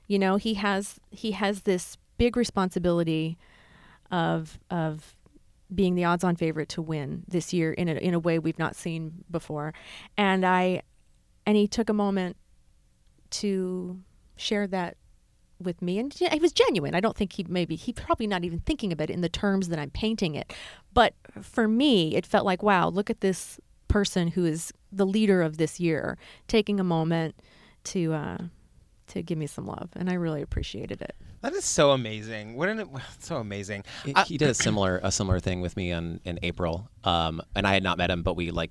You 0.06 0.20
know, 0.20 0.36
he 0.36 0.54
has 0.54 1.00
he 1.10 1.32
has 1.32 1.62
this 1.62 1.96
big 2.16 2.36
responsibility 2.36 3.36
of 4.08 4.60
of 4.70 5.16
being 5.74 5.96
the 5.96 6.04
odds 6.04 6.22
on 6.22 6.36
favorite 6.36 6.68
to 6.70 6.82
win 6.82 7.24
this 7.26 7.52
year 7.52 7.72
in 7.72 7.88
a 7.88 7.94
in 7.94 8.14
a 8.14 8.20
way 8.20 8.38
we've 8.38 8.58
not 8.58 8.76
seen 8.76 9.24
before. 9.28 9.74
And 10.16 10.44
I 10.44 10.82
and 11.44 11.56
he 11.56 11.66
took 11.66 11.88
a 11.88 11.94
moment 11.94 12.36
to 13.30 14.00
share 14.36 14.68
that 14.68 14.96
with 15.60 15.80
me 15.82 15.98
and 15.98 16.12
he 16.12 16.38
was 16.40 16.52
genuine. 16.52 16.94
I 16.94 17.00
don't 17.00 17.16
think 17.16 17.32
he 17.34 17.44
maybe 17.48 17.76
he 17.76 17.92
probably 17.92 18.26
not 18.26 18.44
even 18.44 18.60
thinking 18.60 18.92
of 18.92 19.00
it 19.00 19.10
in 19.10 19.20
the 19.20 19.28
terms 19.28 19.68
that 19.68 19.78
I'm 19.78 19.90
painting 19.90 20.34
it. 20.34 20.52
But 20.94 21.14
for 21.42 21.68
me, 21.68 22.14
it 22.16 22.26
felt 22.26 22.44
like, 22.44 22.62
wow, 22.62 22.88
look 22.88 23.10
at 23.10 23.20
this 23.20 23.60
person 23.88 24.28
who 24.28 24.44
is 24.44 24.72
the 24.92 25.06
leader 25.06 25.42
of 25.42 25.56
this 25.56 25.80
year 25.80 26.16
taking 26.48 26.78
a 26.80 26.84
moment 26.84 27.34
to 27.84 28.12
uh 28.12 28.38
to 29.08 29.22
give 29.22 29.36
me 29.36 29.46
some 29.48 29.66
love 29.66 29.88
and 29.96 30.08
I 30.08 30.14
really 30.14 30.40
appreciated 30.42 31.02
it. 31.02 31.16
That 31.42 31.52
is 31.54 31.64
so 31.64 31.90
amazing. 31.90 32.54
What 32.56 32.68
an 32.68 32.88
so 33.18 33.36
amazing. 33.38 33.84
He- 34.04 34.14
Uh, 34.14 34.24
he 34.24 34.36
did 34.38 34.50
a 34.50 34.54
similar 34.54 35.00
a 35.02 35.10
similar 35.10 35.40
thing 35.40 35.60
with 35.60 35.76
me 35.76 35.90
on 35.92 36.20
in 36.24 36.38
April, 36.42 36.88
um, 37.04 37.40
and 37.56 37.66
I 37.66 37.72
had 37.72 37.82
not 37.82 37.98
met 37.98 38.10
him, 38.10 38.22
but 38.22 38.34
we 38.34 38.50
like 38.50 38.70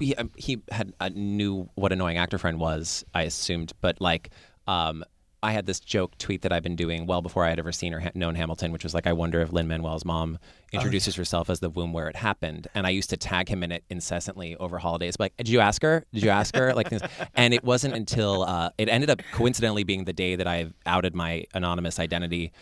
he, 0.00 0.16
um, 0.16 0.30
he 0.36 0.60
had 0.72 0.92
uh, 1.00 1.08
knew 1.14 1.70
what 1.76 1.92
annoying 1.92 2.18
actor 2.18 2.36
friend 2.38 2.58
was. 2.58 3.04
I 3.14 3.22
assumed, 3.22 3.72
but 3.80 4.00
like 4.00 4.30
um, 4.66 5.04
I 5.42 5.52
had 5.52 5.66
this 5.66 5.80
joke 5.80 6.16
tweet 6.18 6.42
that 6.42 6.52
I've 6.52 6.62
been 6.62 6.76
doing 6.76 7.06
well 7.06 7.22
before 7.22 7.44
I 7.44 7.50
had 7.50 7.58
ever 7.58 7.72
seen 7.72 7.94
or 7.94 8.00
ha- 8.00 8.10
known 8.14 8.34
Hamilton, 8.34 8.72
which 8.72 8.84
was 8.84 8.94
like, 8.94 9.06
I 9.06 9.12
wonder 9.12 9.40
if 9.40 9.52
Lin 9.52 9.68
Manuel's 9.68 10.04
mom 10.04 10.38
introduces 10.72 11.16
herself 11.16 11.50
as 11.50 11.60
the 11.60 11.70
womb 11.70 11.92
where 11.92 12.08
it 12.08 12.16
happened, 12.16 12.68
and 12.74 12.86
I 12.86 12.90
used 12.90 13.10
to 13.10 13.16
tag 13.16 13.48
him 13.48 13.62
in 13.62 13.72
it 13.72 13.84
incessantly 13.90 14.56
over 14.56 14.78
holidays. 14.78 15.16
Like, 15.18 15.36
did 15.36 15.48
you 15.48 15.60
ask 15.60 15.82
her? 15.82 16.04
Did 16.12 16.22
you 16.22 16.30
ask 16.30 16.54
her? 16.54 16.74
Like, 16.74 16.92
and 17.34 17.52
it 17.52 17.64
wasn't 17.64 17.94
until 17.94 18.42
uh, 18.42 18.70
it 18.78 18.88
ended 18.88 19.10
up 19.10 19.20
coincidentally 19.32 19.84
being 19.84 20.04
the 20.04 20.12
day 20.12 20.36
that 20.36 20.46
I 20.46 20.70
outed 20.86 21.14
my 21.14 21.44
anonymous 21.54 21.98
identity 21.98 22.52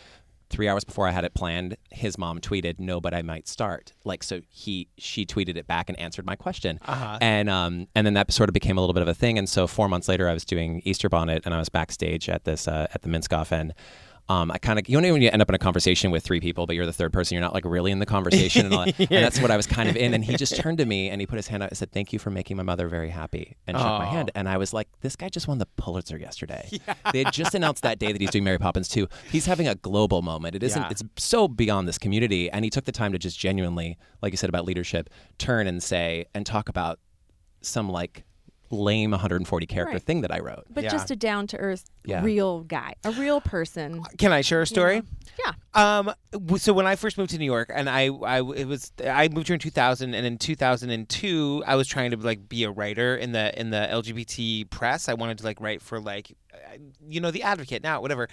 three 0.49 0.67
hours 0.67 0.83
before 0.83 1.07
I 1.07 1.11
had 1.11 1.23
it 1.25 1.33
planned, 1.33 1.77
his 1.91 2.17
mom 2.17 2.39
tweeted, 2.39 2.79
"No, 2.79 2.99
but 2.99 3.13
I 3.13 3.21
might 3.21 3.47
start." 3.47 3.93
Like, 4.03 4.23
so 4.23 4.41
he 4.49 4.87
she 4.97 5.25
tweeted 5.25 5.57
it 5.57 5.67
back 5.67 5.89
and 5.89 5.99
answered 5.99 6.25
my 6.25 6.35
question, 6.35 6.79
Uh-huh. 6.85 7.17
and 7.21 7.49
um 7.49 7.87
and 7.95 8.05
then 8.05 8.13
that 8.15 8.31
sort 8.31 8.49
of 8.49 8.53
became 8.53 8.77
a 8.77 8.81
little 8.81 8.93
bit 8.93 9.03
of 9.03 9.07
a 9.07 9.13
thing. 9.13 9.37
And 9.37 9.47
so 9.47 9.67
four 9.67 9.87
months 9.87 10.07
later, 10.07 10.27
I 10.27 10.33
was 10.33 10.45
doing 10.45 10.81
Easter 10.85 11.09
Bonnet, 11.09 11.43
and 11.45 11.53
I 11.53 11.59
was 11.59 11.69
backstage 11.69 12.29
at 12.29 12.43
this 12.45 12.67
uh, 12.67 12.87
at 12.93 13.01
the 13.03 13.09
Minskoff, 13.09 13.51
and 13.51 13.73
um, 14.29 14.51
I 14.51 14.59
kind 14.59 14.77
of 14.77 14.87
you 14.87 15.01
know 15.01 15.11
when 15.11 15.23
you 15.23 15.29
end 15.31 15.41
up 15.41 15.49
in 15.49 15.55
a 15.55 15.59
conversation 15.59 16.11
with 16.11 16.23
three 16.23 16.39
people, 16.39 16.67
but 16.67 16.75
you're 16.75 16.85
the 16.85 16.93
third 16.93 17.11
person, 17.11 17.33
you're 17.33 17.41
not 17.41 17.53
like 17.53 17.65
really 17.65 17.91
in 17.91 17.97
the 17.97 18.05
conversation, 18.05 18.67
and, 18.67 18.75
all 18.75 18.85
that. 18.85 18.99
and 18.99 19.09
that's 19.09 19.41
what 19.41 19.49
I 19.49 19.57
was 19.57 19.65
kind 19.65 19.89
of 19.89 19.97
in. 19.97 20.13
And 20.13 20.23
he 20.23 20.35
just 20.35 20.55
turned 20.55 20.77
to 20.77 20.85
me 20.85 21.09
and 21.09 21.19
he 21.19 21.25
put 21.25 21.37
his 21.37 21.47
hand 21.47 21.63
out 21.63 21.69
and 21.69 21.77
said, 21.77 21.91
"Thank 21.91 22.13
you 22.13 22.19
for 22.19 22.29
making 22.29 22.55
my 22.55 22.63
mother 22.63 22.87
very 22.87 23.09
happy," 23.09 23.57
and 23.65 23.75
shook 23.75 23.85
my 23.85 24.05
hand. 24.05 24.29
And 24.35 24.47
I 24.47 24.57
was 24.57 24.71
like, 24.71 24.87
"This 25.01 25.15
guy 25.15 25.29
just 25.29 25.47
won 25.47 25.57
the 25.57 25.65
Pulitzer 25.65 26.17
yesterday." 26.17 26.69
They 27.11 27.23
had 27.23 27.33
just 27.33 27.55
announced 27.55 27.81
that 27.83 27.97
day 27.97 28.11
that 28.11 28.21
he's 28.21 28.29
doing 28.29 28.43
Mary 28.43 28.59
Poppins 28.59 28.87
too. 28.87 29.07
He's 29.31 29.45
having 29.45 29.67
a 29.67 29.73
global 29.73 30.21
moment. 30.21 30.55
It 30.55 30.63
isn't. 30.63 30.81
Yeah. 30.81 30.89
It's 30.91 31.03
so 31.17 31.47
beyond 31.47 31.87
this 31.87 31.97
community, 31.97 32.51
and 32.51 32.63
he 32.63 32.69
took 32.69 32.85
the 32.85 32.91
time 32.91 33.13
to 33.13 33.17
just 33.17 33.39
genuinely, 33.39 33.97
like 34.21 34.31
you 34.31 34.37
said 34.37 34.49
about 34.49 34.65
leadership, 34.65 35.09
turn 35.37 35.65
and 35.65 35.81
say 35.81 36.25
and 36.35 36.45
talk 36.45 36.69
about 36.69 36.99
some 37.61 37.89
like 37.89 38.25
lame 38.71 39.11
140 39.11 39.65
character 39.65 39.93
Right. 39.93 40.01
thing 40.03 40.21
that 40.21 40.31
I 40.31 40.39
wrote. 40.39 40.65
But 40.69 40.83
Yeah. 40.83 40.91
just 40.91 41.09
a 41.11 41.15
down 41.15 41.47
to 41.47 41.57
earth 41.57 41.85
Yeah. 42.05 42.23
real 42.23 42.61
guy, 42.61 42.93
a 43.03 43.11
real 43.11 43.41
person. 43.41 44.03
Can 44.17 44.31
I 44.31 44.41
share 44.41 44.61
a 44.61 44.67
story? 44.67 45.01
Yeah. 45.43 45.53
Um. 45.73 46.13
So 46.57 46.73
when 46.73 46.85
I 46.85 46.95
first 46.95 47.17
moved 47.17 47.31
to 47.31 47.37
New 47.37 47.45
York, 47.45 47.71
and 47.73 47.89
I, 47.89 48.07
I, 48.09 48.39
it 48.39 48.67
was, 48.67 48.91
I 49.03 49.27
moved 49.29 49.47
here 49.47 49.53
in 49.55 49.59
2000, 49.59 50.13
and 50.13 50.25
in 50.25 50.37
2002, 50.37 51.63
I 51.65 51.75
was 51.75 51.87
trying 51.87 52.11
to 52.11 52.17
like 52.17 52.47
be 52.49 52.63
a 52.63 52.71
writer 52.71 53.15
in 53.15 53.31
the 53.31 53.57
in 53.59 53.69
the 53.69 53.87
LGBT 53.89 54.69
press. 54.69 55.09
I 55.09 55.13
wanted 55.13 55.37
to 55.39 55.43
like 55.45 55.59
write 55.61 55.81
for 55.81 55.99
like 55.99 56.35
you 57.07 57.19
know, 57.21 57.31
The 57.31 57.43
Advocate 57.43 57.81
now, 57.83 58.01
whatever. 58.01 58.27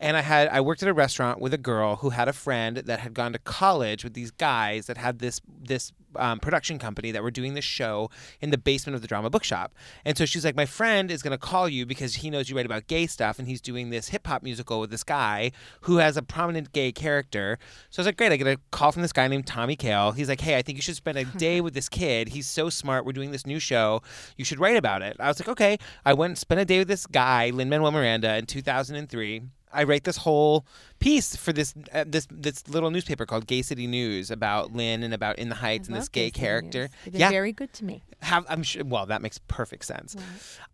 And 0.00 0.16
I 0.16 0.22
had 0.22 0.48
I 0.48 0.60
worked 0.60 0.82
at 0.82 0.88
a 0.88 0.94
restaurant 0.94 1.40
with 1.40 1.54
a 1.54 1.58
girl 1.58 1.96
who 1.96 2.10
had 2.10 2.26
a 2.26 2.32
friend 2.32 2.78
that 2.78 3.00
had 3.00 3.14
gone 3.14 3.32
to 3.34 3.38
college 3.38 4.02
with 4.02 4.14
these 4.14 4.30
guys 4.30 4.86
that 4.86 4.96
had 4.96 5.18
this 5.18 5.40
this 5.46 5.92
um, 6.16 6.40
production 6.40 6.78
company 6.78 7.10
that 7.12 7.22
were 7.22 7.30
doing 7.30 7.54
this 7.54 7.64
show 7.64 8.10
in 8.40 8.50
the 8.50 8.58
basement 8.58 8.96
of 8.96 9.02
the 9.02 9.08
drama 9.08 9.30
bookshop. 9.30 9.74
And 10.04 10.16
so 10.16 10.26
she's 10.26 10.44
like, 10.44 10.56
my 10.56 10.66
friend 10.66 11.10
is 11.10 11.22
going 11.22 11.32
to 11.32 11.38
call 11.38 11.68
you 11.68 11.86
because 11.86 12.16
he 12.16 12.30
knows 12.30 12.48
you 12.48 12.56
write 12.56 12.66
about 12.66 12.86
gay 12.86 13.06
stuff, 13.06 13.38
and 13.38 13.46
he's 13.46 13.60
doing 13.60 13.90
this 13.90 14.08
hip 14.08 14.26
hop 14.26 14.42
musical 14.42 14.80
with 14.80 14.90
this 14.90 15.04
guy 15.04 15.52
who 15.82 15.98
has 15.98 16.16
a 16.16 16.22
prominent 16.22 16.72
gay 16.72 16.92
character. 16.92 17.58
So 17.90 18.00
I 18.00 18.02
was 18.02 18.06
like, 18.06 18.16
great. 18.16 18.32
I 18.32 18.36
get 18.36 18.46
a 18.46 18.58
call 18.70 18.92
from 18.92 19.02
this 19.02 19.12
guy 19.12 19.28
named 19.28 19.46
Tommy 19.46 19.76
Kail. 19.76 20.12
He's 20.12 20.28
like, 20.28 20.40
hey, 20.40 20.56
I 20.56 20.62
think 20.62 20.76
you 20.76 20.82
should 20.82 20.96
spend 20.96 21.18
a 21.18 21.24
day 21.38 21.60
with 21.60 21.74
this 21.74 21.88
kid. 21.88 22.28
He's 22.30 22.46
so 22.46 22.70
smart. 22.70 23.04
We're 23.04 23.12
doing 23.12 23.32
this 23.32 23.46
new 23.46 23.58
show. 23.58 24.02
You 24.36 24.44
should 24.44 24.58
write 24.58 24.76
about 24.76 25.02
it. 25.02 25.16
I 25.20 25.28
was 25.28 25.40
like, 25.40 25.48
okay. 25.48 25.78
I 26.04 26.14
went 26.14 26.30
and 26.30 26.38
spent 26.38 26.60
a 26.60 26.64
day 26.64 26.78
with 26.78 26.88
this 26.88 27.06
guy, 27.06 27.50
Lin 27.50 27.68
Manuel 27.68 27.92
Miranda, 27.92 28.36
in 28.36 28.46
2003. 28.46 29.42
I 29.72 29.84
write 29.84 30.04
this 30.04 30.18
whole 30.18 30.64
piece 31.00 31.34
for 31.34 31.52
this 31.52 31.74
uh, 31.92 32.04
this 32.06 32.28
this 32.30 32.68
little 32.68 32.90
newspaper 32.90 33.26
called 33.26 33.46
Gay 33.46 33.62
City 33.62 33.86
News 33.86 34.30
about 34.30 34.72
Lin 34.72 35.02
and 35.02 35.12
about 35.12 35.38
In 35.38 35.48
the 35.48 35.56
Heights 35.56 35.88
and 35.88 35.96
this 35.96 36.08
gay 36.08 36.26
Gay 36.26 36.30
character. 36.30 36.82
News. 36.82 36.90
They've 37.04 37.12
been 37.14 37.20
Yeah, 37.22 37.30
very 37.30 37.52
good 37.52 37.72
to 37.74 37.84
me. 37.84 38.02
have 38.20 38.44
I'm 38.48 38.62
sure. 38.62 38.84
Well, 38.84 39.06
that 39.06 39.22
makes 39.22 39.38
perfect 39.48 39.84
sense. 39.86 40.14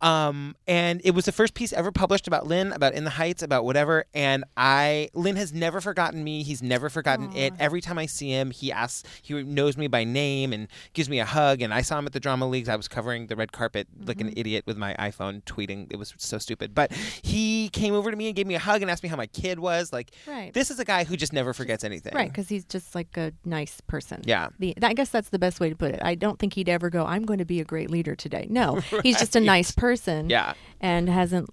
Um, 0.02 0.56
and 0.66 1.00
it 1.04 1.12
was 1.12 1.24
the 1.24 1.32
first 1.32 1.54
piece 1.54 1.72
ever 1.72 1.90
published 1.92 2.26
about 2.26 2.46
Lin, 2.46 2.72
about 2.72 2.94
In 2.94 3.04
the 3.04 3.10
Heights, 3.10 3.42
about 3.42 3.64
whatever. 3.64 4.04
And 4.14 4.44
I, 4.56 5.08
Lin 5.14 5.36
has 5.36 5.52
never 5.52 5.80
forgotten 5.80 6.22
me. 6.22 6.42
He's 6.42 6.62
never 6.62 6.90
forgotten 6.90 7.34
it. 7.34 7.54
Every 7.58 7.80
time 7.80 7.96
I 7.96 8.06
see 8.06 8.28
him, 8.30 8.50
he 8.50 8.70
asks, 8.72 9.04
he 9.22 9.42
knows 9.42 9.76
me 9.76 9.86
by 9.86 10.04
name 10.04 10.52
and 10.52 10.68
gives 10.92 11.08
me 11.08 11.20
a 11.20 11.24
hug. 11.24 11.62
And 11.62 11.72
I 11.72 11.82
saw 11.82 11.98
him 11.98 12.06
at 12.06 12.12
the 12.12 12.20
Drama 12.20 12.46
Leagues. 12.48 12.68
I 12.68 12.76
was 12.76 12.88
covering 12.88 13.28
the 13.28 13.36
red 13.36 13.52
carpet 13.52 13.86
like 14.04 14.20
an 14.20 14.32
idiot 14.36 14.64
with 14.66 14.76
my 14.76 14.94
iPhone, 14.98 15.42
tweeting. 15.44 15.86
It 15.90 15.96
was 15.96 16.12
so 16.18 16.38
stupid. 16.38 16.74
But 16.74 16.92
he 16.92 17.68
came 17.70 17.94
over 17.94 18.10
to 18.10 18.16
me 18.16 18.26
and 18.26 18.36
gave 18.36 18.46
me 18.46 18.54
a 18.56 18.58
hug 18.58 18.82
and 18.82 18.90
asked 18.90 19.02
me 19.04 19.08
how 19.08 19.16
my 19.16 19.26
kid 19.28 19.60
was. 19.60 19.92
Like, 19.92 20.10
Right. 20.26 20.52
this 20.52 20.70
is 20.70 20.78
a 20.78 20.84
guy 20.84 21.04
who 21.04 21.16
just 21.16 21.32
never 21.32 21.52
forgets 21.52 21.84
anything. 21.84 22.14
Right, 22.14 22.30
because 22.30 22.48
he's 22.48 22.64
just 22.64 22.94
like 22.94 23.16
a 23.16 23.32
nice 23.44 23.80
person. 23.82 24.22
Yeah. 24.24 24.48
The, 24.58 24.74
I 24.82 24.94
guess 24.94 25.10
that's 25.10 25.30
the 25.30 25.38
best 25.38 25.60
way 25.60 25.70
to 25.70 25.76
put 25.76 25.92
it. 25.92 26.00
I 26.02 26.14
don't 26.14 26.38
think 26.38 26.54
he'd 26.54 26.68
ever 26.68 26.90
go, 26.90 27.04
I'm 27.04 27.24
going 27.24 27.38
to 27.38 27.44
be 27.44 27.60
a 27.60 27.64
great 27.64 27.90
leader 27.90 28.14
today. 28.14 28.46
No, 28.48 28.76
he's 29.02 29.18
just 29.18 29.36
a 29.36 29.40
nice 29.40 29.70
person. 29.70 30.30
Yeah. 30.30 30.54
And 30.80 31.08
hasn't 31.08 31.50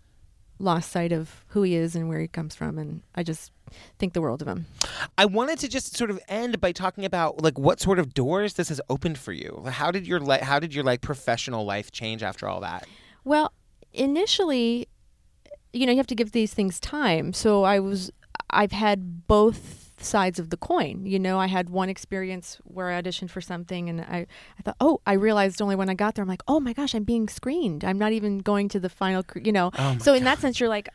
lost 0.59 0.91
sight 0.91 1.11
of 1.11 1.43
who 1.47 1.63
he 1.63 1.75
is 1.75 1.95
and 1.95 2.07
where 2.07 2.19
he 2.19 2.27
comes 2.27 2.55
from. 2.55 2.77
And 2.77 3.01
I 3.15 3.23
just 3.23 3.51
think 3.97 4.13
the 4.13 4.21
world 4.21 4.41
of 4.41 4.47
him. 4.47 4.65
I 5.17 5.25
wanted 5.25 5.59
to 5.59 5.67
just 5.67 5.97
sort 5.97 6.09
of 6.09 6.19
end 6.27 6.61
by 6.61 6.71
talking 6.71 7.05
about 7.05 7.41
like 7.41 7.57
what 7.57 7.79
sort 7.79 7.99
of 7.99 8.13
doors 8.13 8.53
this 8.53 8.69
has 8.69 8.79
opened 8.89 9.17
for 9.17 9.31
you. 9.31 9.65
How 9.69 9.91
did 9.91 10.07
your 10.07 10.19
li- 10.19 10.39
how 10.41 10.59
did 10.59 10.73
your 10.73 10.83
like 10.83 11.01
professional 11.01 11.65
life 11.65 11.91
change 11.91 12.23
after 12.23 12.47
all 12.47 12.61
that? 12.61 12.87
Well, 13.23 13.51
initially, 13.91 14.87
you 15.71 15.85
know, 15.85 15.91
you 15.91 15.97
have 15.97 16.07
to 16.07 16.15
give 16.15 16.31
these 16.31 16.53
things 16.53 16.79
time. 16.79 17.33
So 17.33 17.63
I 17.63 17.79
was, 17.79 18.11
I've 18.49 18.71
had 18.71 19.27
both 19.27 19.91
sides 19.99 20.37
of 20.39 20.49
the 20.49 20.57
coin. 20.57 21.05
You 21.05 21.19
know, 21.19 21.39
I 21.39 21.47
had 21.47 21.69
one 21.69 21.89
experience 21.89 22.57
where 22.65 22.89
I 22.91 23.01
auditioned 23.01 23.29
for 23.29 23.41
something 23.41 23.89
and 23.89 24.01
I, 24.01 24.27
I 24.59 24.61
thought, 24.63 24.75
oh, 24.81 25.01
I 25.05 25.13
realized 25.13 25.61
only 25.61 25.75
when 25.75 25.89
I 25.89 25.93
got 25.93 26.15
there, 26.15 26.23
I'm 26.23 26.29
like, 26.29 26.43
oh 26.47 26.59
my 26.59 26.73
gosh, 26.73 26.93
I'm 26.93 27.03
being 27.03 27.29
screened. 27.29 27.83
I'm 27.85 27.97
not 27.97 28.11
even 28.11 28.39
going 28.39 28.69
to 28.69 28.79
the 28.79 28.89
final, 28.89 29.23
you 29.41 29.51
know. 29.51 29.71
Oh 29.77 29.97
so 29.99 30.13
in 30.13 30.23
that 30.25 30.39
sense, 30.39 30.59
you're 30.59 30.69
like, 30.69 30.89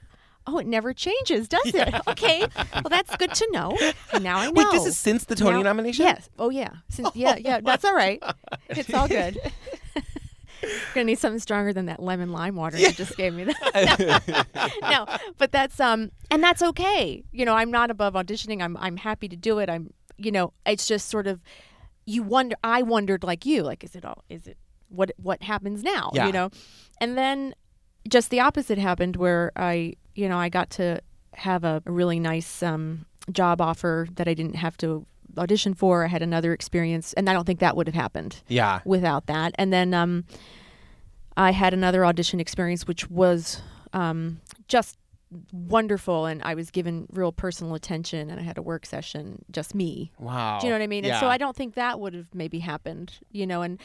oh, 0.46 0.58
it 0.58 0.66
never 0.66 0.92
changes, 0.94 1.48
does 1.48 1.74
it? 1.74 1.94
Okay. 2.08 2.44
Well, 2.74 2.88
that's 2.90 3.14
good 3.16 3.34
to 3.34 3.48
know. 3.52 3.76
Now 4.20 4.38
I 4.38 4.46
know. 4.46 4.52
Wait, 4.52 4.66
this 4.72 4.86
is 4.86 4.96
since 4.96 5.24
the 5.24 5.34
Tony 5.34 5.58
Now- 5.58 5.62
nomination? 5.64 6.04
Yes. 6.04 6.28
Oh 6.38 6.50
yeah. 6.50 6.70
Since, 6.88 7.14
yeah, 7.14 7.36
yeah. 7.36 7.60
That's 7.60 7.84
all 7.84 7.94
right. 7.94 8.22
It's 8.70 8.92
all 8.92 9.08
good. 9.08 9.38
Gonna 10.94 11.04
need 11.04 11.18
something 11.18 11.38
stronger 11.38 11.72
than 11.72 11.86
that 11.86 12.02
lemon 12.02 12.32
lime 12.32 12.56
water 12.56 12.78
you 12.78 12.92
just 12.92 13.16
gave 13.16 13.34
me. 13.34 13.44
that 13.44 14.76
no, 14.82 15.06
but 15.38 15.52
that's 15.52 15.78
um, 15.80 16.10
and 16.30 16.42
that's 16.42 16.62
okay. 16.62 17.22
You 17.32 17.44
know, 17.44 17.54
I'm 17.54 17.70
not 17.70 17.90
above 17.90 18.14
auditioning. 18.14 18.62
I'm 18.62 18.76
I'm 18.76 18.96
happy 18.96 19.28
to 19.28 19.36
do 19.36 19.58
it. 19.58 19.68
I'm, 19.68 19.92
you 20.16 20.32
know, 20.32 20.52
it's 20.66 20.86
just 20.86 21.08
sort 21.08 21.26
of, 21.26 21.42
you 22.06 22.22
wonder. 22.22 22.56
I 22.64 22.82
wondered 22.82 23.22
like 23.22 23.46
you, 23.46 23.62
like, 23.62 23.84
is 23.84 23.94
it 23.94 24.04
all? 24.04 24.24
Is 24.28 24.46
it 24.46 24.56
what 24.88 25.12
what 25.16 25.42
happens 25.42 25.82
now? 25.82 26.10
Yeah. 26.14 26.26
You 26.26 26.32
know, 26.32 26.50
and 27.00 27.16
then 27.16 27.54
just 28.08 28.30
the 28.30 28.40
opposite 28.40 28.78
happened 28.78 29.16
where 29.16 29.52
I, 29.56 29.94
you 30.14 30.28
know, 30.28 30.38
I 30.38 30.48
got 30.48 30.70
to 30.70 31.00
have 31.34 31.64
a, 31.64 31.82
a 31.86 31.92
really 31.92 32.18
nice 32.18 32.62
um, 32.62 33.06
job 33.30 33.60
offer 33.60 34.08
that 34.14 34.26
I 34.26 34.34
didn't 34.34 34.56
have 34.56 34.76
to 34.78 35.06
audition 35.38 35.74
for. 35.74 36.04
I 36.04 36.08
had 36.08 36.22
another 36.22 36.52
experience, 36.52 37.12
and 37.14 37.28
I 37.30 37.32
don't 37.32 37.44
think 37.46 37.60
that 37.60 37.76
would 37.76 37.86
have 37.86 37.94
happened 37.94 38.42
Yeah. 38.48 38.80
without 38.84 39.26
that. 39.26 39.54
And 39.56 39.72
then 39.72 39.94
um, 39.94 40.24
I 41.36 41.52
had 41.52 41.72
another 41.72 42.04
audition 42.04 42.40
experience, 42.40 42.86
which 42.86 43.08
was 43.10 43.62
um, 43.92 44.40
just 44.66 44.98
wonderful, 45.52 46.26
and 46.26 46.42
I 46.42 46.54
was 46.54 46.70
given 46.70 47.06
real 47.10 47.32
personal 47.32 47.74
attention, 47.74 48.30
and 48.30 48.40
I 48.40 48.42
had 48.42 48.58
a 48.58 48.62
work 48.62 48.86
session, 48.86 49.44
just 49.50 49.74
me. 49.74 50.10
Wow. 50.18 50.58
Do 50.60 50.66
you 50.66 50.72
know 50.72 50.78
what 50.78 50.84
I 50.84 50.88
mean? 50.88 51.04
And 51.04 51.16
so 51.18 51.26
I 51.28 51.36
don't 51.38 51.54
think 51.54 51.74
that 51.74 52.00
would 52.00 52.14
have 52.14 52.34
maybe 52.34 52.58
happened, 52.60 53.12
you 53.30 53.46
know. 53.46 53.62
And 53.62 53.78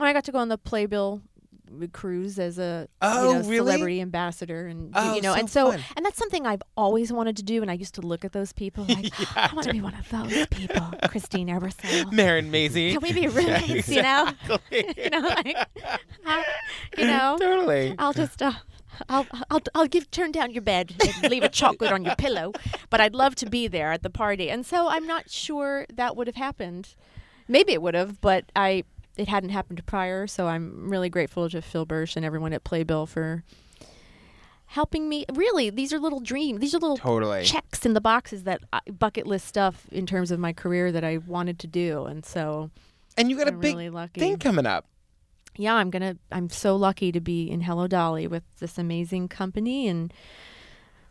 I 0.00 0.12
got 0.12 0.24
to 0.24 0.32
go 0.32 0.38
on 0.38 0.48
the 0.48 0.58
Playbill 0.58 1.22
cruise 1.92 2.38
as 2.38 2.58
a 2.58 2.88
Oh, 3.00 3.28
you 3.28 3.34
know, 3.34 3.40
really? 3.48 3.56
celebrity 3.72 4.00
ambassador 4.00 4.66
and 4.66 4.92
Oh, 4.94 5.14
you 5.14 5.22
know 5.22 5.32
so 5.34 5.38
and 5.38 5.50
so 5.50 5.70
fun. 5.72 5.80
and 5.96 6.04
that's 6.06 6.18
something 6.18 6.46
I've 6.46 6.62
always 6.76 7.12
wanted 7.12 7.36
to 7.38 7.42
do 7.42 7.62
and 7.62 7.70
I 7.70 7.74
used 7.74 7.94
to 7.96 8.00
look 8.00 8.24
at 8.24 8.32
those 8.32 8.52
people 8.52 8.84
like 8.88 9.12
I 9.36 9.50
want 9.54 9.66
to 9.66 9.72
be 9.72 9.80
one 9.80 9.94
of 9.94 10.08
those 10.10 10.46
people 10.48 10.86
Christine 11.08 11.48
Ebersole 11.48 12.12
Marin 12.12 12.50
Mazzie. 12.50 12.92
can 12.92 13.00
we 13.02 13.12
be 13.12 13.26
roommates 13.28 13.88
you 13.96 14.02
know 14.02 14.28
you 14.70 15.10
know 15.10 15.20
like 15.20 15.56
you 16.98 17.06
know 17.06 17.36
totally. 17.40 17.94
I'll 17.98 18.12
just 18.12 18.42
uh, 18.42 18.52
I'll 19.08 19.26
I'll 19.50 19.60
I'll 19.74 19.86
give 19.86 20.10
turn 20.10 20.32
down 20.32 20.50
your 20.52 20.62
bed 20.62 20.94
and 21.22 21.30
leave 21.30 21.42
a 21.42 21.48
chocolate 21.48 21.92
on 21.92 22.04
your 22.04 22.14
pillow, 22.16 22.52
but 22.90 23.00
I'd 23.00 23.14
love 23.14 23.34
to 23.36 23.46
be 23.46 23.66
there 23.66 23.90
at 23.92 24.02
the 24.02 24.10
party. 24.10 24.50
And 24.50 24.64
so 24.66 24.88
I'm 24.88 25.06
not 25.06 25.30
sure 25.30 25.86
that 25.92 26.14
would 26.16 26.26
have 26.26 26.36
happened. 26.36 26.94
Maybe 27.48 27.72
it 27.72 27.82
would 27.82 27.94
have, 27.94 28.20
but 28.20 28.44
I 28.54 28.84
it 29.16 29.28
hadn't 29.28 29.50
happened 29.50 29.84
prior. 29.86 30.26
So 30.26 30.46
I'm 30.48 30.88
really 30.90 31.08
grateful 31.10 31.48
to 31.50 31.60
Phil 31.62 31.86
Birsh 31.86 32.16
and 32.16 32.24
everyone 32.24 32.52
at 32.52 32.64
Playbill 32.64 33.06
for 33.06 33.42
helping 34.66 35.08
me. 35.08 35.24
Really, 35.32 35.70
these 35.70 35.92
are 35.92 35.98
little 35.98 36.20
dreams. 36.20 36.60
These 36.60 36.74
are 36.74 36.78
little 36.78 36.96
Totally. 36.96 37.44
checks 37.44 37.84
in 37.84 37.92
the 37.94 38.00
boxes 38.00 38.44
that 38.44 38.60
I, 38.72 38.80
bucket 38.90 39.26
list 39.26 39.46
stuff 39.46 39.86
in 39.92 40.06
terms 40.06 40.30
of 40.30 40.38
my 40.38 40.52
career 40.52 40.90
that 40.92 41.04
I 41.04 41.18
wanted 41.18 41.58
to 41.60 41.66
do. 41.66 42.04
And 42.04 42.24
so 42.24 42.70
And 43.16 43.30
you 43.30 43.36
got 43.36 43.48
a 43.48 43.52
I'm 43.52 43.60
big 43.60 43.74
really 43.74 43.90
lucky. 43.90 44.20
thing 44.20 44.38
coming 44.38 44.66
up. 44.66 44.86
yeah, 45.56 45.74
I'm 45.74 45.90
gonna. 45.90 46.16
I'm 46.30 46.48
so 46.48 46.76
lucky 46.76 47.12
to 47.12 47.20
be 47.20 47.50
in 47.50 47.60
Hello 47.60 47.86
Dolly 47.86 48.26
with 48.26 48.44
this 48.60 48.78
amazing 48.78 49.28
company 49.28 49.86
and 49.88 50.12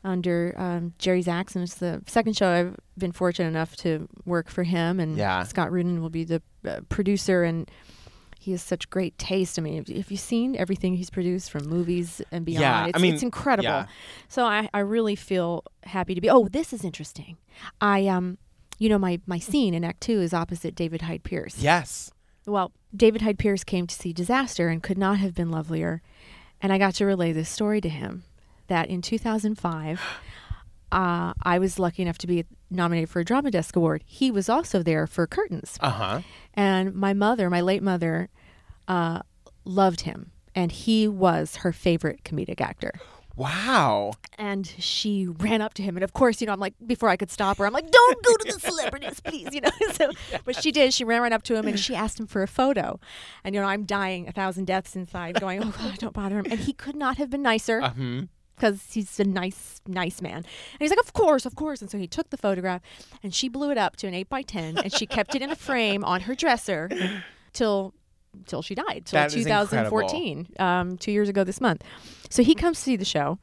under 0.03 0.55
um, 0.57 0.93
Jerry 0.97 1.21
Zaks. 1.21 1.55
It's 1.55 1.75
the 1.75 2.01
second 2.07 2.35
show 2.35 2.49
I've 2.49 2.75
been 2.97 3.11
fortunate 3.11 3.49
enough 3.49 3.75
to 3.77 4.07
work 4.25 4.49
for 4.49 4.63
him, 4.63 4.99
and 4.99 5.15
Yeah. 5.15 5.43
Scott 5.43 5.71
Rudin 5.71 6.01
will 6.01 6.09
be 6.09 6.23
the 6.23 6.41
producer, 6.89 7.43
and 7.43 7.69
he 8.39 8.51
has 8.51 8.61
such 8.61 8.89
great 8.89 9.17
taste. 9.17 9.59
I 9.59 9.61
mean, 9.61 9.85
have, 9.85 10.11
you 10.11 10.17
seen 10.17 10.55
everything 10.55 10.95
he's 10.95 11.09
produced 11.09 11.51
from 11.51 11.65
movies 11.65 12.21
and 12.31 12.45
beyond? 12.45 12.61
Yeah, 12.61 12.83
I 12.85 12.87
it's, 12.89 12.99
mean, 12.99 13.13
it's 13.13 13.23
incredible. 13.23 13.69
yeah. 13.69 13.85
So 14.27 14.45
I, 14.45 14.69
I 14.73 14.79
really 14.79 15.15
feel 15.15 15.63
happy 15.83 16.15
to 16.15 16.21
be. 16.21 16.29
Oh, 16.29 16.47
this 16.47 16.73
is 16.73 16.83
interesting. 16.83 17.37
I 17.79 18.07
um, 18.07 18.37
you 18.79 18.89
know, 18.89 18.97
my 18.97 19.19
my 19.25 19.39
scene 19.39 19.73
in 19.73 19.83
Act 19.83 20.01
Two 20.01 20.21
is 20.21 20.33
opposite 20.33 20.75
David 20.75 21.03
Hyde 21.03 21.23
Pierce. 21.23 21.59
Yes. 21.59 22.11
Well, 22.47 22.71
David 22.95 23.21
Hyde 23.21 23.37
Pierce 23.37 23.63
came 23.63 23.85
to 23.85 23.93
see 23.93 24.13
Disaster 24.13 24.69
and 24.69 24.81
could 24.81 24.97
not 24.97 25.19
have 25.19 25.35
been 25.35 25.51
lovelier. 25.51 26.01
And 26.61 26.73
I 26.73 26.77
got 26.77 26.95
to 26.95 27.05
relay 27.05 27.31
this 27.31 27.49
story 27.49 27.81
to 27.81 27.89
him 27.89 28.23
that 28.67 28.89
in 28.89 29.01
2005, 29.01 30.01
uh, 30.91 31.33
I 31.43 31.59
was 31.59 31.79
lucky 31.79 32.01
enough 32.01 32.17
to 32.19 32.27
be 32.27 32.45
nominated 32.69 33.09
for 33.09 33.19
a 33.19 33.25
Drama 33.25 33.51
Desk 33.51 33.75
Award. 33.75 34.03
He 34.05 34.31
was 34.31 34.49
also 34.49 34.83
there 34.83 35.07
for 35.07 35.25
Curtains. 35.27 35.77
Uh 35.79 35.89
huh. 35.89 36.21
And 36.53 36.93
my 36.93 37.13
mother, 37.13 37.49
my 37.49 37.61
late 37.61 37.83
mother, 37.83 38.29
uh, 38.87 39.21
loved 39.65 40.01
him. 40.01 40.31
And 40.53 40.71
he 40.71 41.07
was 41.07 41.57
her 41.57 41.71
favorite 41.71 42.23
comedic 42.23 42.59
actor. 42.59 42.91
Wow. 43.37 44.11
And 44.37 44.67
she 44.67 45.25
ran 45.25 45.61
up 45.61 45.73
to 45.75 45.81
him. 45.81 45.95
And 45.95 46.03
of 46.03 46.13
course, 46.13 46.41
you 46.41 46.47
know, 46.47 46.53
I'm 46.53 46.59
like, 46.59 46.73
before 46.85 47.07
I 47.09 47.15
could 47.15 47.31
stop 47.31 47.57
her, 47.57 47.65
I'm 47.65 47.73
like, 47.73 47.89
don't 47.89 48.23
go 48.23 48.35
to 48.35 48.53
the 48.53 48.59
celebrities, 48.59 49.19
please, 49.21 49.47
you 49.53 49.61
know. 49.61 49.69
So, 49.93 50.11
but 50.45 50.61
she 50.61 50.71
did. 50.71 50.93
She 50.93 51.03
ran 51.03 51.21
right 51.21 51.31
up 51.31 51.43
to 51.43 51.55
him 51.55 51.67
and 51.67 51.79
she 51.79 51.95
asked 51.95 52.19
him 52.19 52.27
for 52.27 52.43
a 52.43 52.47
photo. 52.47 52.99
And, 53.43 53.55
you 53.55 53.61
know, 53.61 53.67
I'm 53.67 53.83
dying 53.83 54.27
a 54.27 54.31
thousand 54.31 54.65
deaths 54.65 54.95
inside, 54.95 55.39
going, 55.39 55.63
oh, 55.63 55.73
God, 55.77 55.97
don't 55.97 56.13
bother 56.13 56.39
him. 56.39 56.45
And 56.49 56.59
he 56.59 56.73
could 56.73 56.95
not 56.95 57.17
have 57.17 57.29
been 57.29 57.41
nicer 57.41 57.81
hmm 57.81 58.23
because 58.61 58.93
he's 58.93 59.19
a 59.19 59.23
nice, 59.23 59.81
nice 59.87 60.21
man. 60.21 60.35
And 60.37 60.45
he's 60.79 60.91
like, 60.91 60.99
of 60.99 61.13
course, 61.13 61.45
of 61.47 61.55
course. 61.55 61.81
And 61.81 61.89
so 61.89 61.97
he 61.97 62.05
took 62.07 62.29
the 62.29 62.37
photograph 62.37 62.81
and 63.23 63.33
she 63.33 63.49
blew 63.49 63.71
it 63.71 63.77
up 63.77 63.95
to 63.97 64.07
an 64.07 64.13
8 64.13 64.29
by 64.29 64.43
10 64.43 64.77
and 64.77 64.93
she 64.93 65.07
kept 65.07 65.33
it 65.33 65.41
in 65.41 65.49
a 65.49 65.55
frame 65.67 66.03
on 66.05 66.21
her 66.21 66.35
dresser 66.35 66.89
till 67.53 67.93
till 68.45 68.61
she 68.61 68.75
died, 68.75 69.03
till 69.05 69.17
That 69.19 69.27
is 69.35 69.43
2014, 69.43 70.47
um, 70.59 70.97
two 70.97 71.11
years 71.11 71.27
ago 71.27 71.43
this 71.43 71.59
month. 71.59 71.83
So 72.29 72.43
he 72.43 72.55
comes 72.55 72.77
to 72.77 72.83
see 72.83 72.95
the 72.95 73.03
show. 73.03 73.39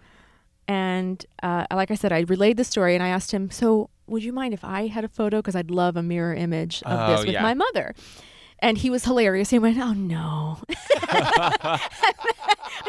And 0.68 1.24
uh, 1.42 1.66
like 1.72 1.90
I 1.90 1.94
said, 1.94 2.12
I 2.12 2.20
relayed 2.20 2.56
the 2.56 2.64
story 2.64 2.94
and 2.94 3.02
I 3.02 3.08
asked 3.08 3.32
him, 3.32 3.50
so 3.50 3.90
would 4.06 4.22
you 4.22 4.32
mind 4.32 4.54
if 4.54 4.64
I 4.64 4.86
had 4.86 5.04
a 5.04 5.08
photo? 5.08 5.38
Because 5.38 5.56
I'd 5.56 5.70
love 5.70 5.96
a 5.96 6.02
mirror 6.02 6.34
image 6.34 6.82
of 6.84 6.98
Oh, 6.98 7.10
this 7.16 7.26
with 7.26 7.34
yeah. 7.34 7.42
my 7.42 7.54
mother. 7.54 7.94
and 8.60 8.78
he 8.78 8.88
was 8.90 9.04
hilarious. 9.04 9.50
He 9.50 9.58
went, 9.60 9.78
"Oh 9.78 9.92
no." 9.92 10.58
He's 10.68 10.76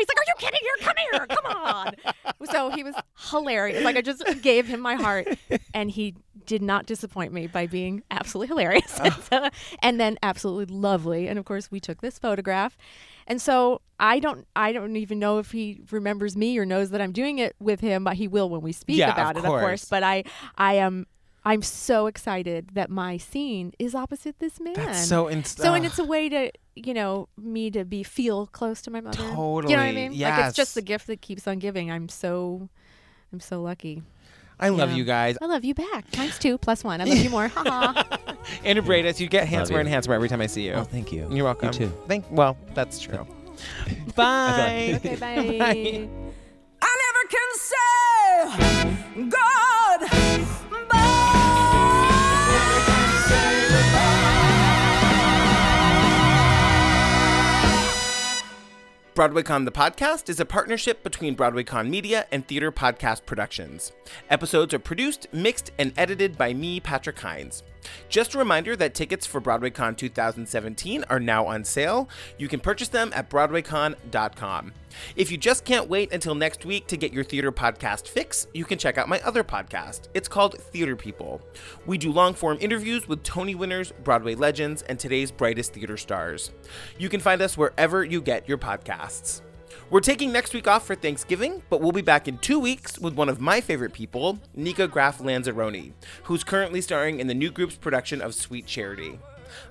like, 0.08 0.18
"Are 0.18 0.26
you 0.28 0.34
kidding? 0.40 0.60
Here, 0.62 0.78
come 0.82 0.96
here, 1.12 1.28
come 1.28 1.46
on." 1.46 1.94
So 2.52 2.70
he 2.72 2.84
was 2.84 2.96
hilarious. 3.30 3.84
Like 3.84 3.96
I 3.98 4.02
just 4.02 4.24
gave 4.42 4.68
him 4.68 4.80
my 4.80 4.96
heart, 4.96 5.28
and 5.74 5.90
he 5.92 6.16
did 6.46 6.62
not 6.62 6.86
disappoint 6.86 7.32
me 7.32 7.46
by 7.48 7.68
being 7.68 8.02
absolutely 8.10 8.48
hilarious, 8.48 9.00
oh. 9.00 9.04
and, 9.06 9.14
so- 9.30 9.50
and 9.82 10.00
then 10.00 10.18
absolutely 10.24 10.74
lovely. 10.76 11.28
And 11.28 11.38
of 11.38 11.46
course, 11.46 11.70
we 11.72 11.80
took 11.80 12.02
this 12.02 12.18
photograph, 12.20 12.76
and 13.28 13.42
so 13.42 13.82
I 14.00 14.20
don't, 14.20 14.48
I 14.56 14.72
don't 14.72 14.96
even 14.96 15.20
know 15.20 15.38
if 15.40 15.52
he 15.52 15.82
remembers 15.92 16.36
me 16.36 16.58
or 16.58 16.66
knows 16.66 16.90
that 16.90 17.02
I'm 17.02 17.12
doing 17.12 17.38
it 17.40 17.56
with 17.60 17.80
him, 17.82 18.04
but 18.04 18.16
he 18.16 18.28
will 18.28 18.50
when 18.50 18.62
we 18.62 18.72
speak 18.72 18.98
Yeah, 18.98 19.10
of 19.10 19.14
about 19.14 19.36
it, 19.38 19.40
of 19.40 19.46
course. 19.46 19.62
course. 19.62 19.86
But 19.86 20.04
I, 20.04 20.24
I 20.58 20.76
am. 20.76 21.06
I'm 21.46 21.62
so 21.62 22.08
excited 22.08 22.72
that 22.74 22.90
my 22.90 23.16
scene 23.16 23.72
is 23.80 23.96
opposite 23.96 24.40
this 24.40 24.60
man. 24.60 24.74
That's 24.74 25.08
so 25.08 25.30
ins- 25.30 25.52
So 25.56 25.74
and 25.74 25.86
it's 25.86 25.98
a 25.98 26.04
way 26.04 26.28
to, 26.28 26.52
you 26.76 26.94
know, 26.94 27.30
me 27.38 27.72
to 27.72 27.86
be 27.86 28.04
feel 28.04 28.46
close 28.48 28.82
to 28.84 28.92
my 28.92 29.00
mother. 29.00 29.18
Totally, 29.18 29.72
You 29.72 29.78
know 29.78 29.84
what 29.84 29.90
I 29.90 29.94
mean? 30.10 30.20
Like 30.20 30.48
it's 30.48 30.56
just 30.58 30.76
the 30.76 30.82
gift 30.82 31.08
that 31.08 31.22
keeps 31.22 31.48
on 31.48 31.58
giving. 31.60 31.90
I'm 31.90 32.10
so 32.10 32.68
I'm 33.32 33.40
so 33.40 33.62
lucky. 33.62 34.04
I 34.60 34.70
love 34.70 34.92
you 34.92 35.06
guys. 35.06 35.38
I 35.42 35.46
love 35.46 35.64
you 35.64 35.74
back. 35.74 36.10
Times 36.12 36.38
two 36.38 36.58
plus 36.58 36.84
one. 36.84 37.00
I 37.00 37.06
love 37.06 37.18
you 37.18 37.30
more. 37.30 37.48
Ha 37.56 38.20
Andrew 38.66 38.84
Briedis, 38.84 39.20
you 39.20 39.28
get 39.28 39.48
handsomer 39.48 39.80
and 39.80 39.88
handsomer 39.88 40.16
every 40.16 40.28
time 40.28 40.42
I 40.42 40.48
see 40.48 40.66
you. 40.66 40.74
Oh, 40.74 40.84
thank 40.84 41.12
you. 41.12 41.28
You're 41.32 41.46
welcome. 41.46 41.68
You 41.68 41.74
too. 41.74 41.94
Thank. 42.08 42.26
Well, 42.32 42.58
that's 42.74 43.00
true. 43.00 43.26
Bye. 44.16 44.94
Okay, 44.96 45.16
bye. 45.20 46.10
I 46.82 46.98
never 47.06 47.24
can 47.30 47.50
say 47.56 49.30
God. 49.30 49.79
BroadwayCon 59.20 59.66
the 59.66 59.72
podcast 59.74 60.30
is 60.30 60.40
a 60.40 60.46
partnership 60.46 61.04
between 61.04 61.36
BroadwayCon 61.36 61.90
Media 61.90 62.26
and 62.32 62.48
Theater 62.48 62.72
Podcast 62.72 63.26
Productions. 63.26 63.92
Episodes 64.30 64.74
are 64.74 64.80
produced, 64.80 65.28
mixed, 65.34 65.74
and 65.78 65.92
edited 65.98 66.38
by 66.38 66.54
me, 66.54 66.80
Patrick 66.80 67.20
Hinds. 67.20 67.64
Just 68.10 68.34
a 68.34 68.38
reminder 68.38 68.76
that 68.76 68.94
tickets 68.94 69.26
for 69.26 69.42
BroadwayCon 69.42 69.98
2017 69.98 71.06
are 71.10 71.20
now 71.20 71.46
on 71.46 71.64
sale. 71.64 72.10
You 72.38 72.48
can 72.48 72.60
purchase 72.60 72.90
them 72.90 73.12
at 73.16 73.30
BroadwayCon.com. 73.30 74.74
If 75.16 75.32
you 75.32 75.38
just 75.38 75.66
can't 75.66 75.90
wait 75.90 76.12
until 76.12 76.36
next 76.36 76.66
week 76.66 76.88
to 76.88 76.98
get 76.98 77.14
your 77.14 77.24
theater 77.24 77.52
podcast 77.52 78.08
fix, 78.08 78.48
you 78.54 78.66
can 78.66 78.78
check 78.78 78.98
out 78.98 79.10
my 79.10 79.20
other 79.22 79.44
podcast. 79.44 80.08
It's 80.14 80.28
called 80.28 80.58
Theater 80.58 80.96
People. 80.96 81.42
We 81.86 81.98
do 81.98 82.12
long 82.12 82.34
form 82.34 82.58
interviews 82.60 83.08
with 83.08 83.24
Tony 83.24 83.56
winners, 83.56 83.92
Broadway 84.04 84.36
legends, 84.36 84.82
and 84.84 85.00
today's 85.00 85.32
brightest 85.32 85.74
theater 85.74 85.98
stars. 85.98 86.52
You 86.98 87.10
can 87.10 87.20
find 87.20 87.42
us 87.42 87.58
wherever 87.58 88.04
you 88.04 88.22
get 88.22 88.48
your 88.48 88.58
podcasts. 88.58 89.42
We're 89.92 90.02
taking 90.02 90.32
next 90.32 90.54
week 90.54 90.68
off 90.68 90.86
for 90.86 90.94
Thanksgiving, 90.94 91.64
but 91.68 91.82
we'll 91.82 91.92
be 91.92 92.04
back 92.04 92.28
in 92.28 92.38
two 92.38 92.60
weeks 92.60 93.00
with 93.00 93.16
one 93.16 93.28
of 93.28 93.42
my 93.42 93.60
favorite 93.60 93.92
people, 93.92 94.38
Nikka 94.56 94.88
Graff 94.88 95.18
Lanzarone, 95.18 95.94
who's 96.26 96.44
currently 96.44 96.80
starring 96.80 97.20
in 97.20 97.26
the 97.26 97.34
new 97.34 97.50
group's 97.50 97.74
production 97.74 98.22
of 98.22 98.36
Sweet 98.36 98.68
Charity. 98.68 99.18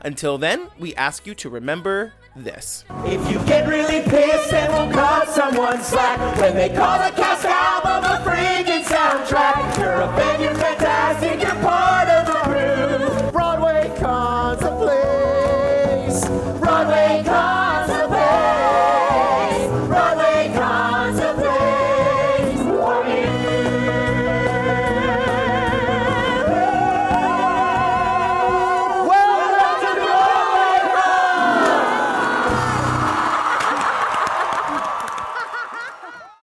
Until 0.00 0.36
then, 0.36 0.70
we 0.76 0.92
ask 0.96 1.24
you 1.24 1.36
to 1.36 1.48
remember 1.48 2.14
this. 2.34 2.84
If 3.04 3.30
you 3.30 3.38
get 3.46 3.68
really 3.68 4.02
pissed, 4.10 4.50
then 4.50 4.72
we'll 4.72 4.92
cut 4.92 5.28
someone 5.28 5.80
slack. 5.84 6.18
When 6.40 6.56
they 6.56 6.70
call 6.70 6.98
the 6.98 7.14
cast 7.14 7.44
album 7.44 8.10
a 8.10 8.28
freaking 8.28 8.82
soundtrack. 8.82 9.78
You're 9.78 10.00
a 10.00 10.08
fan, 10.16 10.42
you're 10.42 10.54
fantastic, 10.56 11.40
you're 11.40 11.62
part 11.62 12.08